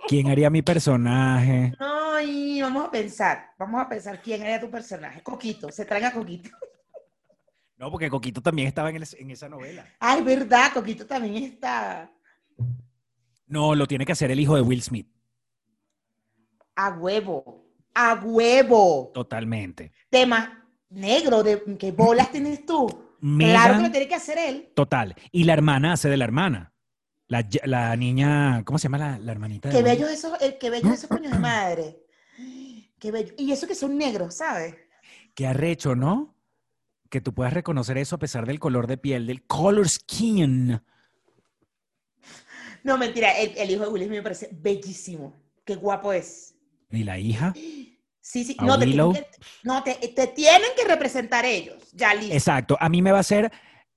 ¿Quién 0.09 0.29
haría 0.29 0.51
mi 0.51 0.63
personaje? 0.63 1.73
Ay, 1.79 2.61
vamos 2.63 2.87
a 2.87 2.91
pensar, 2.91 3.51
vamos 3.59 3.81
a 3.81 3.89
pensar 3.89 4.21
quién 4.23 4.43
era 4.43 4.59
tu 4.61 4.71
personaje. 4.71 5.23
Coquito, 5.23 5.71
se 5.71 5.85
traen 5.85 6.07
a 6.07 6.13
Coquito. 6.13 6.51
No, 7.79 7.91
porque 7.91 8.11
Coquito 8.11 8.41
también 8.43 8.69
estaba 8.69 8.91
en, 8.91 8.97
el- 8.97 9.07
en 9.19 9.31
esa 9.31 9.49
novela. 9.49 9.87
Ay, 10.01 10.23
verdad, 10.23 10.73
Coquito 10.75 11.07
también 11.07 11.45
está 11.45 12.11
No, 13.47 13.75
lo 13.75 13.87
tiene 13.87 14.05
que 14.05 14.13
hacer 14.13 14.31
el 14.31 14.41
hijo 14.41 14.57
de 14.57 14.63
Will 14.63 14.83
Smith, 14.83 15.09
a 16.77 16.91
huevo, 16.91 17.65
a 17.95 18.15
huevo. 18.15 19.11
totalmente. 19.15 19.93
Tema 20.11 20.65
negro, 20.91 21.43
de 21.43 21.63
qué 21.79 21.93
bolas 21.93 22.31
tienes 22.31 22.65
tú. 22.67 22.87
Claro 23.21 23.79
que 23.79 23.83
lo 23.83 23.91
tiene 23.91 24.07
que 24.07 24.15
hacer 24.15 24.39
él. 24.39 24.71
total. 24.77 25.17
Y 25.33 25.43
la 25.43 25.53
hermana 25.55 25.95
hace 25.95 26.09
de 26.09 26.17
la 26.17 26.23
hermana. 26.25 26.73
La, 27.27 27.45
la 27.65 27.97
niña, 27.97 28.63
¿cómo 28.65 28.79
se 28.79 28.85
llama 28.85 28.99
la, 28.99 29.19
la 29.19 29.33
hermanita? 29.33 29.71
Qué 29.71 29.83
bellos 29.83 30.09
esos, 30.09 30.41
eh, 30.41 30.57
qué 30.59 30.71
bellos 30.71 30.93
esos 30.93 31.09
coños 31.19 31.33
de 31.33 31.39
madre. 31.41 31.99
Qué 33.01 33.11
bello. 33.11 33.35
Y 33.37 33.51
eso 33.51 33.67
que 33.67 33.75
son 33.75 33.99
negros, 33.99 34.37
¿sabes? 34.37 34.77
Qué 35.35 35.49
arrecho, 35.49 35.97
¿no? 35.97 36.37
Que 37.11 37.21
tú 37.21 37.33
puedas 37.33 37.53
reconocer 37.53 37.99
eso 37.99 38.17
a 38.17 38.19
pesar 38.19 38.47
del 38.47 38.61
color 38.61 38.87
de 38.87 38.99
piel, 38.99 39.27
del 39.27 39.47
color 39.47 39.89
skin. 39.89 40.81
No, 42.83 42.99
mentira, 42.99 43.33
el, 43.39 43.57
el 43.57 43.71
hijo 43.71 43.85
de 43.85 43.89
Will 43.89 44.05
Smith 44.05 44.19
me 44.19 44.23
parece 44.23 44.51
bellísimo. 44.53 45.35
Qué 45.65 45.75
guapo 45.77 46.13
es. 46.13 46.55
Y 46.91 47.05
la 47.05 47.19
hija. 47.19 47.53
Sí, 48.21 48.45
sí. 48.45 48.57
¿A 48.59 48.65
No, 48.65 48.79
te 48.79 48.87
tienen, 48.87 49.13
que, 49.13 49.27
no 49.63 49.83
te, 49.83 49.95
te 49.95 50.27
tienen 50.29 50.71
que 50.77 50.85
representar 50.87 51.45
ellos. 51.45 51.91
Ya 51.93 52.15
listo. 52.15 52.35
Exacto. 52.35 52.77
A 52.81 52.89
mí 52.89 53.03
me 53.03 53.13
va 53.13 53.21
a 53.21 53.23
ser, 53.23 53.51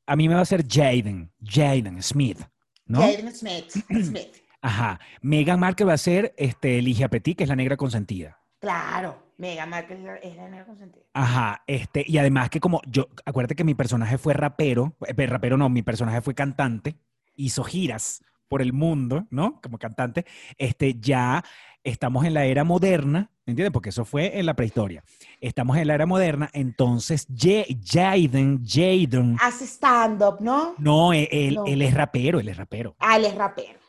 a 0.05 0.15
mí 0.15 0.27
me 0.29 0.35
va 0.35 0.41
a 0.41 0.45
ser 0.45 0.65
Jaden, 0.67 1.31
Jaden 1.43 2.01
Smith, 2.01 2.39
¿no? 2.85 3.01
Jaden 3.01 3.33
Smith. 3.35 3.71
Smith. 3.89 4.37
Ajá. 4.61 4.99
Meghan 5.21 5.59
Markle 5.59 5.85
va 5.85 5.93
a 5.93 5.97
ser 5.97 6.33
este, 6.37 6.81
Ligia 6.81 7.09
Petit, 7.09 7.37
que 7.37 7.43
es 7.43 7.49
la 7.49 7.55
negra 7.55 7.77
consentida. 7.77 8.39
Claro. 8.59 9.30
Mega 9.41 9.65
Markle 9.65 9.95
es 9.97 10.03
la, 10.03 10.15
es 10.17 10.35
la 10.37 10.43
nena 10.49 10.65
consentida. 10.65 11.03
Ajá, 11.13 11.63
este, 11.65 12.05
y 12.07 12.19
además 12.19 12.51
que 12.51 12.59
como 12.59 12.79
yo, 12.85 13.07
acuérdate 13.25 13.55
que 13.55 13.63
mi 13.63 13.73
personaje 13.73 14.19
fue 14.19 14.35
rapero, 14.35 14.95
eh, 15.07 15.25
rapero 15.25 15.57
no, 15.57 15.67
mi 15.67 15.81
personaje 15.81 16.21
fue 16.21 16.35
cantante, 16.35 16.95
hizo 17.35 17.63
giras 17.63 18.23
por 18.47 18.61
el 18.61 18.71
mundo, 18.71 19.25
¿no? 19.31 19.59
Como 19.59 19.79
cantante, 19.79 20.25
este, 20.59 20.93
ya 20.99 21.43
estamos 21.83 22.23
en 22.25 22.35
la 22.35 22.45
era 22.45 22.63
moderna, 22.63 23.31
¿entiendes? 23.47 23.71
Porque 23.71 23.89
eso 23.89 24.05
fue 24.05 24.37
en 24.37 24.45
la 24.45 24.53
prehistoria. 24.53 25.03
Estamos 25.39 25.75
en 25.77 25.87
la 25.87 25.95
era 25.95 26.05
moderna, 26.05 26.51
entonces 26.53 27.25
Ja- 27.35 27.65
Jaden, 27.83 28.63
Jaden, 28.63 29.37
Hace 29.41 29.65
stand-up, 29.65 30.37
¿no? 30.39 30.75
no, 30.77 31.13
e- 31.13 31.27
él, 31.31 31.55
No. 31.55 31.65
él 31.65 31.81
es 31.81 31.95
rapero, 31.95 32.39
él 32.39 32.47
es 32.49 32.57
rapero. 32.57 32.95
Ah, 32.99 33.17
él 33.17 33.25
es 33.25 33.33
rapero. 33.33 33.79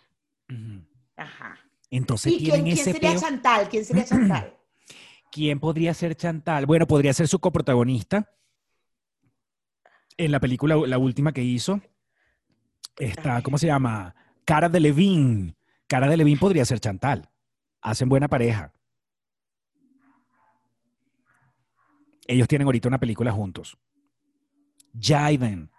Ujú. 0.48 0.82
Ajá. 1.18 1.58
Entonces 1.90 2.32
¿Y 2.32 2.36
quién, 2.38 2.46
tienen 2.52 2.64
quién 2.64 2.78
ese 2.78 2.92
sería 2.92 3.10
peo. 3.10 3.20
Chantal? 3.20 3.68
¿Quién 3.68 3.84
sería 3.84 4.04
Chantal? 4.06 4.54
¿Quién 5.32 5.58
podría 5.60 5.94
ser 5.94 6.14
Chantal? 6.14 6.66
Bueno, 6.66 6.86
podría 6.86 7.14
ser 7.14 7.26
su 7.26 7.38
coprotagonista 7.38 8.30
en 10.18 10.30
la 10.30 10.38
película, 10.38 10.76
la 10.76 10.98
última 10.98 11.32
que 11.32 11.42
hizo. 11.42 11.80
Está, 12.98 13.42
¿cómo 13.42 13.56
se 13.56 13.66
llama? 13.66 14.14
Cara 14.44 14.68
de 14.68 14.78
Levine. 14.78 15.56
Cara 15.86 16.06
de 16.06 16.18
Levine 16.18 16.38
podría 16.38 16.66
ser 16.66 16.80
Chantal. 16.80 17.30
Hacen 17.80 18.10
buena 18.10 18.28
pareja. 18.28 18.74
Ellos 22.26 22.46
tienen 22.46 22.66
ahorita 22.66 22.88
una 22.88 23.00
película 23.00 23.32
juntos. 23.32 23.78
Jaden. 25.00 25.70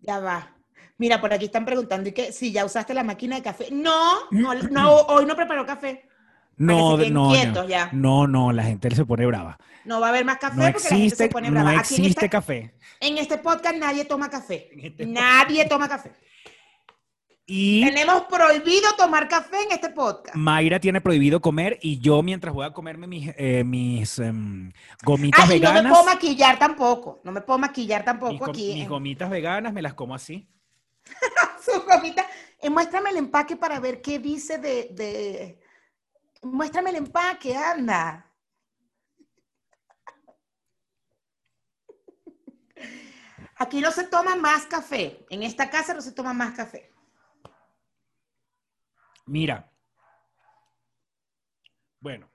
Ya 0.00 0.18
va. 0.18 0.52
Mira, 0.96 1.20
por 1.20 1.32
aquí 1.32 1.44
están 1.44 1.64
preguntando 1.64 2.08
y 2.08 2.12
que 2.12 2.32
si 2.32 2.50
ya 2.50 2.64
usaste 2.64 2.92
la 2.92 3.04
máquina 3.04 3.36
de 3.36 3.42
café. 3.42 3.68
No, 3.70 4.28
no, 4.32 4.52
no, 4.54 4.96
hoy 5.02 5.26
no 5.26 5.36
preparó 5.36 5.64
café. 5.64 6.07
No, 6.58 6.96
que 6.96 6.96
se 6.96 6.96
queden 7.02 7.14
no, 7.14 7.30
quietos 7.30 7.62
no, 7.64 7.68
ya. 7.68 7.88
no, 7.92 8.26
no, 8.26 8.52
la 8.52 8.62
gente 8.64 8.94
se 8.94 9.04
pone 9.04 9.26
brava. 9.26 9.58
No 9.84 10.00
va 10.00 10.06
a 10.06 10.10
haber 10.10 10.24
más 10.24 10.38
café 10.38 10.56
No 10.56 10.62
porque 10.64 10.78
la 10.82 10.88
gente 10.88 10.94
existe, 11.04 11.24
se 11.24 11.30
pone 11.30 11.48
no 11.48 11.54
brava. 11.54 11.70
Aquí 11.70 11.94
en, 11.94 12.00
existe 12.02 12.08
esta- 12.26 12.28
café. 12.28 12.74
en 13.00 13.18
este 13.18 13.38
podcast 13.38 13.76
nadie 13.76 14.04
toma 14.04 14.28
café. 14.28 14.68
En 14.72 14.80
este 14.84 15.06
Nadie 15.06 15.64
toma 15.66 15.88
café. 15.88 16.12
Y 17.50 17.82
Tenemos 17.82 18.24
prohibido 18.24 18.92
tomar 18.98 19.26
café 19.26 19.56
en 19.62 19.72
este 19.72 19.88
podcast. 19.88 20.36
Mayra 20.36 20.78
tiene 20.80 21.00
prohibido 21.00 21.40
comer 21.40 21.78
y 21.80 21.98
yo 21.98 22.22
mientras 22.22 22.52
voy 22.52 22.66
a 22.66 22.72
comerme 22.72 23.06
mis, 23.06 23.30
eh, 23.38 23.64
mis 23.64 24.18
em, 24.18 24.70
gomitas 25.02 25.48
Ah, 25.48 25.54
y 25.56 25.60
no 25.60 25.68
me 25.68 25.74
veganas, 25.76 25.92
puedo 25.92 26.04
maquillar 26.04 26.58
tampoco. 26.58 27.20
No 27.24 27.32
me 27.32 27.40
puedo 27.40 27.58
maquillar 27.58 28.04
tampoco 28.04 28.50
aquí. 28.50 28.74
mis 28.74 28.82
en- 28.82 28.88
gomitas 28.90 29.30
veganas 29.30 29.72
me 29.72 29.80
las 29.80 29.94
como 29.94 30.14
así. 30.14 30.46
su 31.64 31.80
gomita. 31.84 32.26
Eh, 32.60 32.68
muéstrame 32.68 33.08
el 33.10 33.16
empaque 33.16 33.56
para 33.56 33.80
ver 33.80 34.02
qué 34.02 34.18
dice 34.18 34.58
de, 34.58 34.88
de- 34.92 35.58
Muéstrame 36.42 36.90
el 36.90 36.96
empaque, 36.96 37.56
anda. 37.56 38.24
Aquí 43.56 43.80
no 43.80 43.90
se 43.90 44.04
toma 44.04 44.36
más 44.36 44.66
café. 44.66 45.26
En 45.30 45.42
esta 45.42 45.68
casa 45.68 45.92
no 45.92 46.00
se 46.00 46.12
toma 46.12 46.32
más 46.32 46.54
café. 46.54 46.92
Mira. 49.26 49.70
Bueno. 52.00 52.30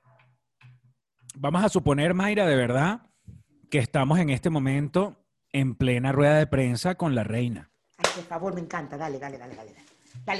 Vamos 1.35 1.63
a 1.63 1.69
suponer, 1.69 2.13
Mayra, 2.13 2.45
de 2.45 2.55
verdad, 2.55 3.09
que 3.71 3.79
estamos 3.79 4.19
en 4.19 4.29
este 4.29 4.49
momento 4.49 5.25
en 5.51 5.75
plena 5.75 6.11
rueda 6.11 6.37
de 6.37 6.45
prensa 6.45 6.95
con 6.95 7.15
la 7.15 7.23
reina. 7.23 7.71
Ay, 7.97 8.11
por 8.15 8.23
favor, 8.25 8.53
me 8.53 8.61
encanta. 8.61 8.97
Dale, 8.97 9.17
dale, 9.17 9.37
dale, 9.37 9.55
dale. 9.55 9.73
Dale, 9.73 9.92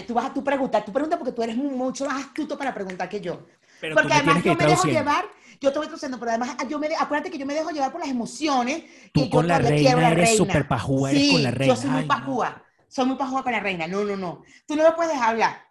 tú 0.08 0.14
vas 0.14 0.26
a 0.26 0.34
tu 0.34 0.44
pregunta. 0.44 0.84
Tu 0.84 0.92
pregunta 0.92 1.18
porque 1.18 1.32
tú 1.34 1.44
eres 1.44 1.56
mucho 1.56 2.06
más 2.06 2.24
astuto 2.26 2.58
para 2.58 2.74
preguntar 2.74 3.08
que 3.10 3.20
yo. 3.22 3.46
Pero 3.82 3.96
porque 3.96 4.10
tú 4.10 4.14
además 4.16 4.44
yo 4.44 4.56
me 4.56 4.66
dejo 4.66 4.88
llevar, 4.88 5.26
yo 5.60 5.72
te 5.72 5.78
voy 5.80 5.88
traduciendo, 5.88 6.18
pero 6.20 6.32
además 6.32 6.56
yo 6.70 6.80
me, 6.80 6.88
de- 6.90 6.96
acuérdate 6.96 7.30
que 7.32 7.38
yo 7.38 7.46
me 7.46 7.54
dejo 7.54 7.70
llevar 7.72 7.92
por 7.92 8.02
las 8.02 8.10
emociones. 8.10 8.84
Tú 9.14 9.22
y 9.22 9.24
yo 9.26 9.30
con 9.30 9.48
la 9.48 9.58
todavía 9.58 9.70
reina 9.78 9.90
quiero 9.90 10.02
la 10.02 10.12
eres 10.12 10.30
reina. 10.30 10.38
súper 10.46 10.68
pajúa, 10.68 11.12
eres 11.12 11.32
con 11.32 11.44
la 11.44 11.52
reina. 11.52 11.74
Yo 11.76 11.82
soy 11.82 11.90
muy 11.90 12.00
Ay, 12.02 12.08
no. 12.08 12.14
pajúa. 12.16 12.64
Soy 12.88 13.06
muy 13.06 13.16
pajúa 13.18 13.44
con 13.44 13.52
la 13.52 13.60
reina. 13.60 13.88
No, 13.88 14.04
no, 14.04 14.16
no. 14.16 14.44
Tú 14.68 14.76
no 14.76 14.84
me 14.84 14.92
puedes 14.92 15.18
hablar. 15.18 15.64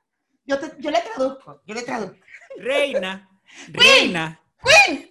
Yo, 0.45 0.59
te- 0.59 0.73
yo 0.81 0.91
le 0.91 0.99
traduzco. 1.01 1.63
Yo 1.67 1.75
le 1.75 1.83
traduzco. 1.83 2.17
Reina, 2.59 3.29
reina, 3.73 4.41
¡Queen! 4.63 5.09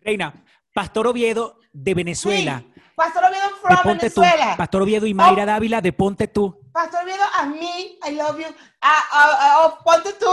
reina, 0.00 0.34
Pastor 0.72 1.06
Oviedo 1.08 1.58
de 1.72 1.94
Venezuela. 1.94 2.62
Pastor 2.94 3.24
Oviedo 3.24 3.42
De 3.48 3.54
from 3.60 3.76
tú. 3.82 3.88
Venezuela. 3.88 4.50
Oh. 4.54 4.56
Pastor 4.56 4.82
Oviedo 4.82 5.06
y 5.06 5.14
Mayra 5.14 5.44
Dávila 5.44 5.80
de 5.80 5.92
Ponte 5.92 6.28
tú. 6.28 6.58
Pastor 6.76 7.04
Oviedo, 7.04 7.24
a 7.34 7.46
mí, 7.46 7.98
I 8.06 8.10
love 8.10 8.38
you. 8.38 8.54
Ah, 8.82 9.02
ah, 9.10 9.38
ah, 9.40 9.56
oh, 9.64 9.82
ponte 9.82 10.12
tú. 10.12 10.30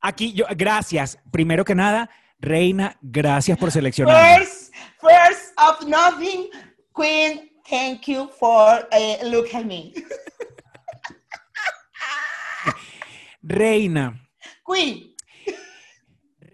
Aquí 0.00 0.32
yo, 0.32 0.46
gracias. 0.56 1.18
Primero 1.30 1.62
que 1.62 1.74
nada, 1.74 2.08
Reina, 2.40 2.96
gracias 3.02 3.58
por 3.58 3.70
seleccionarme. 3.70 4.38
First, 4.38 4.72
first 4.98 5.52
of 5.58 5.86
nothing, 5.86 6.48
Queen, 6.94 7.50
thank 7.68 8.06
you 8.08 8.30
for 8.40 8.88
uh, 8.90 9.24
look 9.26 9.54
at 9.54 9.66
me. 9.66 9.92
Reina, 13.42 14.26
Queen, 14.64 15.14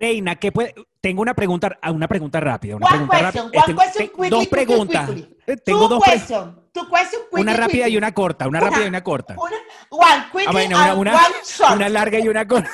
Reina, 0.01 0.35
¿qué 0.35 0.51
puede? 0.51 0.75
Tengo 1.01 1.23
una 1.23 1.35
pregunta, 1.35 1.79
ah, 1.81 1.93
una 1.93 2.09
pregunta 2.09 2.41
rápida. 2.41 2.75
Una 2.75 2.87
one 2.87 3.07
pregunta 3.07 3.31
question, 3.31 3.45
rápida. 3.53 3.65
one 3.65 3.75
question, 3.77 4.09
tengo 4.09 4.13
quickly, 4.17 4.31
dos 4.31 4.49
preguntas. 4.49 5.09
quickly. 5.09 5.37
Tengo 5.65 5.79
Two 5.79 5.89
dos 5.89 6.03
pre- 6.03 6.13
question, 6.15 6.64
two 6.75 6.89
question, 6.89 7.21
quickly, 7.31 7.41
Una 7.43 7.55
rápida 7.55 7.83
y 7.89 7.93
quickly. 7.93 7.97
una 7.97 8.13
corta. 8.13 8.49
Una 8.49 8.59
Una. 8.59 8.69
rápida 8.69 8.85
y 8.85 8.89
una 8.89 9.03
corta. 9.05 9.35
Una, 9.39 9.57
one 9.91 10.25
quickly 10.33 10.45
Ah, 10.49 10.53
bueno, 10.53 10.79
and 10.79 10.99
una- 10.99 11.13
one 11.15 11.35
short. 11.45 11.77
una 11.77 11.89
larga 11.89 12.19
y 12.19 12.29
una 12.29 12.47
corta. 12.47 12.71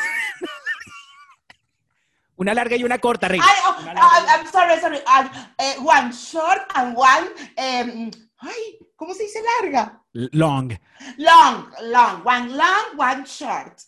Una 2.36 2.54
larga 2.54 2.76
y 2.76 2.84
una 2.84 2.98
corta. 2.98 3.26
I, 3.28 3.38
oh, 3.38 3.76
I- 3.82 4.26
I'm 4.40 4.46
sorry, 4.50 4.80
sorry. 4.80 4.96
Uh, 5.06 5.28
eh, 5.58 5.76
one 5.78 6.10
short 6.10 6.62
and 6.74 6.96
one, 6.96 7.28
um, 7.58 8.10
ay, 8.38 8.78
¿cómo 8.96 9.12
se 9.12 9.24
dice 9.24 9.40
larga? 9.60 10.02
Long. 10.14 10.72
Long, 11.18 11.70
long, 11.82 12.22
one 12.24 12.56
long, 12.56 12.96
one 12.96 13.26
short. 13.26 13.82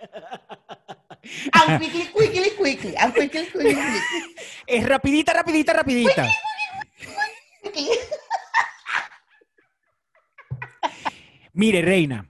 and 0.00 1.78
quickly, 1.78 2.06
quickly, 2.12 2.50
quickly, 2.56 2.96
and 2.96 3.12
quickly, 3.14 3.46
quickly, 3.46 3.74
quickly. 3.74 4.34
Es 4.66 4.84
rapidita, 4.84 5.32
rapidita, 5.32 5.72
rapidita. 5.74 6.26
quickly. 7.62 7.88
Mire, 11.58 11.82
Reina, 11.82 12.24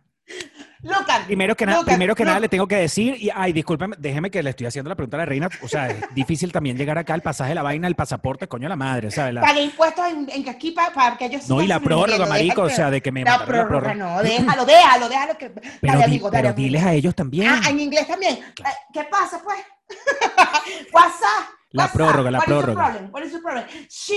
me, 0.81 1.25
primero 1.27 1.55
que, 1.55 1.67
nada, 1.67 1.85
primero 1.85 2.15
que 2.15 2.25
nada 2.25 2.41
le 2.41 2.49
tengo 2.49 2.67
que 2.67 2.77
decir, 2.77 3.15
y 3.21 3.29
ay, 3.35 3.53
discúlpeme, 3.53 3.97
déjeme 3.99 4.31
que 4.31 4.43
le 4.43 4.51
estoy 4.51 4.67
haciendo 4.67 4.89
la 4.89 4.95
pregunta 4.95 5.17
a 5.17 5.21
la 5.21 5.27
Reina, 5.27 5.51
o 5.61 5.69
sea, 5.69 5.89
es 5.89 5.97
difícil 6.15 6.51
también 6.51 6.79
llegar 6.79 6.97
acá, 6.97 7.15
el 7.15 7.21
pasaje 7.21 7.51
de 7.51 7.57
la 7.57 7.63
vaina, 7.63 7.89
el 7.89 7.95
pasaporte, 7.95 8.49
coño 8.49 8.69
la 8.71 8.77
madre, 8.77 9.11
¿sabes? 9.11 9.35
La- 9.35 9.43
Pagué 9.43 9.65
impuestos 9.65 10.07
en, 10.07 10.31
en 10.31 10.49
aquí 10.49 10.71
para, 10.71 10.95
para 10.95 11.19
que 11.19 11.27
ellos 11.27 11.47
No, 11.49 11.61
y 11.61 11.67
la 11.67 11.79
prórroga, 11.81 12.25
marico, 12.27 12.63
o 12.63 12.71
sea, 12.71 12.91
de 12.91 13.03
que 13.03 13.13
me 13.13 13.23
la 13.23 13.39
mandaron 13.39 13.57
la 13.57 13.69
prórroga, 13.69 13.93
prórroga. 13.93 14.17
no, 14.17 14.23
déjalo, 14.23 14.65
déjalo, 14.65 15.09
déjalo 15.11 15.37
que 15.39 15.51
Pero, 15.51 15.65
dale, 15.83 15.97
di- 15.99 16.05
amigo, 16.05 16.31
dale, 16.31 16.43
pero 16.43 16.55
amigo. 16.55 16.65
diles 16.67 16.83
a 16.85 16.95
ellos 16.95 17.15
también. 17.15 17.49
Ah, 17.51 17.69
en 17.69 17.81
inglés 17.81 18.07
también. 18.07 18.35
Eh, 18.39 18.63
¿Qué 18.95 19.05
pasa, 19.11 19.43
pues? 19.45 19.59
What's 20.93 21.21
up? 21.21 21.49
La 21.73 21.83
What's 21.85 21.95
up? 21.95 21.99
prórroga, 21.99 22.31
la 22.31 22.39
What 22.39 22.47
is 22.47 22.53
prórroga. 22.55 22.75
problem? 22.85 23.11
What 23.13 23.25
is 23.25 23.33
your 23.33 23.43
problem? 23.43 23.65
She, 23.91 24.15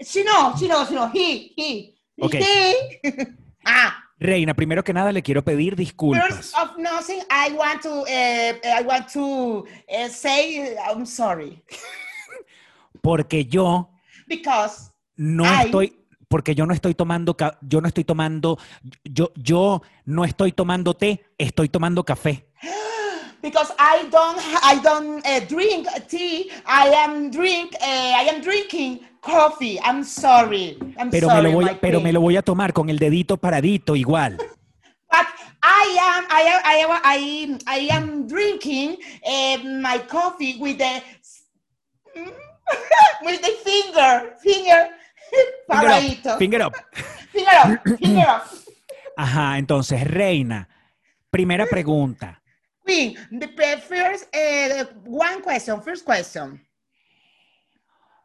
she 0.00 0.24
no, 0.24 0.56
she 0.56 0.68
no, 0.68 0.86
she 0.86 0.94
no, 0.94 1.10
he, 1.12 1.52
he. 1.56 1.94
Ok. 2.20 2.34
He. 2.36 2.74
ah, 3.66 4.00
Reina, 4.24 4.54
primero 4.54 4.82
que 4.82 4.94
nada 4.94 5.12
le 5.12 5.22
quiero 5.22 5.44
pedir 5.44 5.76
disculpas. 5.76 6.26
first 6.28 6.56
of 6.56 6.78
nothing, 6.78 7.20
I 7.30 7.52
want 7.52 7.82
to, 7.82 8.04
eh, 8.08 8.58
I 8.64 8.82
want 8.82 9.06
to 9.12 9.66
eh, 9.86 10.08
say 10.08 10.74
I'm 10.78 11.04
sorry 11.04 11.62
Porque 13.02 13.44
yo 13.44 13.90
because 14.26 14.90
no 15.16 15.44
Ay. 15.44 15.66
estoy, 15.66 15.98
porque 16.26 16.54
yo 16.54 16.64
no 16.64 16.72
estoy 16.72 16.94
tomando, 16.94 17.36
yo 17.60 17.82
no 17.82 17.88
estoy 17.88 18.04
tomando, 18.04 18.58
yo, 19.04 19.30
yo 19.36 19.82
no 20.06 20.24
estoy 20.24 20.52
tomando 20.52 20.94
té, 20.94 21.22
estoy 21.36 21.68
tomando 21.68 22.02
café. 22.02 22.46
because 23.42 23.70
I 23.78 24.08
don't 24.10 24.40
I 24.62 24.80
don't 24.82 25.26
uh, 25.26 25.40
drink 25.46 25.86
tea. 26.08 26.50
I 26.64 26.88
am 27.04 27.30
drink 27.30 27.74
uh, 27.74 27.84
I 27.84 28.30
am 28.32 28.40
drinking 28.40 29.00
coffee. 29.24 29.78
I'm 29.82 30.04
sorry. 30.04 30.76
I'm 30.98 31.10
Pero 31.10 31.28
sorry. 31.28 31.42
me 31.42 31.48
lo 31.48 31.54
voy, 31.54 31.68
a- 31.68 31.80
pero 31.80 32.00
me 32.00 32.12
lo 32.12 32.20
voy 32.20 32.36
a 32.36 32.42
tomar 32.42 32.72
con 32.72 32.88
el 32.90 32.98
dedito 32.98 33.36
paradito 33.38 33.96
igual. 33.96 34.36
But 34.36 35.26
I 35.62 35.96
am 36.00 36.24
I 36.30 36.42
am 36.42 36.60
I 36.64 36.76
am 36.84 37.00
I, 37.04 37.58
I 37.66 37.88
am 37.90 38.26
drinking 38.26 38.98
uh, 39.24 39.58
my 39.80 39.98
coffee 40.08 40.58
with 40.60 40.78
the 40.78 41.02
with 43.22 43.40
the 43.40 43.52
finger 43.64 44.34
finger 44.42 44.88
Finger 45.68 45.88
paradito. 45.88 46.30
up, 46.32 46.38
finger 46.38 46.62
up. 46.62 46.74
Finger 47.32 47.50
up, 47.50 47.98
finger 47.98 48.28
up. 48.28 48.44
Ajá, 49.16 49.58
entonces, 49.58 50.02
Reina, 50.04 50.68
primera 51.30 51.66
pregunta. 51.66 52.42
Queen, 52.84 53.14
the 53.30 53.46
the 53.46 53.78
first 53.80 54.26
uh, 54.34 54.84
one 55.06 55.40
question. 55.42 55.80
First 55.80 56.04
question. 56.04 56.60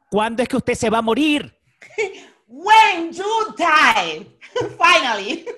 ¿Cuándo 0.09 0.41
es 0.41 0.49
que 0.49 0.57
usted 0.57 0.73
se 0.73 0.89
va 0.89 0.97
a 0.97 1.01
morir? 1.03 1.53
When 2.47 3.13
you 3.13 3.55
die, 3.57 4.25
finally. 4.77 5.45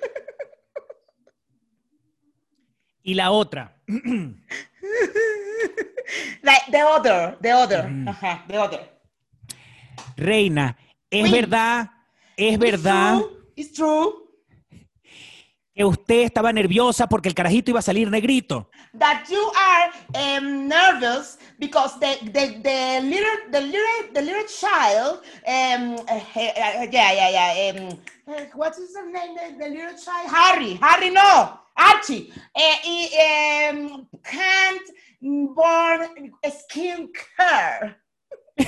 Y 3.04 3.14
la 3.14 3.32
otra. 3.32 3.74
like 6.42 6.70
the 6.70 6.82
other, 6.82 7.36
the 7.40 7.50
other. 7.50 7.90
Ajá, 8.06 8.44
the 8.46 8.56
other. 8.56 8.88
Reina, 10.16 10.76
es 11.10 11.28
verdad, 11.28 11.90
es 12.36 12.56
verdad 12.60 13.22
It's 13.56 13.72
true. 13.72 14.21
Que 15.74 15.84
usted 15.84 16.22
estaba 16.22 16.52
nerviosa 16.52 17.08
porque 17.08 17.28
el 17.28 17.34
carajito 17.34 17.70
iba 17.70 17.80
a 17.80 17.82
salir 17.82 18.10
negrito. 18.10 18.68
that 18.98 19.24
you 19.30 19.50
are 19.56 19.90
um, 20.38 20.68
nervous 20.68 21.38
because 21.58 21.98
the, 21.98 22.18
the, 22.30 22.60
the 22.62 23.00
little 23.02 23.50
the 23.50 23.60
little 23.60 24.12
the 24.12 24.20
little 24.20 24.44
child 24.46 25.22
um 25.46 25.96
uh, 26.08 26.20
yeah 26.90 27.12
yeah 27.12 27.30
yeah 27.30 27.70
um 27.70 27.98
what 28.54 28.76
is 28.78 28.92
the 28.92 29.02
name 29.02 29.34
the, 29.34 29.56
the 29.58 29.68
little 29.70 29.96
child 29.96 30.28
Harry 30.28 30.74
Harry 30.74 31.08
no 31.10 31.58
Archie. 31.76 32.32
Uh, 32.54 32.60
he 32.82 33.18
um, 33.18 34.06
can't 34.24 34.82
burn 35.22 36.32
skin 36.50 37.08
care. 37.36 37.96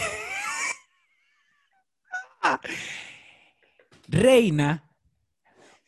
Reina, 4.10 4.82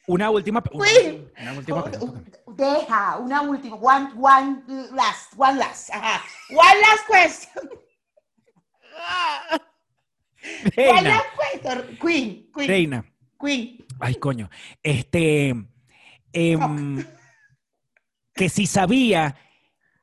una 0.07 0.31
última, 0.31 0.63
una, 0.73 0.87
una 1.41 1.53
última 1.53 1.85
pregunta. 1.85 2.39
deja 2.57 3.17
una 3.19 3.43
última 3.43 3.77
one 3.77 4.11
one 4.17 4.63
last 4.93 5.33
one 5.37 5.59
last 5.59 5.91
ajá. 5.91 6.23
one 6.51 6.81
last 6.81 7.07
question 7.07 7.69
one 10.77 11.03
Reina, 11.03 11.11
last 11.11 11.27
question 11.37 11.99
Queen 11.99 12.51
Queen 12.55 12.69
Reina. 12.69 13.05
Queen 13.39 13.87
Ay, 13.99 14.15
coño. 14.17 14.51
Este. 14.83 15.55
em, 16.33 17.05
que 18.35 18.49
si 18.49 18.67
sabía 18.67 19.37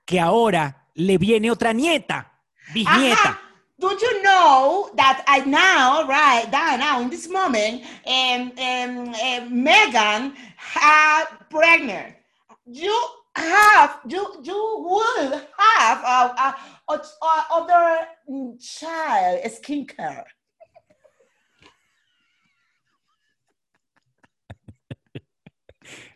que 0.06 0.20
ahora 0.20 0.90
le 0.96 1.18
viene 1.18 1.52
otra 1.52 1.74
nieta, 1.74 2.42
bisnieta. 2.74 3.40
Do 3.84 3.90
you 3.90 4.24
know 4.24 4.92
that 4.96 5.26
I 5.28 5.40
now, 5.40 6.08
right 6.08 6.50
now, 6.50 6.78
now 6.78 7.02
in 7.02 7.10
this 7.10 7.28
moment, 7.28 7.84
um, 8.08 8.54
um, 8.58 9.10
uh, 9.14 9.46
Megan 9.50 10.36
had 10.56 11.26
pregnant. 11.50 12.16
You 12.66 12.98
have, 13.36 14.00
you, 14.08 14.40
you 14.42 14.56
will 14.88 15.32
have 15.58 16.00
a, 16.00 16.34
a, 16.40 16.56
a, 16.88 16.94
a 16.94 17.46
other 17.52 18.08
child 18.58 19.42
skincare. 19.52 20.24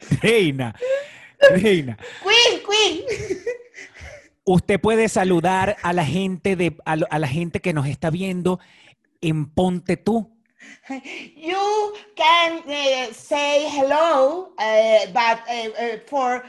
Reina, 0.24 0.74
Reina. 1.52 1.98
Queen, 2.24 2.64
Queen. 2.64 3.08
Usted 4.50 4.80
puede 4.80 5.10
saludar 5.10 5.76
a 5.84 5.92
la 5.92 6.06
gente 6.06 6.56
de 6.56 6.78
a, 6.86 6.94
a 6.94 7.20
la 7.20 7.28
gente 7.28 7.60
que 7.60 7.74
nos 7.74 7.86
está 7.86 8.10
viendo 8.10 8.62
en 9.20 9.46
Ponte 9.46 9.98
tú. 9.98 10.32
You 11.36 11.94
can 12.16 12.64
uh, 12.66 13.14
say 13.14 13.68
hello, 13.70 14.54
uh, 14.58 15.06
but 15.12 15.40
uh, 15.50 15.70
uh, 15.70 16.00
for 16.08 16.46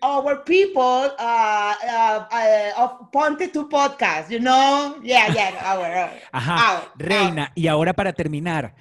our 0.00 0.44
people 0.44 1.10
uh, 1.18 1.74
uh, 1.84 2.24
uh, 2.30 2.84
of 2.84 3.10
Ponte 3.10 3.52
to 3.52 3.68
podcast, 3.68 4.30
you 4.30 4.38
know? 4.38 5.00
Yeah, 5.02 5.34
yeah, 5.34 5.50
our, 5.64 5.86
our, 5.86 6.10
Ajá, 6.32 6.54
our, 6.54 6.82
Reina. 6.98 7.50
Y 7.56 7.66
ahora 7.66 7.94
para 7.94 8.12
terminar, 8.12 8.76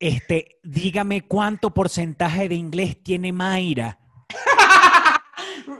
este, 0.00 0.56
dígame 0.62 1.20
cuánto 1.20 1.74
porcentaje 1.74 2.48
de 2.48 2.54
inglés 2.54 2.96
tiene 3.02 3.30
Mayra. 3.30 3.98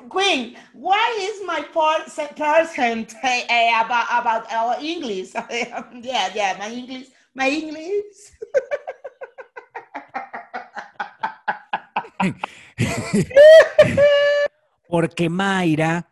Queen, 0.08 0.56
what 0.74 0.98
is 1.20 1.42
my 1.46 1.60
per- 1.62 2.04
percent 2.34 3.14
uh, 3.22 3.26
uh, 3.28 3.84
about, 3.84 4.06
about 4.10 4.52
our 4.52 4.76
English? 4.80 5.32
yeah, 5.50 6.28
yeah, 6.34 6.56
my 6.58 6.68
English, 6.70 7.08
my 7.34 7.48
English. 7.48 8.32
Porque 14.88 15.28
Mayra 15.28 16.08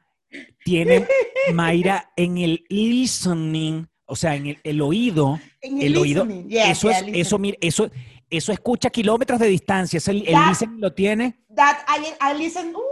tiene 0.65 1.07
Mayra 1.53 2.11
en 2.17 2.39
el 2.39 2.65
listening, 2.69 3.87
o 4.07 4.17
sea, 4.17 4.35
en 4.37 4.47
el, 4.49 4.59
el 4.65 4.81
oído, 4.81 5.39
In 5.63 5.83
el 5.83 5.97
oído, 5.97 6.25
listening, 6.25 6.49
yeah, 6.49 6.71
eso 6.71 6.89
yeah, 6.89 6.99
es, 6.99 7.03
eso, 7.03 7.13
listening. 7.39 7.41
mira, 7.43 7.59
eso, 7.61 7.91
eso 8.31 8.53
escucha 8.53 8.89
a 8.89 8.91
kilómetros 8.91 9.39
de 9.39 9.49
distancia, 9.49 9.99
es 9.99 10.09
el, 10.09 10.23
el 10.27 10.33
Ya. 10.33 10.49
listening 10.49 10.81
lo 10.81 10.93
tiene. 10.93 11.41
That 11.55 11.85
I, 11.89 12.15
I 12.21 12.35
listen, 12.39 12.73
far, 12.73 12.83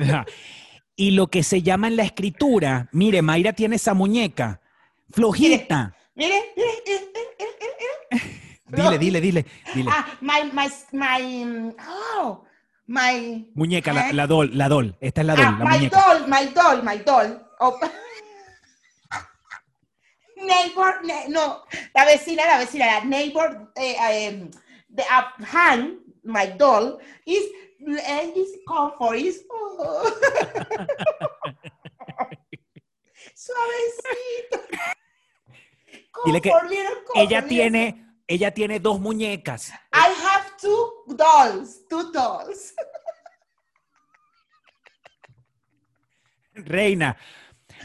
Ajá. 0.00 0.26
Y 0.96 1.12
lo 1.12 1.28
que 1.28 1.42
se 1.42 1.62
llama 1.62 1.88
en 1.88 1.96
la 1.96 2.04
escritura, 2.04 2.88
mire, 2.92 3.22
Mayra 3.22 3.52
tiene 3.52 3.76
esa 3.76 3.94
muñeca 3.94 4.60
flojita. 5.10 5.94
Mire, 6.14 6.52
mire, 6.56 6.68
mire, 6.86 7.00
mire, 7.14 7.46
mire, 7.60 8.20
mire. 8.20 8.42
Dile, 8.72 8.98
dile, 8.98 9.20
dile, 9.20 9.46
dile. 9.74 9.90
Ah, 9.92 10.06
my, 10.22 10.50
my, 10.50 10.68
my, 10.92 11.74
oh, 12.16 12.42
my. 12.86 13.50
Muñeca, 13.54 13.92
la, 13.92 14.08
¿eh? 14.08 14.12
la 14.14 14.26
dol, 14.26 14.50
la 14.56 14.66
dol. 14.68 14.96
Esta 14.98 15.20
es 15.20 15.26
la 15.26 15.34
dol, 15.34 15.44
ah, 15.44 15.56
la 15.58 15.64
my 15.66 15.78
muñeca. 15.78 16.00
doll, 16.00 16.28
my 16.28 16.46
doll, 16.54 16.82
my 16.82 16.98
doll. 17.04 17.40
Oh. 17.60 17.78
neighbor, 20.42 21.00
ne- 21.04 21.28
no, 21.28 21.62
la 21.94 22.04
vecina, 22.04 22.46
la 22.46 22.58
vecina, 22.58 22.86
la 22.86 23.04
neighbor, 23.04 23.70
eh, 23.76 24.48
the 24.94 25.02
uh, 25.02 25.44
hand, 25.44 25.98
my 26.24 26.46
doll, 26.46 26.98
is, 27.26 27.44
is 27.86 28.58
comfort, 28.66 29.16
is, 29.16 29.44
oh. 29.50 30.04
suavecito. 33.34 34.60
Dile 36.24 36.40
que 36.40 36.52
Ella 37.14 37.46
tiene, 37.46 38.16
ella 38.26 38.52
tiene 38.52 38.78
dos 38.80 39.00
muñecas. 39.00 39.70
I 39.92 40.12
have 40.22 40.56
two 40.60 41.04
dolls, 41.16 41.86
two 41.88 42.12
dolls. 42.12 42.74
Reina, 46.54 47.16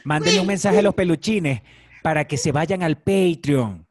mándenle 0.03 0.41
un 0.41 0.47
mensaje 0.47 0.79
a 0.79 0.81
los 0.81 0.93
peluchines 0.93 1.61
para 2.03 2.27
que 2.27 2.37
se 2.37 2.51
vayan 2.51 2.83
al 2.83 2.97
Patreon. 2.97 3.86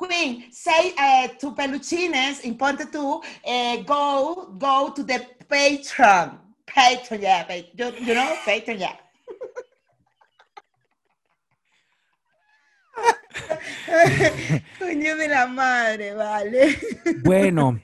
Queen, 0.00 0.50
say 0.50 0.94
uh, 0.96 1.28
to 1.38 1.52
Peluchines 1.52 2.40
in 2.40 2.56
Ponte 2.56 2.86
tú, 2.90 3.20
uh, 3.44 3.76
go, 3.82 4.54
go 4.56 4.90
to 4.96 5.02
the 5.02 5.26
Patreon. 5.46 6.38
Patreon, 6.66 7.20
yeah, 7.20 7.44
you, 7.74 7.92
you 8.00 8.14
know, 8.14 8.34
Patreon, 8.46 8.80
yeah. 8.80 8.96
Coño 14.78 15.16
de 15.18 15.28
la 15.28 15.46
madre, 15.46 16.14
vale. 16.14 16.78
Bueno, 17.22 17.78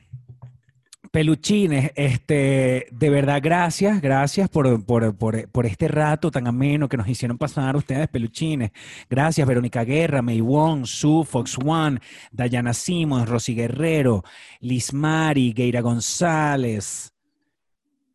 peluchines, 1.16 1.92
este, 1.94 2.88
de 2.90 3.08
verdad, 3.08 3.40
gracias, 3.42 4.02
gracias 4.02 4.50
por, 4.50 4.84
por, 4.84 5.16
por- 5.16 5.48
por 5.48 5.64
este 5.64 5.88
rato 5.88 6.30
tan 6.30 6.46
ameno 6.46 6.90
que 6.90 6.98
nos 6.98 7.08
hicieron 7.08 7.38
pasar 7.38 7.74
ustedes, 7.74 8.06
peluchines. 8.08 8.70
Gracias, 9.08 9.48
Verónica 9.48 9.82
Guerra, 9.82 10.20
May 10.20 10.42
Wong, 10.42 10.84
Sue, 10.84 11.24
Fox 11.24 11.56
One, 11.64 12.00
Dayana 12.32 12.74
Simons, 12.74 13.30
Rosy 13.30 13.54
Guerrero, 13.54 14.24
Liz 14.60 14.92
Mari, 14.92 15.54
Geira 15.56 15.80
González. 15.80 17.14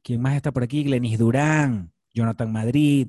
¿Quién 0.03 0.21
más 0.21 0.35
está 0.35 0.51
por 0.51 0.61
aquí? 0.61 0.83
Glenis 0.83 1.17
Durán, 1.17 1.91
Jonathan 2.13 2.51
Madrid, 2.51 3.07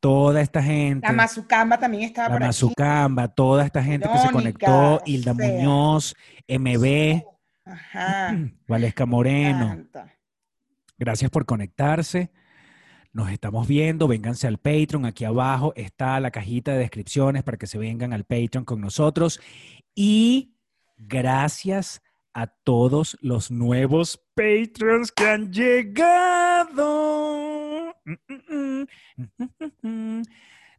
toda 0.00 0.42
esta 0.42 0.62
gente. 0.62 1.06
La 1.06 1.14
Mazucamba 1.14 1.78
también 1.78 2.02
estaba 2.02 2.28
La 2.28 2.34
por 2.34 2.42
aquí. 2.42 2.48
Mazucamba, 2.48 3.28
toda 3.28 3.64
esta 3.64 3.82
gente 3.82 4.06
que 4.06 4.18
se 4.18 4.30
conectó, 4.30 5.00
Hilda 5.06 5.32
o 5.32 5.34
sea. 5.34 5.48
Muñoz, 5.50 6.14
MB, 6.46 7.22
Ajá. 7.68 8.36
Valesca 8.66 9.06
Moreno. 9.06 9.86
Gracias 10.98 11.30
por 11.30 11.46
conectarse. 11.46 12.30
Nos 13.12 13.30
estamos 13.30 13.68
viendo. 13.68 14.08
Vénganse 14.08 14.46
al 14.46 14.58
Patreon. 14.58 15.06
Aquí 15.06 15.24
abajo 15.24 15.72
está 15.76 16.18
la 16.20 16.30
cajita 16.30 16.72
de 16.72 16.78
descripciones 16.78 17.42
para 17.42 17.58
que 17.58 17.66
se 17.66 17.78
vengan 17.78 18.12
al 18.12 18.24
Patreon 18.24 18.64
con 18.64 18.80
nosotros. 18.80 19.40
Y 19.94 20.54
gracias 20.96 22.02
a 22.32 22.46
todos 22.46 23.18
los 23.20 23.50
nuevos 23.50 24.24
Patreons 24.34 25.12
que 25.12 25.28
han 25.28 25.52
llegado. 25.52 26.88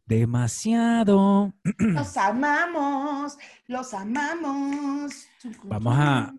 Demasiado. 0.06 1.54
Los 1.78 2.16
amamos, 2.16 3.38
los 3.68 3.94
amamos. 3.94 5.28
Vamos 5.62 5.94
a, 5.96 6.34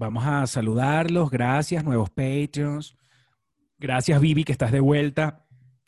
vamos 0.00 0.24
a 0.26 0.46
saludarlos. 0.46 1.30
Gracias, 1.30 1.84
nuevos 1.84 2.10
Patreons. 2.10 2.96
Gracias, 3.78 4.20
Vivi, 4.20 4.44
que 4.44 4.52
estás 4.52 4.72
de 4.72 4.80
vuelta. 4.80 5.44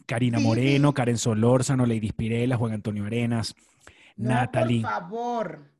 Karina. 0.07 0.39
Moreno, 0.39 0.93
Karen 0.93 1.17
Solórzano, 1.17 1.87
Lady 1.87 2.09
Spirela, 2.09 2.57
Juan 2.57 2.73
Antonio 2.75 3.07
Arenas, 3.07 3.55
No, 4.17 4.29
Natalie. 4.31 4.83
Por 4.83 4.91
favor. 4.91 5.73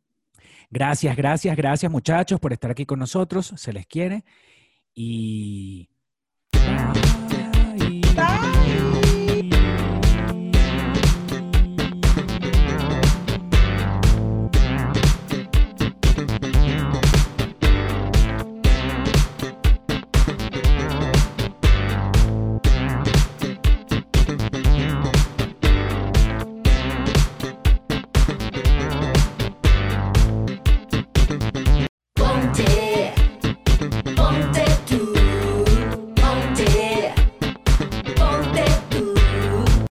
Gracias, 0.71 1.15
gracias, 1.15 1.55
gracias, 1.57 1.93
muchachos, 1.93 2.41
por 2.41 2.53
estar 2.55 2.71
aquí 2.71 2.87
con 2.87 2.99
nosotros. 2.99 3.53
Se 3.57 3.73
les 3.73 3.87
quiere. 3.87 4.25
y... 4.95 5.91